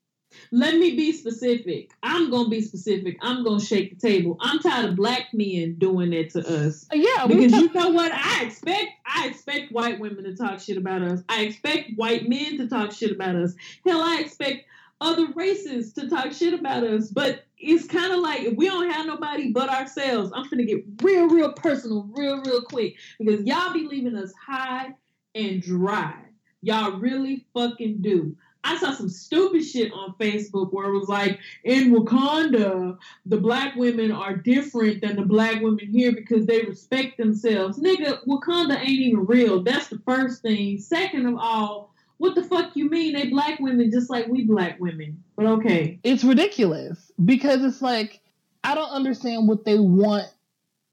[0.52, 1.90] let me be specific.
[2.02, 3.18] I'm gonna be specific.
[3.20, 4.36] I'm gonna shake the table.
[4.40, 6.86] I'm tired of black men doing that to us.
[6.92, 8.12] Uh, yeah, because you know what?
[8.12, 11.20] I expect I expect white women to talk shit about us.
[11.28, 13.54] I expect white men to talk shit about us.
[13.84, 14.64] Hell, I expect
[15.00, 17.08] other races to talk shit about us.
[17.08, 20.84] But it's kind of like if we don't have nobody but ourselves, I'm gonna get
[21.02, 24.94] real, real personal, real, real quick because y'all be leaving us high
[25.34, 26.14] and dry.
[26.62, 28.36] Y'all really fucking do.
[28.62, 33.74] I saw some stupid shit on Facebook where it was like, in Wakanda, the black
[33.74, 37.78] women are different than the black women here because they respect themselves.
[37.78, 39.62] Nigga, Wakanda ain't even real.
[39.62, 40.78] That's the first thing.
[40.78, 43.14] Second of all, what the fuck you mean?
[43.14, 45.24] They black women just like we black women.
[45.36, 45.98] But okay.
[46.04, 48.20] It's ridiculous because it's like,
[48.62, 50.26] I don't understand what they want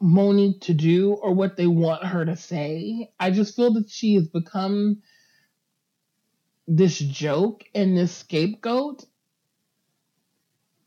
[0.01, 3.11] Mo'Nique to do or what they want her to say.
[3.19, 5.01] I just feel that she has become
[6.67, 9.05] this joke and this scapegoat.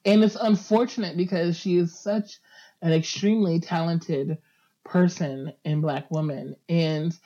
[0.04, 2.38] And it's unfortunate because she is such
[2.82, 4.38] an extremely talented
[4.84, 6.56] person and black woman.
[6.68, 7.16] And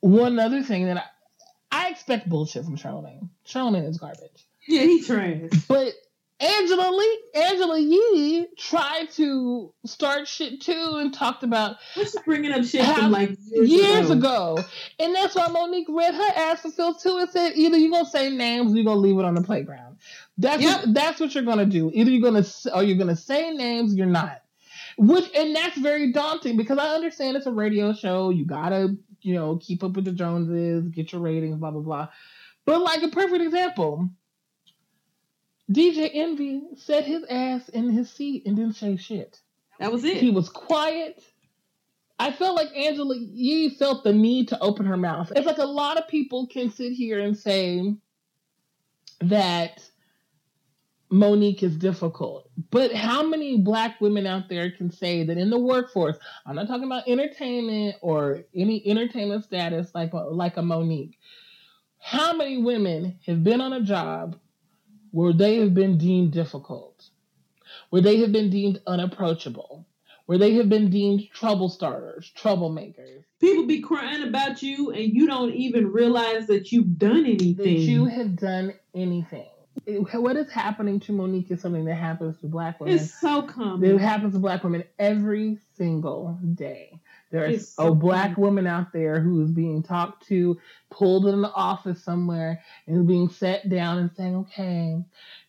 [0.00, 3.28] one other thing that I, I expect bullshit from Charlamagne.
[3.46, 4.46] Charlamagne is garbage.
[4.66, 5.50] Yeah, he trash.
[5.68, 5.92] But
[6.40, 12.64] Angela Lee, Angela Yee tried to start shit too and talked about What's bringing up
[12.64, 14.56] shit how- from like years, years ago?
[14.56, 14.64] ago.
[14.98, 18.04] And that's why Mo'Nique read her ass for Phil too and said either you're gonna
[18.08, 19.96] say names or you're gonna leave it on the playground.
[20.36, 20.80] That's Yep.
[20.86, 21.90] what, that's what you're gonna do.
[21.94, 24.42] Either you're gonna s- or you're gonna say names, or you're not.
[24.98, 28.30] Which and that's very daunting because I understand it's a radio show.
[28.30, 32.08] You gotta you know keep up with the Joneses, get your ratings, blah blah blah.
[32.66, 34.08] But like a perfect example,
[35.70, 39.40] DJ Envy set his ass in his seat and didn't say shit.
[39.80, 40.18] That was it.
[40.18, 41.22] He was quiet.
[42.18, 45.32] I felt like Angela Yee felt the need to open her mouth.
[45.34, 47.94] It's like a lot of people can sit here and say
[49.20, 49.88] that
[51.10, 52.50] Mo'Nique is difficult.
[52.70, 56.16] But how many black women out there can say that in the workforce,
[56.46, 61.18] I'm not talking about entertainment or any entertainment status like like a Mo'Nique.
[61.98, 64.36] How many women have been on a job
[65.14, 67.08] where they have been deemed difficult?
[67.90, 69.86] where they have been deemed unapproachable,
[70.26, 75.26] where they have been deemed trouble starters, troublemakers, People be crying about you and you
[75.26, 77.56] don't even realize that you've done anything.
[77.56, 79.48] that you have done anything.
[79.86, 82.94] It- what is happening to Mo'Nique is something that happens to black women.
[82.96, 83.88] it's so common.
[83.90, 87.00] It happens to black women every single day.
[87.34, 90.56] There is so a black woman out there who is being talked to,
[90.88, 95.02] pulled in the office somewhere, and is being sat down and saying, "Okay,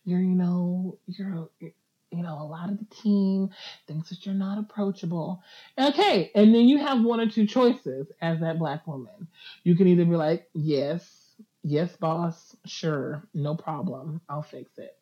[0.04, 1.70] you're, you know, you're, you're
[2.10, 3.50] you know, a lot of the team
[3.86, 5.44] thinks that you're not approachable.
[5.78, 9.28] Okay, and then you have one or two choices as that black woman.
[9.62, 14.96] You can either be like, yes, yes, boss, sure, no problem, I'll fix it.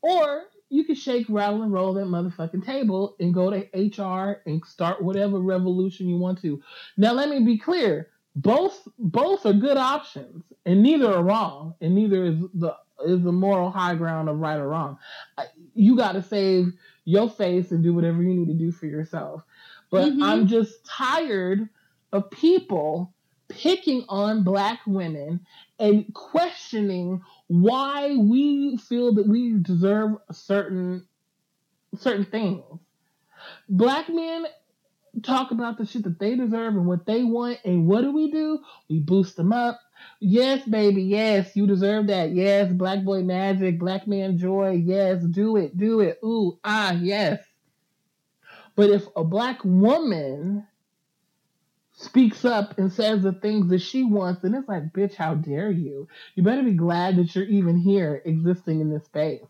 [0.00, 4.64] Or you can shake, rattle, and roll that motherfucking table and go to HR and
[4.64, 6.62] start whatever revolution you want to.
[6.96, 8.10] Now, let me be clear.
[8.36, 12.76] Both both are good options, and neither are wrong, and neither is the
[13.06, 14.98] is the moral high ground of right or wrong.
[15.74, 16.72] You got to save
[17.04, 19.42] your face and do whatever you need to do for yourself.
[19.90, 20.22] But Mhm.
[20.22, 21.68] I'm just tired
[22.12, 23.14] of people
[23.48, 25.40] picking on black women
[25.78, 31.06] and questioning why we feel that we deserve certain
[31.96, 32.62] certain things.
[33.68, 34.46] Black men
[35.22, 38.30] talk about the shit that they deserve and what they want, and what do we
[38.30, 38.60] do?
[38.88, 39.80] We boost them up.
[40.20, 42.30] Yes, baby, yes, you deserve that.
[42.32, 44.72] Yes, black boy magic, black man joy.
[44.84, 46.18] Yes, do it, do it.
[46.24, 47.40] Ooh, ah, yes.
[48.76, 50.66] But if a black woman
[51.98, 55.70] speaks up and says the things that she wants, And it's like, bitch, how dare
[55.70, 56.06] you?
[56.34, 59.42] You better be glad that you're even here existing in this space.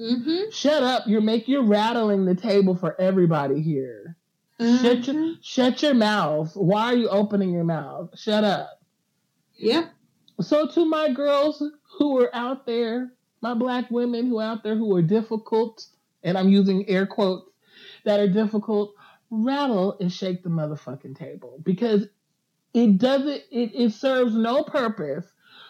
[0.00, 0.50] Mm-hmm.
[0.50, 1.04] Shut up.
[1.06, 4.16] You're make you're rattling the table for everybody here.
[4.58, 6.52] Shut your shut your mouth.
[6.54, 8.16] Why are you opening your mouth?
[8.18, 8.80] Shut up.
[9.56, 9.90] Yep.
[10.40, 11.62] So to my girls
[11.98, 15.84] who are out there, my black women who are out there who are difficult,
[16.22, 17.50] and I'm using air quotes
[18.04, 18.94] that are difficult,
[19.32, 22.06] rattle and shake the motherfucking table because
[22.74, 25.26] it doesn't it, it serves no purpose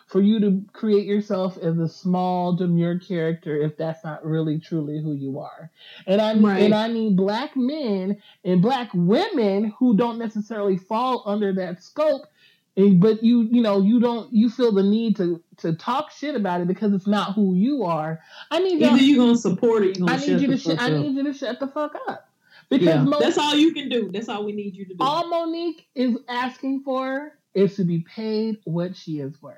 [0.09, 5.01] for you to create yourself as a small demure character if that's not really truly
[5.01, 5.71] who you are.
[6.07, 6.63] And I Right.
[6.63, 12.27] and I need black men and black women who don't necessarily fall under that scope
[12.77, 16.35] and, but you you know you don't you feel the need to to talk shit
[16.35, 18.21] about it because it's not who you are.
[18.51, 20.91] I need Either you gonna support or you gonna I need you to fuck I
[20.91, 22.32] need you to shut the fuck up.
[22.73, 23.03] Because yeah.
[23.05, 24.11] Mo- That's all you can do.
[24.13, 25.05] That's all we need you to do.
[25.05, 29.57] all Mo'Nique is asking for is to be paid what she is worth.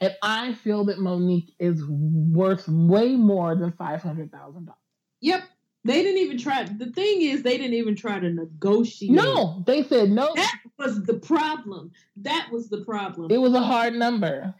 [0.00, 4.78] And I feel that Mo'Nique is worth way more than five hundred thousand dollars.
[5.20, 5.42] Yep.
[5.84, 6.64] They didn't even try.
[6.64, 9.12] The thing is, they didn't even try to negotiate.
[9.12, 10.32] No, they said no.
[10.34, 11.92] That was the problem.
[12.16, 13.30] That was the problem.
[13.30, 14.54] It was a hard number.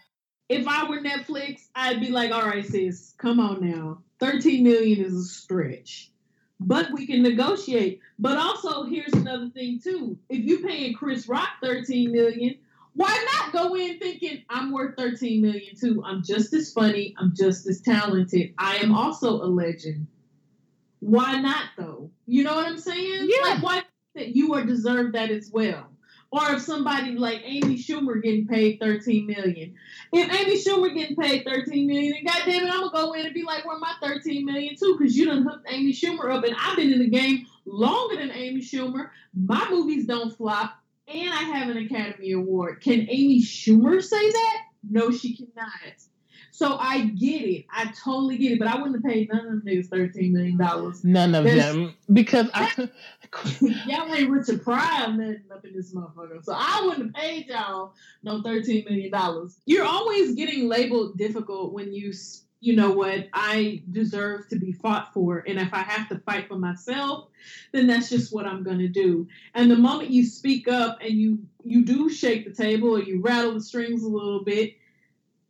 [0.48, 3.98] if I were Netflix, I'd be like, all right, sis, come on now.
[4.20, 6.10] 13 million is a stretch.
[6.60, 8.00] But we can negotiate.
[8.18, 10.18] But also, here's another thing too.
[10.28, 12.56] If you're paying Chris Rock 13 million,
[12.94, 16.02] why not go in thinking I'm worth 13 million too?
[16.04, 18.54] I'm just as funny, I'm just as talented.
[18.58, 20.08] I am also a legend.
[21.00, 22.10] Why not though?
[22.26, 23.28] You know what I'm saying?
[23.30, 23.50] Yeah.
[23.50, 23.82] Like why
[24.16, 25.88] that you are deserved that as well?
[26.30, 29.74] Or if somebody like Amy Schumer getting paid 13 million.
[30.12, 33.34] If Amy Schumer getting paid 13 million, and goddamn it, I'm gonna go in and
[33.34, 34.96] be like, where my 13 million too?
[34.98, 38.30] Because you done hooked Amy Schumer up, and I've been in the game longer than
[38.30, 39.08] Amy Schumer.
[39.34, 42.82] My movies don't flop, and I have an Academy Award.
[42.82, 44.56] Can Amy Schumer say that?
[44.88, 45.70] No, she cannot.
[46.50, 47.66] So I get it.
[47.70, 48.58] I totally get it.
[48.58, 50.56] But I wouldn't have paid none of them niggas $13 million.
[51.04, 51.94] None of them.
[52.12, 52.88] Because I
[53.60, 56.44] y'all ain't Richard Pryor nothing up in this motherfucker.
[56.44, 57.92] So I wouldn't have paid y'all
[58.22, 59.50] no $13 million.
[59.66, 62.12] You're always getting labeled difficult when you,
[62.60, 65.44] you know what, I deserve to be fought for.
[65.46, 67.28] And if I have to fight for myself,
[67.72, 69.28] then that's just what I'm going to do.
[69.54, 73.20] And the moment you speak up and you, you do shake the table or you
[73.20, 74.74] rattle the strings a little bit,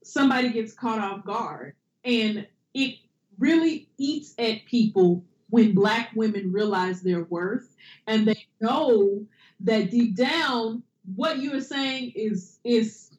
[0.09, 1.75] somebody gets caught off guard.
[2.05, 2.97] And it
[3.39, 7.75] really eats at people when black women realize their worth
[8.07, 9.27] and they know
[9.61, 10.83] that deep down
[11.15, 13.11] what you are saying is is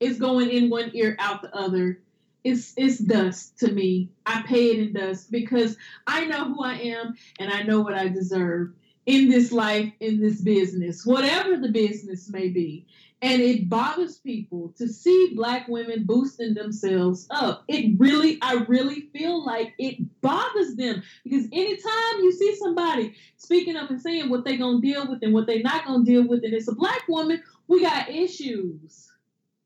[0.00, 2.00] is going in one ear out the other.
[2.44, 4.10] It's it's dust to me.
[4.26, 7.94] I pay it in dust because i know who i am and i know what
[7.94, 8.72] i deserve
[9.06, 12.86] in this life in this business whatever the business may be
[13.24, 19.08] and it bothers people to see black women boosting themselves up it really i really
[19.12, 23.14] feel like it bothers them because anytime you see somebody
[23.44, 26.26] speaking up and saying what they're gonna deal with and what they're not gonna deal
[26.26, 29.10] with, and it's a black woman, we got issues.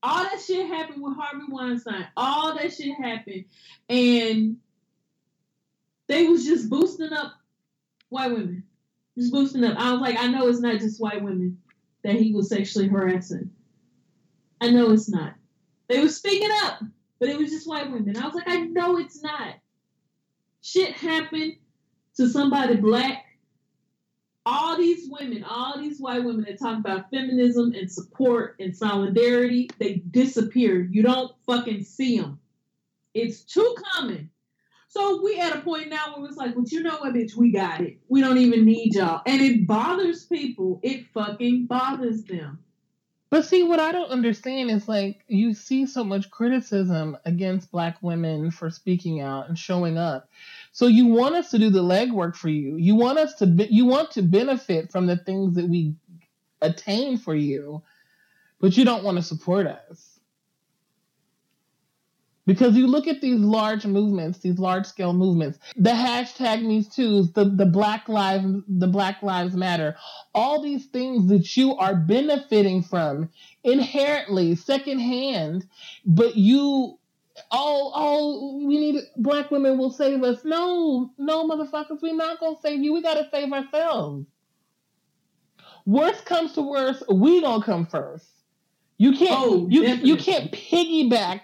[0.02, 2.06] All that shit happened with Harvey Weinstein.
[2.16, 3.44] All that shit happened,
[3.88, 4.56] and
[6.06, 7.34] they was just boosting up
[8.08, 8.64] white women,
[9.16, 9.76] just boosting up.
[9.78, 11.58] I was like, I know it's not just white women
[12.04, 13.50] that he was sexually harassing.
[14.60, 15.34] I know it's not.
[15.88, 16.80] They were speaking up,
[17.18, 18.16] but it was just white women.
[18.16, 19.54] I was like, I know it's not.
[20.62, 21.56] Shit happened
[22.16, 23.24] to somebody black.
[24.44, 29.70] All these women, all these white women that talk about feminism and support and solidarity,
[29.78, 30.80] they disappear.
[30.80, 32.40] You don't fucking see them.
[33.14, 34.30] It's too common.
[34.88, 37.52] So we at a point now where it's like, well, you know what, bitch, we
[37.52, 37.98] got it.
[38.08, 39.20] We don't even need y'all.
[39.26, 40.80] And it bothers people.
[40.82, 42.60] It fucking bothers them.
[43.30, 47.98] But see, what I don't understand is like you see so much criticism against black
[48.00, 50.30] women for speaking out and showing up.
[50.72, 52.76] So you want us to do the legwork for you.
[52.76, 55.94] You want us to be, you want to benefit from the things that we
[56.62, 57.82] attain for you,
[58.60, 60.17] but you don't want to support us.
[62.48, 67.30] Because you look at these large movements, these large scale movements, the hashtag Me Too's,
[67.32, 69.96] the, the Black Lives the Black Lives Matter,
[70.34, 73.28] all these things that you are benefiting from
[73.64, 75.66] inherently, secondhand,
[76.06, 76.98] but you
[77.50, 80.42] oh oh we need black women will save us.
[80.42, 82.94] No, no motherfuckers, we're not gonna save you.
[82.94, 84.24] We gotta save ourselves.
[85.84, 88.26] Worst comes to worst, we gonna come first.
[88.96, 90.08] You can't Oh, you definitely.
[90.08, 91.40] you can't piggyback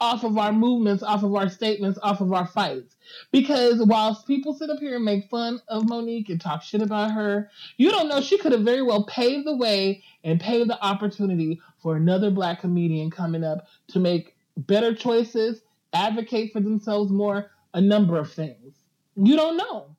[0.00, 2.96] off of our movements, off of our statements, off of our fights.
[3.32, 7.10] Because whilst people sit up here and make fun of Mo'Nique and talk shit about
[7.12, 10.82] her, you don't know she could have very well paved the way and paved the
[10.82, 15.60] opportunity for another black comedian coming up to make better choices,
[15.92, 18.74] advocate for themselves more, a number of things.
[19.16, 19.96] You don't know.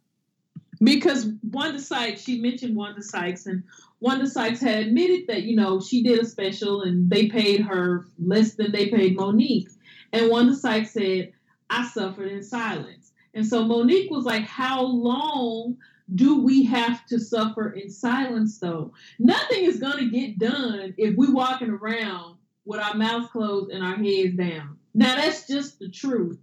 [0.84, 3.64] because Wanda Sykes, she mentioned Wanda Sykes, and
[4.00, 8.06] Wanda Sykes had admitted that you know she did a special and they paid her
[8.20, 9.70] less than they paid Mo'Nique,
[10.14, 11.34] and Wanda Sykes said,
[11.70, 15.78] "I suffered in silence," and so Mo'Nique was like, "How long?"
[16.14, 18.92] Do we have to suffer in silence though?
[19.18, 22.36] Nothing is gonna get done if we walking around
[22.66, 24.78] with our mouths closed and our heads down.
[24.94, 26.38] Now that's just the truth.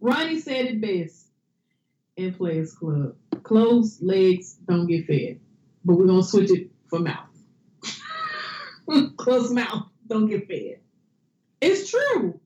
[0.00, 1.28] Ronnie said it best
[2.16, 3.14] in Players Club
[3.44, 5.38] closed legs don't get fed.
[5.84, 7.28] But we're gonna switch it for mouth.
[9.16, 10.80] closed mouth don't get fed.
[11.60, 12.40] It's true.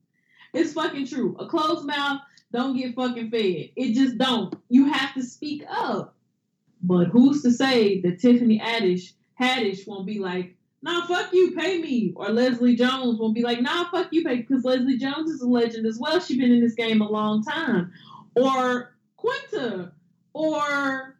[0.53, 1.35] It's fucking true.
[1.39, 2.21] A closed mouth
[2.51, 3.69] don't get fucking fed.
[3.75, 4.53] It just don't.
[4.69, 6.15] You have to speak up.
[6.81, 11.79] But who's to say that Tiffany Haddish Haddish won't be like, nah, fuck you, pay
[11.79, 12.13] me.
[12.15, 15.47] Or Leslie Jones won't be like, nah, fuck you, pay because Leslie Jones is a
[15.47, 16.19] legend as well.
[16.19, 17.91] She's been in this game a long time.
[18.35, 19.91] Or Quinta
[20.33, 21.18] or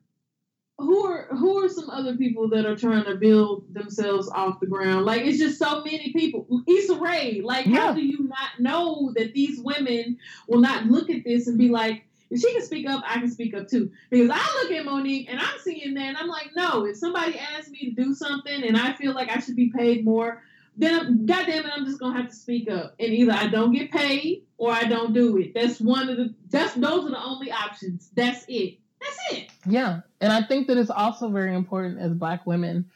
[0.80, 4.66] who are who are some other people that are trying to build themselves off the
[4.66, 5.06] ground?
[5.06, 6.48] Like it's just so many people.
[6.68, 7.88] Issa Rae, like Yeah.
[7.88, 11.70] how do you not know that these women will not look at this and be
[11.70, 13.92] like, if she can speak up, I can speak up too.
[14.10, 17.38] Because I look at Mo'Nique and I'm seeing that and I'm like, no, if somebody
[17.38, 20.44] asks me to do something and I feel like I should be paid more,
[20.78, 22.96] then I'm, goddamn it, I'm just gonna have to speak up.
[23.00, 25.54] And either I don't get paid or I don't do it.
[25.54, 28.10] That's one of the that's those are the only options.
[28.14, 28.78] That's it.
[29.02, 29.50] That's it.
[29.66, 32.90] Yeah, and I think that it's also very important as Black women,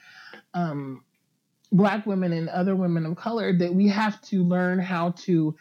[0.54, 1.04] um,
[1.72, 5.56] Black women and other women of color that we have to learn how to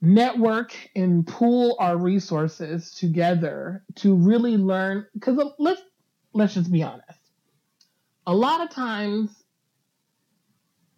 [0.00, 5.06] network and pool our resources together to really learn.
[5.12, 5.82] Because let's
[6.32, 7.18] let's just be honest,
[8.26, 9.30] a lot of times,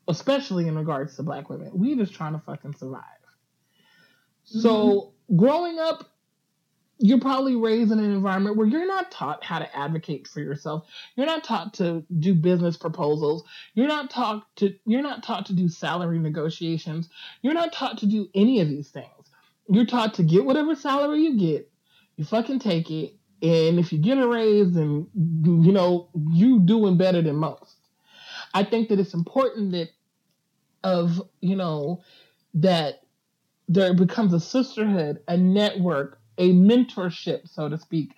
[0.06, 3.02] especially in regards to Black women, we just trying to fucking survive.
[4.44, 6.11] So growing up
[7.02, 10.86] you're probably raised in an environment where you're not taught how to advocate for yourself.
[11.16, 13.42] You're not taught to do business proposals.
[13.74, 17.08] You're not taught to you're not taught to do salary negotiations.
[17.42, 19.08] You're not taught to do any of these things.
[19.68, 21.68] You're taught to get whatever salary you get.
[22.16, 23.16] You fucking take it.
[23.42, 27.74] And if you get a raise and you know, you doing better than most.
[28.54, 29.88] I think that it's important that
[30.84, 32.02] of, you know,
[32.54, 33.00] that
[33.66, 38.10] there becomes a sisterhood, a network, a mentorship, so to speak,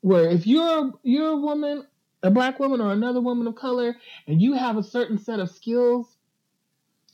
[0.00, 1.86] where if you're you're a woman,
[2.22, 3.96] a black woman or another woman of color,
[4.26, 6.06] and you have a certain set of skills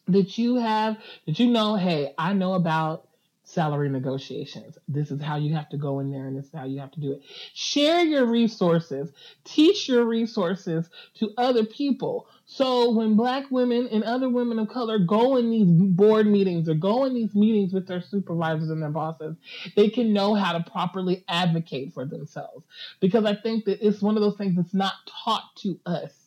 [0.09, 3.09] that you have, that you know, hey, I know about
[3.51, 4.79] salary negotiations.
[4.89, 6.93] This is how you have to go in there and this is how you have
[6.93, 7.23] to do it.
[7.53, 9.11] Share your resources,
[9.45, 12.29] teach your resources to other people.
[12.47, 16.75] So when black women and other women of color go in these board meetings or
[16.75, 19.37] go in these meetings with their supervisors and their bosses,
[19.77, 22.65] they can know how to properly advocate for themselves.
[23.01, 26.20] Because I think that it's one of those things that's not taught to us.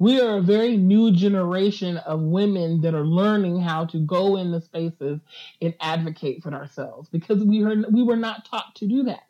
[0.00, 4.50] We are a very new generation of women that are learning how to go in
[4.50, 5.20] the spaces
[5.60, 9.24] and advocate for ourselves because we were we were not taught to do that.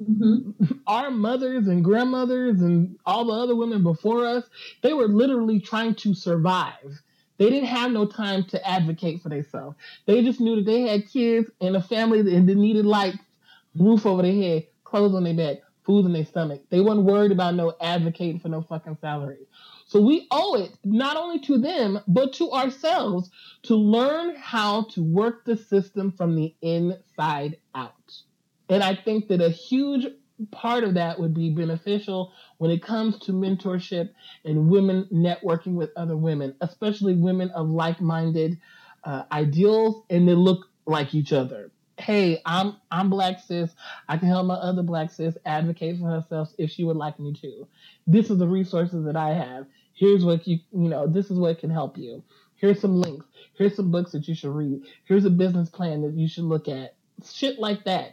[0.00, 0.78] Mm-hmm.
[0.86, 4.44] Our mothers and grandmothers and all the other women before us,
[4.82, 7.02] they were literally trying to survive.
[7.38, 9.76] They didn't have no time to advocate for themselves.
[10.06, 13.18] They just knew that they had kids and a family that that needed lights,
[13.76, 16.60] roof over their head, clothes on their back, food in their stomach.
[16.68, 19.48] They weren't worried about no advocating for no fucking salary.
[19.86, 23.30] So we owe it not only to them, but to ourselves
[23.62, 28.12] to learn how to work the system from the inside out.
[28.68, 30.06] And I think that a huge
[30.50, 34.10] part of that would be beneficial when it comes to mentorship
[34.44, 38.58] and women networking with other women, especially women of like minded
[39.04, 41.70] uh, ideals and they look like each other.
[41.98, 43.70] Hey, I'm I'm black sis.
[44.08, 47.34] I can help my other black sis advocate for herself if she would like me
[47.42, 47.68] to.
[48.06, 49.66] This is the resources that I have.
[49.94, 51.06] Here's what you you know.
[51.08, 52.22] This is what can help you.
[52.56, 53.26] Here's some links.
[53.56, 54.82] Here's some books that you should read.
[55.06, 56.96] Here's a business plan that you should look at.
[57.24, 58.12] Shit like that.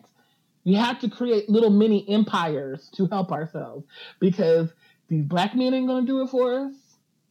[0.66, 3.86] We have to create little mini empires to help ourselves
[4.20, 4.72] because
[5.10, 6.74] these black men ain't gonna do it for us.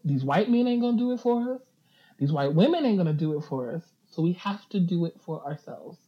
[0.04, 1.62] These white men ain't gonna do it for us.
[2.18, 3.84] These white women ain't gonna do it for us.
[4.10, 5.98] So we have to do it for ourselves.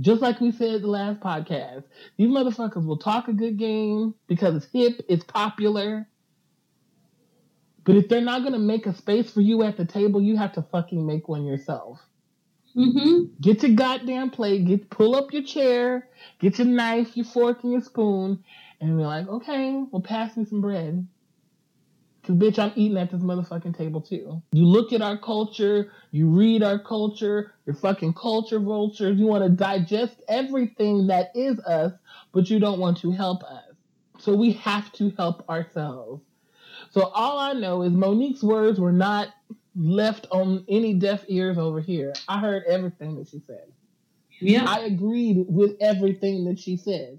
[0.00, 1.84] Just like we said the last podcast,
[2.16, 6.08] these motherfuckers will talk a good game because it's hip, it's popular.
[7.84, 10.52] But if they're not gonna make a space for you at the table, you have
[10.54, 12.00] to fucking make one yourself.
[12.76, 13.34] Mm-hmm.
[13.40, 16.08] Get your goddamn plate, get pull up your chair,
[16.38, 18.42] get your knife, your fork, and your spoon,
[18.80, 21.06] and be like, okay, well pass me some bread.
[22.26, 24.42] Cause bitch, I'm eating at this motherfucking table too.
[24.52, 29.18] You look at our culture, you read our culture, you're fucking culture vultures.
[29.18, 31.92] You want to digest everything that is us,
[32.32, 33.64] but you don't want to help us.
[34.20, 36.22] So we have to help ourselves.
[36.90, 39.28] So all I know is Mo'Nique's words were not
[39.74, 42.12] left on any deaf ears over here.
[42.28, 43.72] I heard everything that she said.
[44.40, 44.64] Yeah.
[44.68, 47.18] I agreed with everything that she said.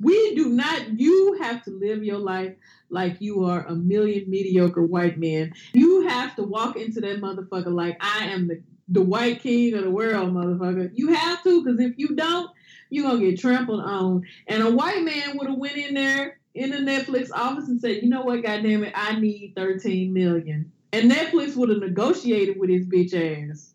[0.00, 2.54] we do not you have to live your life
[2.90, 7.72] like you are a million mediocre white men you have to walk into that motherfucker
[7.72, 8.60] like i am the,
[8.90, 10.90] the white king of the world motherfucker.
[10.94, 12.50] You have to because if you don't
[12.90, 14.26] you're gonna get trampled on.
[14.48, 18.02] And a white man would have went in there in the netflix office and said
[18.02, 20.70] you know what goddamn it i need 13 million.
[20.92, 23.72] And netflix would have negotiated with his bitch ass.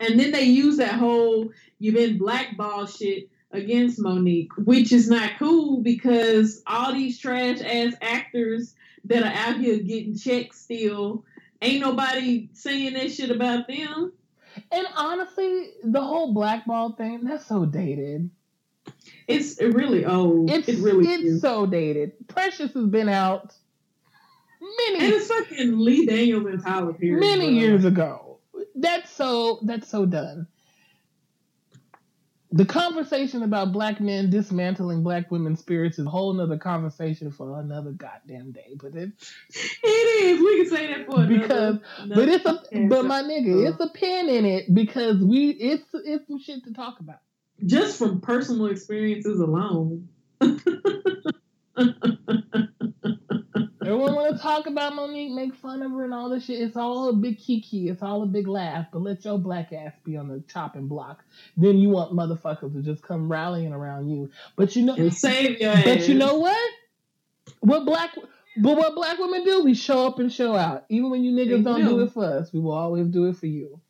[0.00, 5.38] And then they use that whole you've been blackball shit against Mo'Nique, which is not
[5.38, 11.24] cool because all these trash ass actors that are out here getting checks still,
[11.62, 14.12] ain't nobody saying that shit about them.
[14.72, 18.30] And honestly, the whole blackball thing, that's so dated.
[19.26, 20.50] It's really old.
[20.50, 21.40] It's it really it's is.
[21.40, 22.12] so dated.
[22.28, 23.54] Precious has been out
[24.60, 27.20] many And it's fucking Lee Daniels and Tyler Perry.
[27.20, 27.60] many bro.
[27.60, 28.38] years ago.
[28.74, 30.46] That's so that's so done.
[32.50, 37.60] The conversation about black men dismantling black women's spirits is a whole nother conversation for
[37.60, 38.74] another goddamn day.
[38.80, 39.10] But it
[39.82, 40.40] It is.
[40.40, 41.38] We can say that for another.
[41.38, 45.18] because another but it's a but my nigga, uh, it's a pin in it because
[45.22, 47.18] we it's it's some shit to talk about.
[47.66, 50.08] just from personal experiences alone.
[53.88, 56.60] Everyone want to talk about Mo'Nique, make fun of her, and all this shit.
[56.60, 57.88] It's all a big kiki.
[57.88, 58.86] It's all a big laugh.
[58.92, 61.24] But let your black ass be on the chopping block.
[61.56, 64.30] Then you want motherfuckers to just come rallying around you.
[64.56, 65.84] But you know, and save your ass.
[65.84, 66.70] but you know what?
[67.60, 68.14] What black,
[68.58, 69.64] but what black women do?
[69.64, 70.84] We show up and show out.
[70.90, 71.88] Even when you niggas They don't do.
[71.88, 73.80] do it for us, we will always do it for you.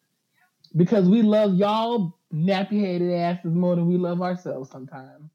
[0.77, 5.29] Because we love y'all nappy headed asses more than we love ourselves sometimes.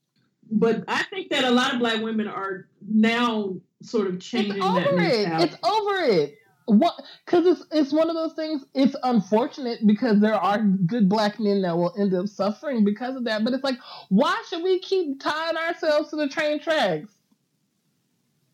[0.49, 4.65] But I think that a lot of black women are now sort of changing It's
[4.65, 5.41] that over it.
[5.41, 6.37] It's over it.
[6.65, 6.93] What?
[7.25, 8.63] Because it's it's one of those things.
[8.73, 13.25] It's unfortunate because there are good black men that will end up suffering because of
[13.25, 13.43] that.
[13.43, 13.77] But it's like,
[14.09, 17.11] why should we keep tying ourselves to the train tracks?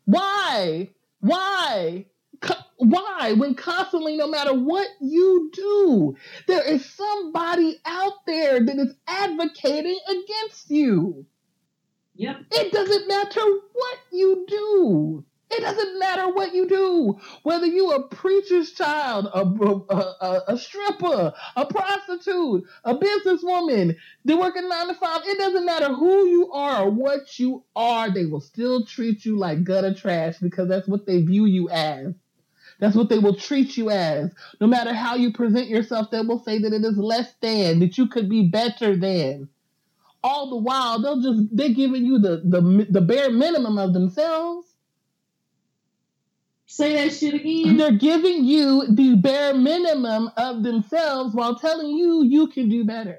[0.06, 0.90] Why?
[1.20, 2.06] Why?
[2.78, 3.34] Why?
[3.36, 6.16] When constantly, no matter what you do,
[6.48, 11.26] there is somebody out there that is advocating against you.
[12.20, 12.36] Yep.
[12.52, 15.24] It doesn't matter what you do.
[15.50, 17.18] It doesn't matter what you do.
[17.44, 24.68] Whether you a preacher's child, a, a, a, stripper, a prostitute, a businesswoman, they working
[24.68, 25.22] nine to five.
[25.24, 28.10] It doesn't matter who you are or what you are.
[28.10, 32.12] They will still treat you like gutter trash because that's what they view you as.
[32.80, 34.30] That's what they will treat you as.
[34.60, 37.96] No matter how you present yourself, they will say that it is less than, that
[37.96, 39.48] you could be better than
[40.22, 44.66] all the while they'll just they're giving you the the the bare minimum of themselves.
[46.66, 47.76] Say that shit again.
[47.76, 53.18] They're giving you the bare minimum of themselves while telling you you can do better.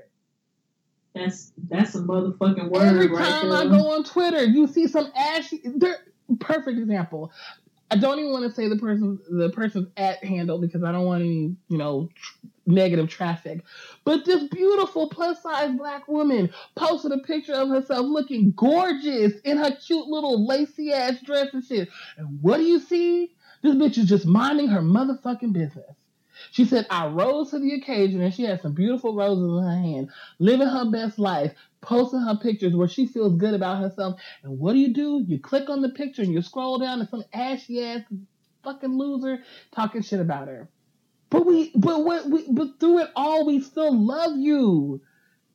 [1.14, 3.52] That's that's a motherfucking word Every time.
[3.52, 5.62] I go on Twitter, you see some ashy.
[5.66, 6.00] They're
[6.40, 7.32] perfect example.
[7.90, 11.06] I don't even want to say the person the person's at handle because I don't
[11.06, 12.10] want any you know
[12.66, 13.64] negative traffic.
[14.04, 19.58] But this beautiful plus size black woman posted a picture of herself looking gorgeous in
[19.58, 21.90] her cute little lacy ass dress and shit.
[22.18, 23.34] And what do you see?
[23.62, 25.96] This bitch is just minding her motherfucking business.
[26.52, 29.78] She said, I rose to the occasion and she had some beautiful roses in her
[29.78, 30.10] hand,
[30.40, 34.20] living her best life, posting her pictures where she feels good about herself.
[34.44, 35.24] And what do you do?
[35.28, 38.02] You click on the picture and you scroll down and some ashy ass
[38.64, 39.44] fucking loser
[39.74, 40.68] talking shit about her.
[41.32, 45.02] But we but what we but through it all we still love you.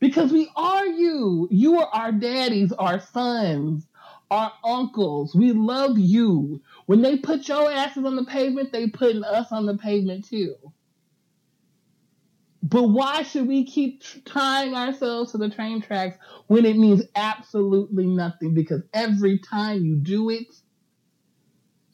[0.00, 1.48] Because we are you.
[1.50, 3.86] You are our daddies, our sons,
[4.30, 5.34] our uncles.
[5.34, 6.60] We love you.
[6.86, 10.56] When they put your asses on the pavement, they putting us on the pavement too.
[12.62, 18.06] But why should we keep tying ourselves to the train tracks when it means absolutely
[18.06, 18.54] nothing?
[18.54, 20.48] Because every time you do it,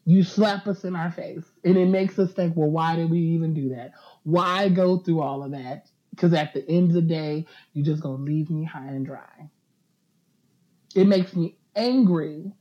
[0.04, 1.44] you slap us in our face.
[1.64, 3.92] And it makes us think, well, why did we even do that?
[4.24, 5.86] Why go through all of that?
[6.10, 9.06] Because at the end of the day, you're just going to leave me high and
[9.06, 9.48] dry.
[10.94, 12.52] It makes me angry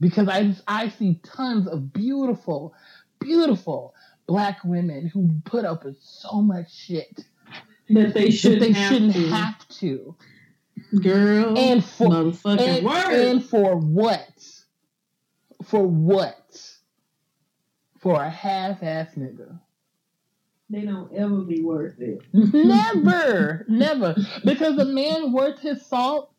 [0.00, 2.74] because I, just, I see tons of beautiful,
[3.20, 3.94] beautiful
[4.26, 7.24] black women who put up with so much shit
[7.90, 9.28] that they shouldn't, they have, shouldn't to.
[9.28, 10.16] have to.
[11.00, 14.28] Girl, And for motherfucking and, and for what?
[15.64, 16.70] For what?
[18.00, 19.60] For a half-ass nigga.
[20.70, 22.22] they don't ever be worth it.
[22.32, 24.16] Never, never.
[24.44, 26.32] Because a man worth his salt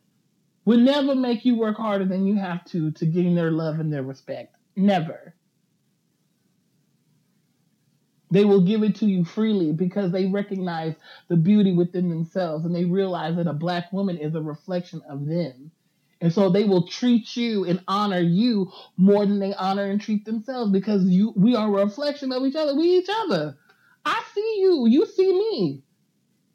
[0.65, 3.93] would never make you work harder than you have to to gain their love and
[3.93, 4.55] their respect.
[4.75, 5.35] Never.
[8.31, 10.95] They will give it to you freely because they recognize
[11.27, 15.27] the beauty within themselves and they realize that a black woman is a reflection of
[15.27, 15.71] them.
[16.23, 20.23] And so they will treat you and honor you more than they honor and treat
[20.23, 22.73] themselves because you we are a reflection of each other.
[22.75, 23.57] We each other.
[24.05, 25.83] I see you, you see me.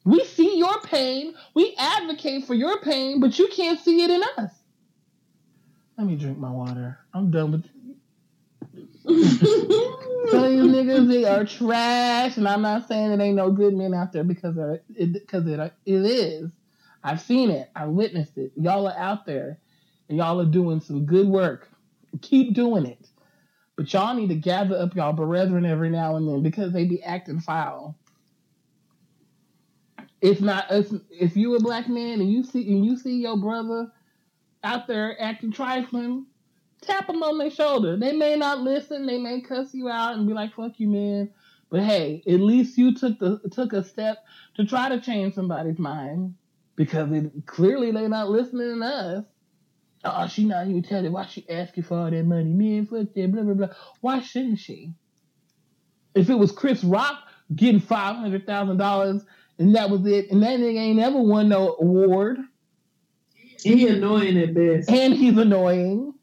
[0.06, 4.22] We see your pain, we advocate for your pain, but you can't see it in
[4.38, 4.52] us.
[5.98, 7.00] Let me drink my water.
[7.12, 7.64] I'm done with
[10.30, 13.92] Tell you niggas they are trash, and I'm not saying it ain't no good men
[13.92, 16.50] out there because it, because it, it is.
[17.02, 17.70] I've seen it.
[17.74, 18.52] I witnessed it.
[18.56, 19.58] Y'all are out there,
[20.08, 21.68] and y'all are doing some good work.
[22.22, 23.06] Keep doing it,
[23.76, 27.02] but y'all need to gather up y'all brethren every now and then because they be
[27.02, 27.96] acting foul.
[30.20, 33.36] It's not if if you a black man and you see and you see your
[33.36, 33.92] brother
[34.64, 36.26] out there acting trifling,
[36.80, 37.96] tap them on their shoulder.
[37.96, 41.30] They may not listen, they may cuss you out and be like, fuck you, man.
[41.70, 44.24] But hey, at least you took the took a step
[44.56, 46.34] to try to change somebody's mind
[46.78, 49.24] because it, clearly they're not listening to us.
[50.04, 52.44] Oh, she not even telling why she asking for all that money.
[52.44, 53.74] Man, fuck that, blah, blah, blah.
[54.00, 54.94] Why shouldn't she?
[56.14, 57.18] If it was Chris Rock
[57.54, 59.26] getting $500,000
[59.58, 62.38] and that was it, and that nigga ain't ever won no award.
[63.60, 64.88] He annoying at best.
[64.88, 66.14] And he's annoying.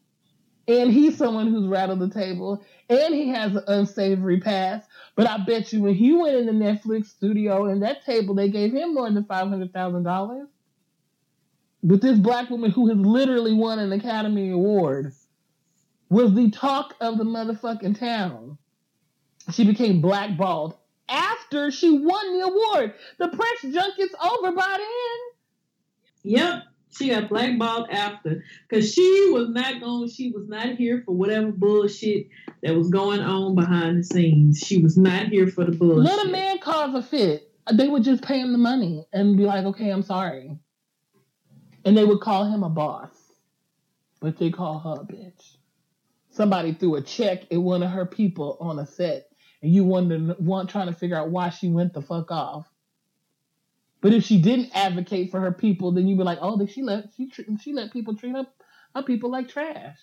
[0.70, 2.64] And he's someone who's rattled the table.
[2.90, 4.88] And he has an unsavory past.
[5.16, 8.50] But I bet you when he went in the Netflix studio and that table, they
[8.50, 10.48] gave him more than $500,000.
[11.84, 15.14] But this black woman who has literally won an Academy Award
[16.10, 18.58] was the talk of the motherfucking town.
[19.52, 20.76] She became blackballed
[21.08, 22.94] after she won the award.
[23.20, 26.34] The press junket's over by then.
[26.34, 26.64] Yep.
[26.98, 30.10] She got blackballed after because she was not going.
[30.10, 32.28] She was not here for whatever bullshit
[32.64, 34.60] that was going on behind the scenes.
[34.60, 36.04] She was not here for the bullshit.
[36.04, 37.52] Let a man cause a fit.
[37.74, 40.58] They would just pay him the money and be like, "Okay, I'm sorry."
[41.84, 43.10] And they would call him a boss,
[44.22, 45.58] but they call her a bitch.
[46.30, 49.28] Somebody threw a check at one of her people on a set,
[49.62, 52.70] and you wonder, want trying to figure out why she went the fuck off.
[54.06, 57.06] But if she didn't advocate for her people, then you'd be like, oh, she let
[57.18, 57.28] she
[57.60, 58.46] she let people treat her,
[58.94, 59.98] her people like trash.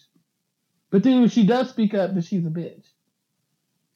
[0.90, 2.84] But then when she does speak up, then she's a bitch.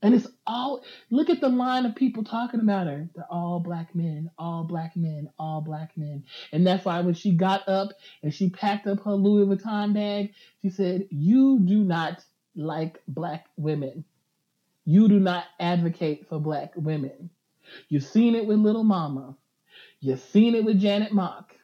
[0.00, 3.08] And it's all look at the line of people talking about her.
[3.16, 6.22] They're all black men, all black men, all black men.
[6.52, 7.88] And that's why when she got up
[8.22, 12.22] and she packed up her Louis Vuitton bag, she said, You do not
[12.54, 14.04] like black women.
[14.84, 17.30] You do not advocate for black women.
[17.88, 19.36] You've seen it with Little Mama.
[20.00, 21.54] You've seen it with Janet Mock.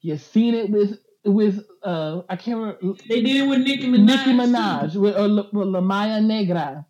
[0.00, 3.02] You've seen it with with uh I can't remember.
[3.08, 4.06] They did it with Nicki Minaj.
[4.06, 6.86] Nicki Minaj with, or, with La Maya Negra.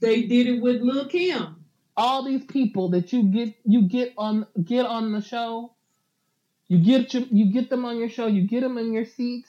[0.00, 1.56] They did it with Lil Kim.
[1.96, 5.74] All these people that you get you get on get on the show,
[6.68, 9.48] you get you, you get them on your show, you get them in your seats,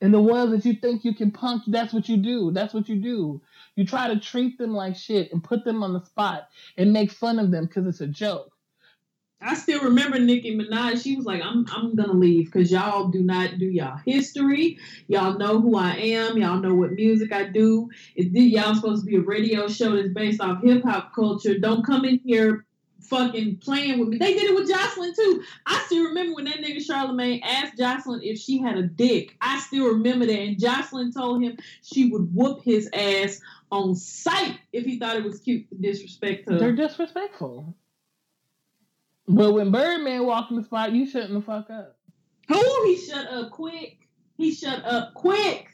[0.00, 2.50] and the ones that you think you can punk, that's what you do.
[2.50, 3.40] That's what you do.
[3.76, 7.10] You try to treat them like shit and put them on the spot and make
[7.10, 8.52] fun of them because it's a joke.
[9.40, 11.02] I still remember Nicki Minaj.
[11.02, 14.78] She was like, "I'm I'm gonna leave because y'all do not do y'all history.
[15.08, 16.38] Y'all know who I am.
[16.38, 17.90] Y'all know what music I do.
[18.14, 21.84] If y'all supposed to be a radio show that's based off hip hop culture, don't
[21.84, 22.64] come in here
[23.02, 24.18] fucking playing with me.
[24.18, 25.42] They did it with Joseline too.
[25.66, 29.36] I still remember when that nigga Charlamagne asked Joseline if she had a dick.
[29.40, 33.40] I still remember that, and Joseline told him she would whoop his ass
[33.70, 36.58] on sight if he thought it was cute to disrespect her.
[36.58, 37.74] They're disrespectful.
[39.28, 41.96] But when Birdman walked in the spot, you shutting the fuck up.
[42.48, 42.84] Who?
[42.86, 43.98] He shut up quick.
[44.36, 45.68] He shut up quick.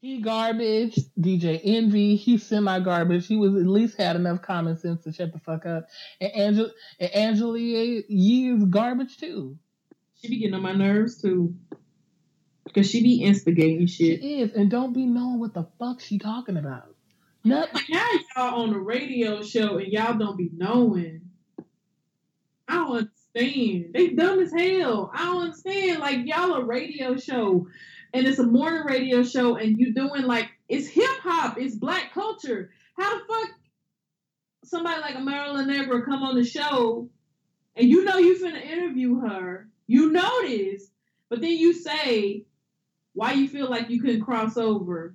[0.00, 0.98] He garbage.
[1.20, 3.26] DJ Envy, He semi garbage.
[3.26, 5.86] He was at least had enough common sense to shut the fuck up.
[6.20, 9.58] And Angel and Angela Yee is garbage too.
[10.20, 11.54] She be getting on my nerves too.
[12.74, 14.22] Cause she be instigating shit.
[14.22, 16.94] She is, and don't be knowing what the fuck she talking about.
[17.44, 17.82] Nothing.
[17.90, 21.31] Now y'all on a radio show and y'all don't be knowing.
[22.72, 23.92] I don't understand.
[23.92, 25.10] They dumb as hell.
[25.12, 26.00] I don't understand.
[26.00, 27.66] Like y'all a radio show,
[28.14, 32.14] and it's a morning radio show, and you doing like it's hip hop, it's black
[32.14, 32.70] culture.
[32.98, 33.50] How the fuck
[34.64, 37.10] somebody like Amara La Negra come on the show,
[37.76, 40.88] and you know you finna interview her, you this,
[41.28, 42.46] but then you say
[43.12, 45.14] why you feel like you couldn't cross over,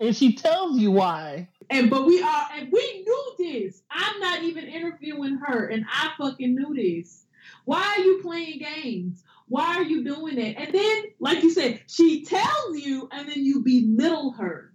[0.00, 1.46] and she tells you why.
[1.70, 3.82] And but we are and we knew this.
[3.90, 7.24] I'm not even interviewing her, and I fucking knew this.
[7.64, 9.22] Why are you playing games?
[9.48, 10.56] Why are you doing it?
[10.56, 14.72] And then, like you said, she tells you, and then you belittle her.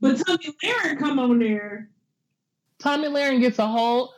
[0.00, 1.88] But Tomi Lahren come on there.
[2.78, 4.12] Tomi Lahren gets a whole.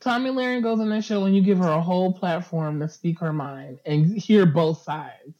[0.00, 3.18] Tomi Lahren goes on that show and you give her a whole platform to speak
[3.20, 5.34] her mind and hear both sides.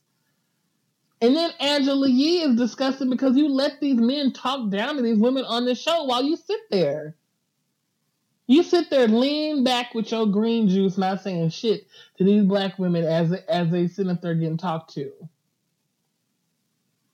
[1.20, 5.18] And then Angela Yee is disgusting because you let these men talk down to these
[5.18, 7.16] women on the show while you sit there.
[8.46, 11.86] You sit there, lean back with your green juice, not saying shit
[12.18, 15.10] to these black women as as they sit up there getting talked to.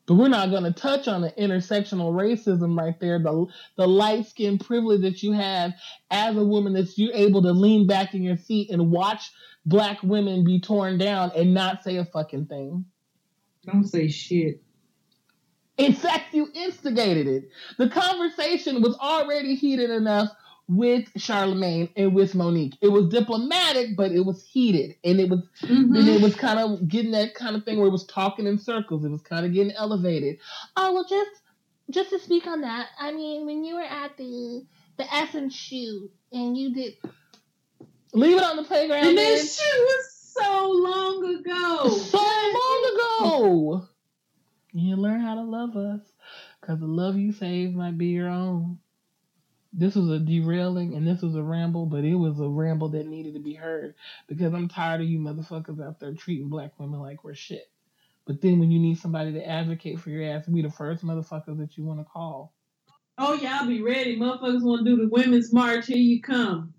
[0.05, 3.47] But we're not going to touch on the intersectional racism right there, the
[3.77, 5.73] the light skin privilege that you have
[6.11, 9.31] as a woman that you're able to lean back in your seat and watch
[9.65, 12.85] black women be torn down and not say a fucking thing.
[13.65, 14.63] Don't say shit.
[15.79, 17.49] In fact, you instigated it.
[17.79, 20.29] The conversation was already heated enough
[20.69, 22.75] with Charlamagne and with Mo'Nique.
[22.81, 25.99] It was diplomatic, but it was heated, and it was Mhm.
[25.99, 28.59] and it was kind of getting that kind of thing where it was talking in
[28.59, 29.05] circles.
[29.05, 30.39] It was kind of getting elevated.
[30.77, 31.31] Oh well, just
[31.91, 34.65] just to speak on that, I mean, when you were at the
[34.99, 36.95] the Essence shoot and you did
[38.15, 41.89] leave it on the playground, And this shit was so long ago.
[41.89, 43.89] so long ago.
[44.73, 46.01] You learn how to love us
[46.61, 48.79] because the love you save might be your own.
[49.75, 53.07] This was a derailing and this was a ramble, but it was a ramble that
[53.07, 53.95] needed to be heard
[54.29, 57.71] because I'm tired of you motherfuckers out there treating black women like we're shit.
[58.27, 61.59] But then when you need somebody to advocate for your ass, we the first motherfuckers
[61.59, 62.55] that you want to call.
[63.19, 64.19] Oh, y'all be ready.
[64.19, 65.87] Motherfuckers want to do the women's march.
[65.87, 66.73] Here you come.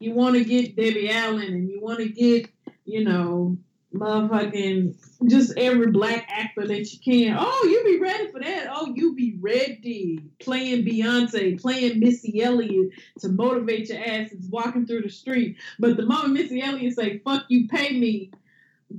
[0.00, 2.48] You want to get Debbie Allen and you want to get,
[2.84, 3.58] you know,
[3.92, 4.94] motherfucking
[5.28, 7.36] just every black actor that you can.
[7.38, 8.68] Oh, you be ready for that.
[8.70, 10.20] Oh, you be ready.
[10.38, 15.56] Playing Beyonce, playing Missy Elliott to motivate your ass asses walking through the street.
[15.78, 18.30] But the moment Missy Elliott say, fuck you, pay me.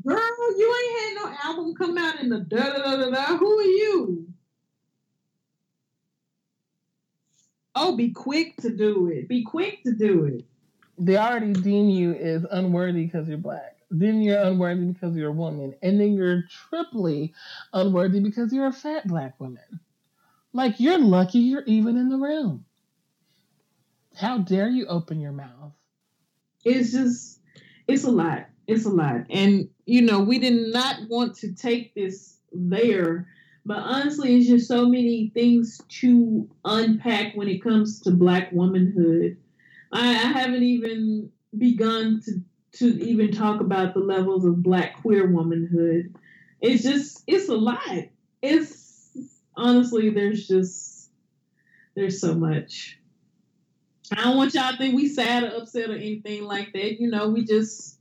[0.06, 0.20] Girl,
[0.58, 3.38] you ain't had no album come out in the da da da da da.
[3.38, 4.28] Who are you?
[7.76, 9.28] Oh, be quick to do it.
[9.28, 10.46] Be quick to do it.
[11.00, 13.78] They already deem you as unworthy because you're black.
[13.90, 15.74] Then you're unworthy because you're a woman.
[15.82, 17.34] And then you're triply
[17.74, 19.80] unworthy because you're a fat black woman.
[20.52, 22.66] Like, you're lucky you're even in the room.
[24.16, 25.72] How dare you open your mouth?
[26.66, 27.40] It's just,
[27.88, 28.48] it's a lot.
[28.68, 29.22] It's a lot.
[29.30, 33.28] And, you know, we did not want to take this there.
[33.66, 39.38] But honestly, it's just so many things to unpack when it comes to black womanhood.
[39.92, 42.42] I, I haven't even begun to
[42.72, 46.16] to even talk about the levels of black queer womanhood.
[46.62, 47.80] It's just it's a lot.
[48.42, 49.20] It's
[49.56, 51.10] honestly there's just
[51.96, 53.00] there's so much.
[54.12, 57.00] I don't want y'all to think we sad or upset or anything like that.
[57.00, 58.00] You know, we just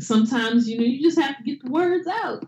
[0.00, 2.46] sometimes you know you just have to get the words out.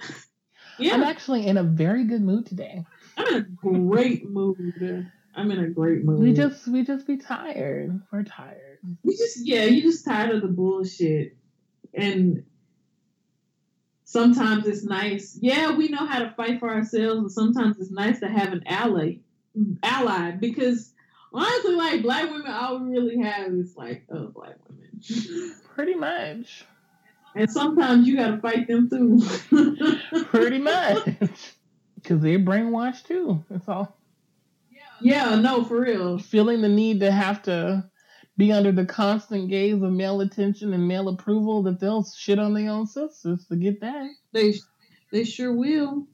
[0.78, 2.84] yeah, I'm actually in a very good mood today.
[3.16, 5.10] I'm in a great mood.
[5.38, 6.18] I'm in a great mood.
[6.18, 8.02] We just we just be tired.
[8.10, 8.78] We're tired.
[9.04, 11.36] we just yeah, you just tired of the bullshit.
[11.94, 12.44] And
[14.04, 15.38] sometimes it's nice.
[15.40, 18.64] Yeah, we know how to fight for ourselves, but sometimes it's nice to have an
[18.66, 19.18] ally
[19.82, 20.92] ally because
[21.32, 25.54] honestly like black women all we really have is like oh black women.
[25.74, 26.64] Pretty much.
[27.36, 29.20] And sometimes you gotta fight them too.
[30.24, 31.04] Pretty much.
[31.94, 33.44] Because they're brainwashed too.
[33.48, 33.97] That's all.
[35.00, 36.18] Yeah, no, for real.
[36.18, 37.84] feeling the need to have to
[38.36, 42.54] be under the constant gaze of male attention and male approval that they'll shit on
[42.54, 44.08] their own sisters to get that.
[44.32, 44.54] They
[45.12, 46.06] they sure will.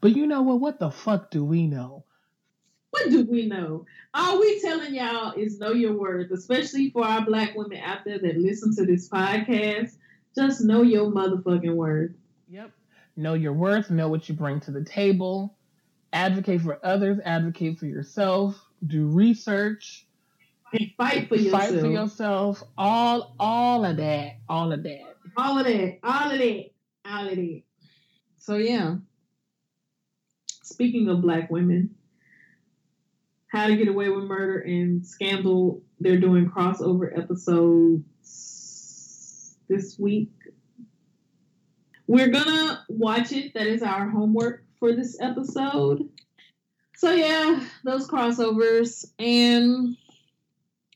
[0.00, 0.60] But you know what?
[0.60, 2.04] What the fuck do we know?
[2.90, 3.84] What do we know?
[4.14, 8.18] All we telling y'all is know your worth, especially for our black women out there
[8.18, 9.96] that listen to this podcast.
[10.34, 12.12] Just know your motherfucking worth.
[12.48, 12.70] Yep.
[13.16, 15.57] Know your worth, know what you bring to the table,
[16.12, 20.06] advocate for others, advocate for yourself, do research,
[20.72, 21.62] And fight for yourself.
[21.62, 25.00] fight for yourself, all all of that, all of that.
[25.36, 25.98] All of that.
[26.02, 26.70] All of that.
[27.04, 27.62] All of that.
[28.38, 28.96] So yeah.
[30.62, 31.94] Speaking of black women,
[33.48, 38.04] How to Get Away with Murder and Scandal, they're doing crossover episodes
[39.68, 40.30] this week.
[42.06, 43.54] We're gonna watch it.
[43.54, 46.08] That is our homework for this episode.
[46.96, 49.96] So yeah, those crossovers and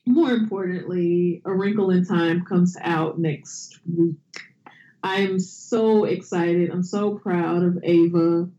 [0.05, 4.17] more importantly, A Wrinkle in Time comes out next week.
[5.01, 6.69] I'm so excited.
[6.69, 8.49] I'm so proud of Ava.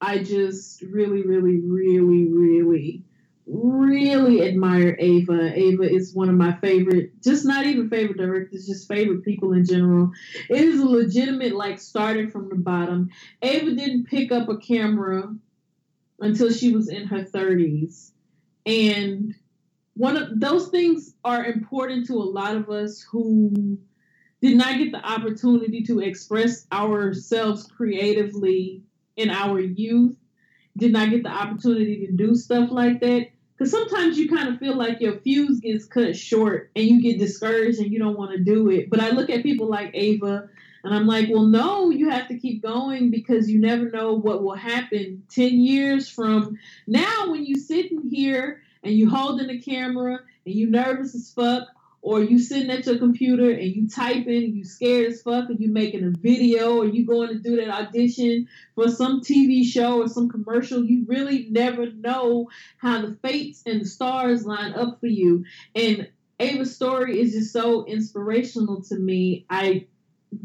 [0.00, 3.02] I just really, really, really, really,
[3.48, 5.52] really admire Ava.
[5.58, 9.64] Ava is one of my favorite, just not even favorite directors, just favorite people in
[9.64, 10.10] general.
[10.48, 13.08] It is a legitimate, like, starting from the bottom.
[13.42, 15.34] Ava didn't pick up a camera
[16.20, 18.12] until she was in her 30s.
[18.66, 19.34] And
[19.94, 23.78] one of those things are important to a lot of us who
[24.40, 28.82] did not get the opportunity to express ourselves creatively
[29.16, 30.16] in our youth,
[30.76, 33.28] did not get the opportunity to do stuff like that.
[33.58, 37.18] Because sometimes you kind of feel like your fuse gets cut short and you get
[37.18, 38.88] discouraged and you don't want to do it.
[38.88, 40.48] But I look at people like Ava
[40.84, 44.44] and I'm like, well, no, you have to keep going because you never know what
[44.44, 46.56] will happen 10 years from
[46.86, 51.66] now when you're sitting here and you holding the camera and you're nervous as fuck
[52.00, 55.70] or you sitting at your computer and you typing you scared as fuck and you
[55.70, 60.08] making a video or you going to do that audition for some TV show or
[60.08, 62.48] some commercial, you really never know
[62.78, 65.44] how the fates and the stars line up for you.
[65.74, 66.08] And
[66.40, 69.44] Ava's story is just so inspirational to me.
[69.50, 69.86] I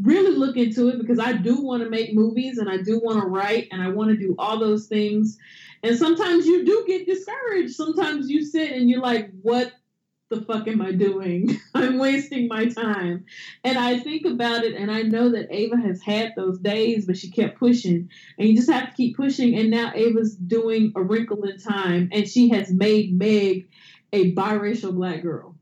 [0.02, 3.22] really look into it because I do want to make movies and I do want
[3.22, 5.38] to write and I want to do all those things.
[5.84, 7.76] And sometimes you do get discouraged.
[7.76, 9.74] Sometimes you sit and you're like, what
[10.34, 11.58] the fuck am I doing?
[11.76, 13.26] I'm wasting my time.
[13.64, 17.18] And I think about it and I know that Ava has had those days, but
[17.18, 18.10] she kept pushing.
[18.38, 19.56] And you just have to keep pushing.
[19.56, 23.70] And now Ava's doing A Wrinkle in Time and she has made Meg
[24.12, 25.56] a biracial black girl.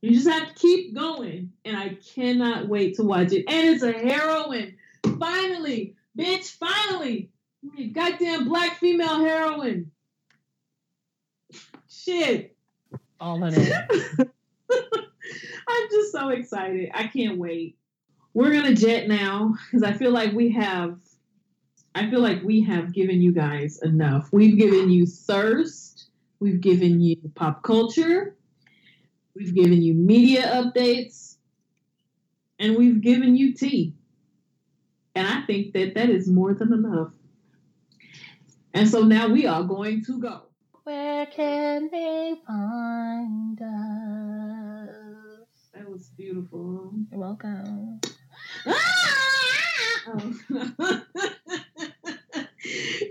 [0.00, 1.52] You just have to keep going.
[1.64, 3.44] And I cannot wait to watch it.
[3.48, 4.76] And it's a heroine.
[5.18, 7.30] Finally, bitch, finally.
[7.92, 9.90] Goddamn black female heroine.
[11.88, 12.53] Shit.
[13.24, 13.42] All.
[13.42, 13.54] I'm
[15.90, 16.90] just so excited.
[16.92, 17.78] I can't wait.
[18.34, 20.98] We're gonna jet now because I feel like we have
[21.94, 24.28] I feel like we have given you guys enough.
[24.30, 28.36] We've given you thirst, we've given you pop culture,
[29.34, 31.36] we've given you media updates,
[32.58, 33.94] and we've given you tea.
[35.14, 37.12] And I think that that is more than enough.
[38.74, 40.42] And so now we are going to go.
[40.84, 44.90] Where can they find us?
[45.72, 46.92] That was beautiful.
[47.10, 48.00] You're welcome.
[50.06, 50.34] Oh.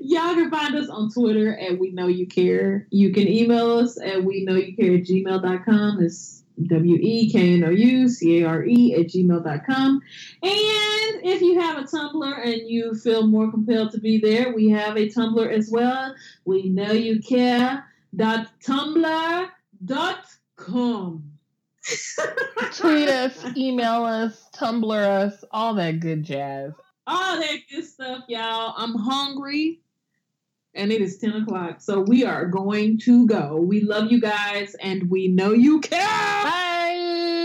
[0.02, 2.86] Y'all can find us on Twitter at We Know You Care.
[2.91, 6.04] You can email us at We Know You Care at gmail.com.
[6.04, 10.01] It's W E K N O U C A R E at gmail.com.
[10.43, 14.69] And if you have a Tumblr and you feel more compelled to be there, we
[14.69, 16.13] have a Tumblr as well.
[16.45, 17.85] We know you care.
[18.15, 19.49] Dot tumblr
[19.84, 20.25] dot
[20.55, 21.31] com.
[22.77, 26.73] Tweet us, email us, Tumblr us, all that good jazz.
[27.07, 28.75] all that good stuff, y'all.
[28.77, 29.80] I'm hungry.
[30.76, 31.82] And it is 10 o'clock.
[31.82, 33.58] So we are going to go.
[33.58, 36.00] We love you guys and we know you care.
[36.00, 37.43] Bye.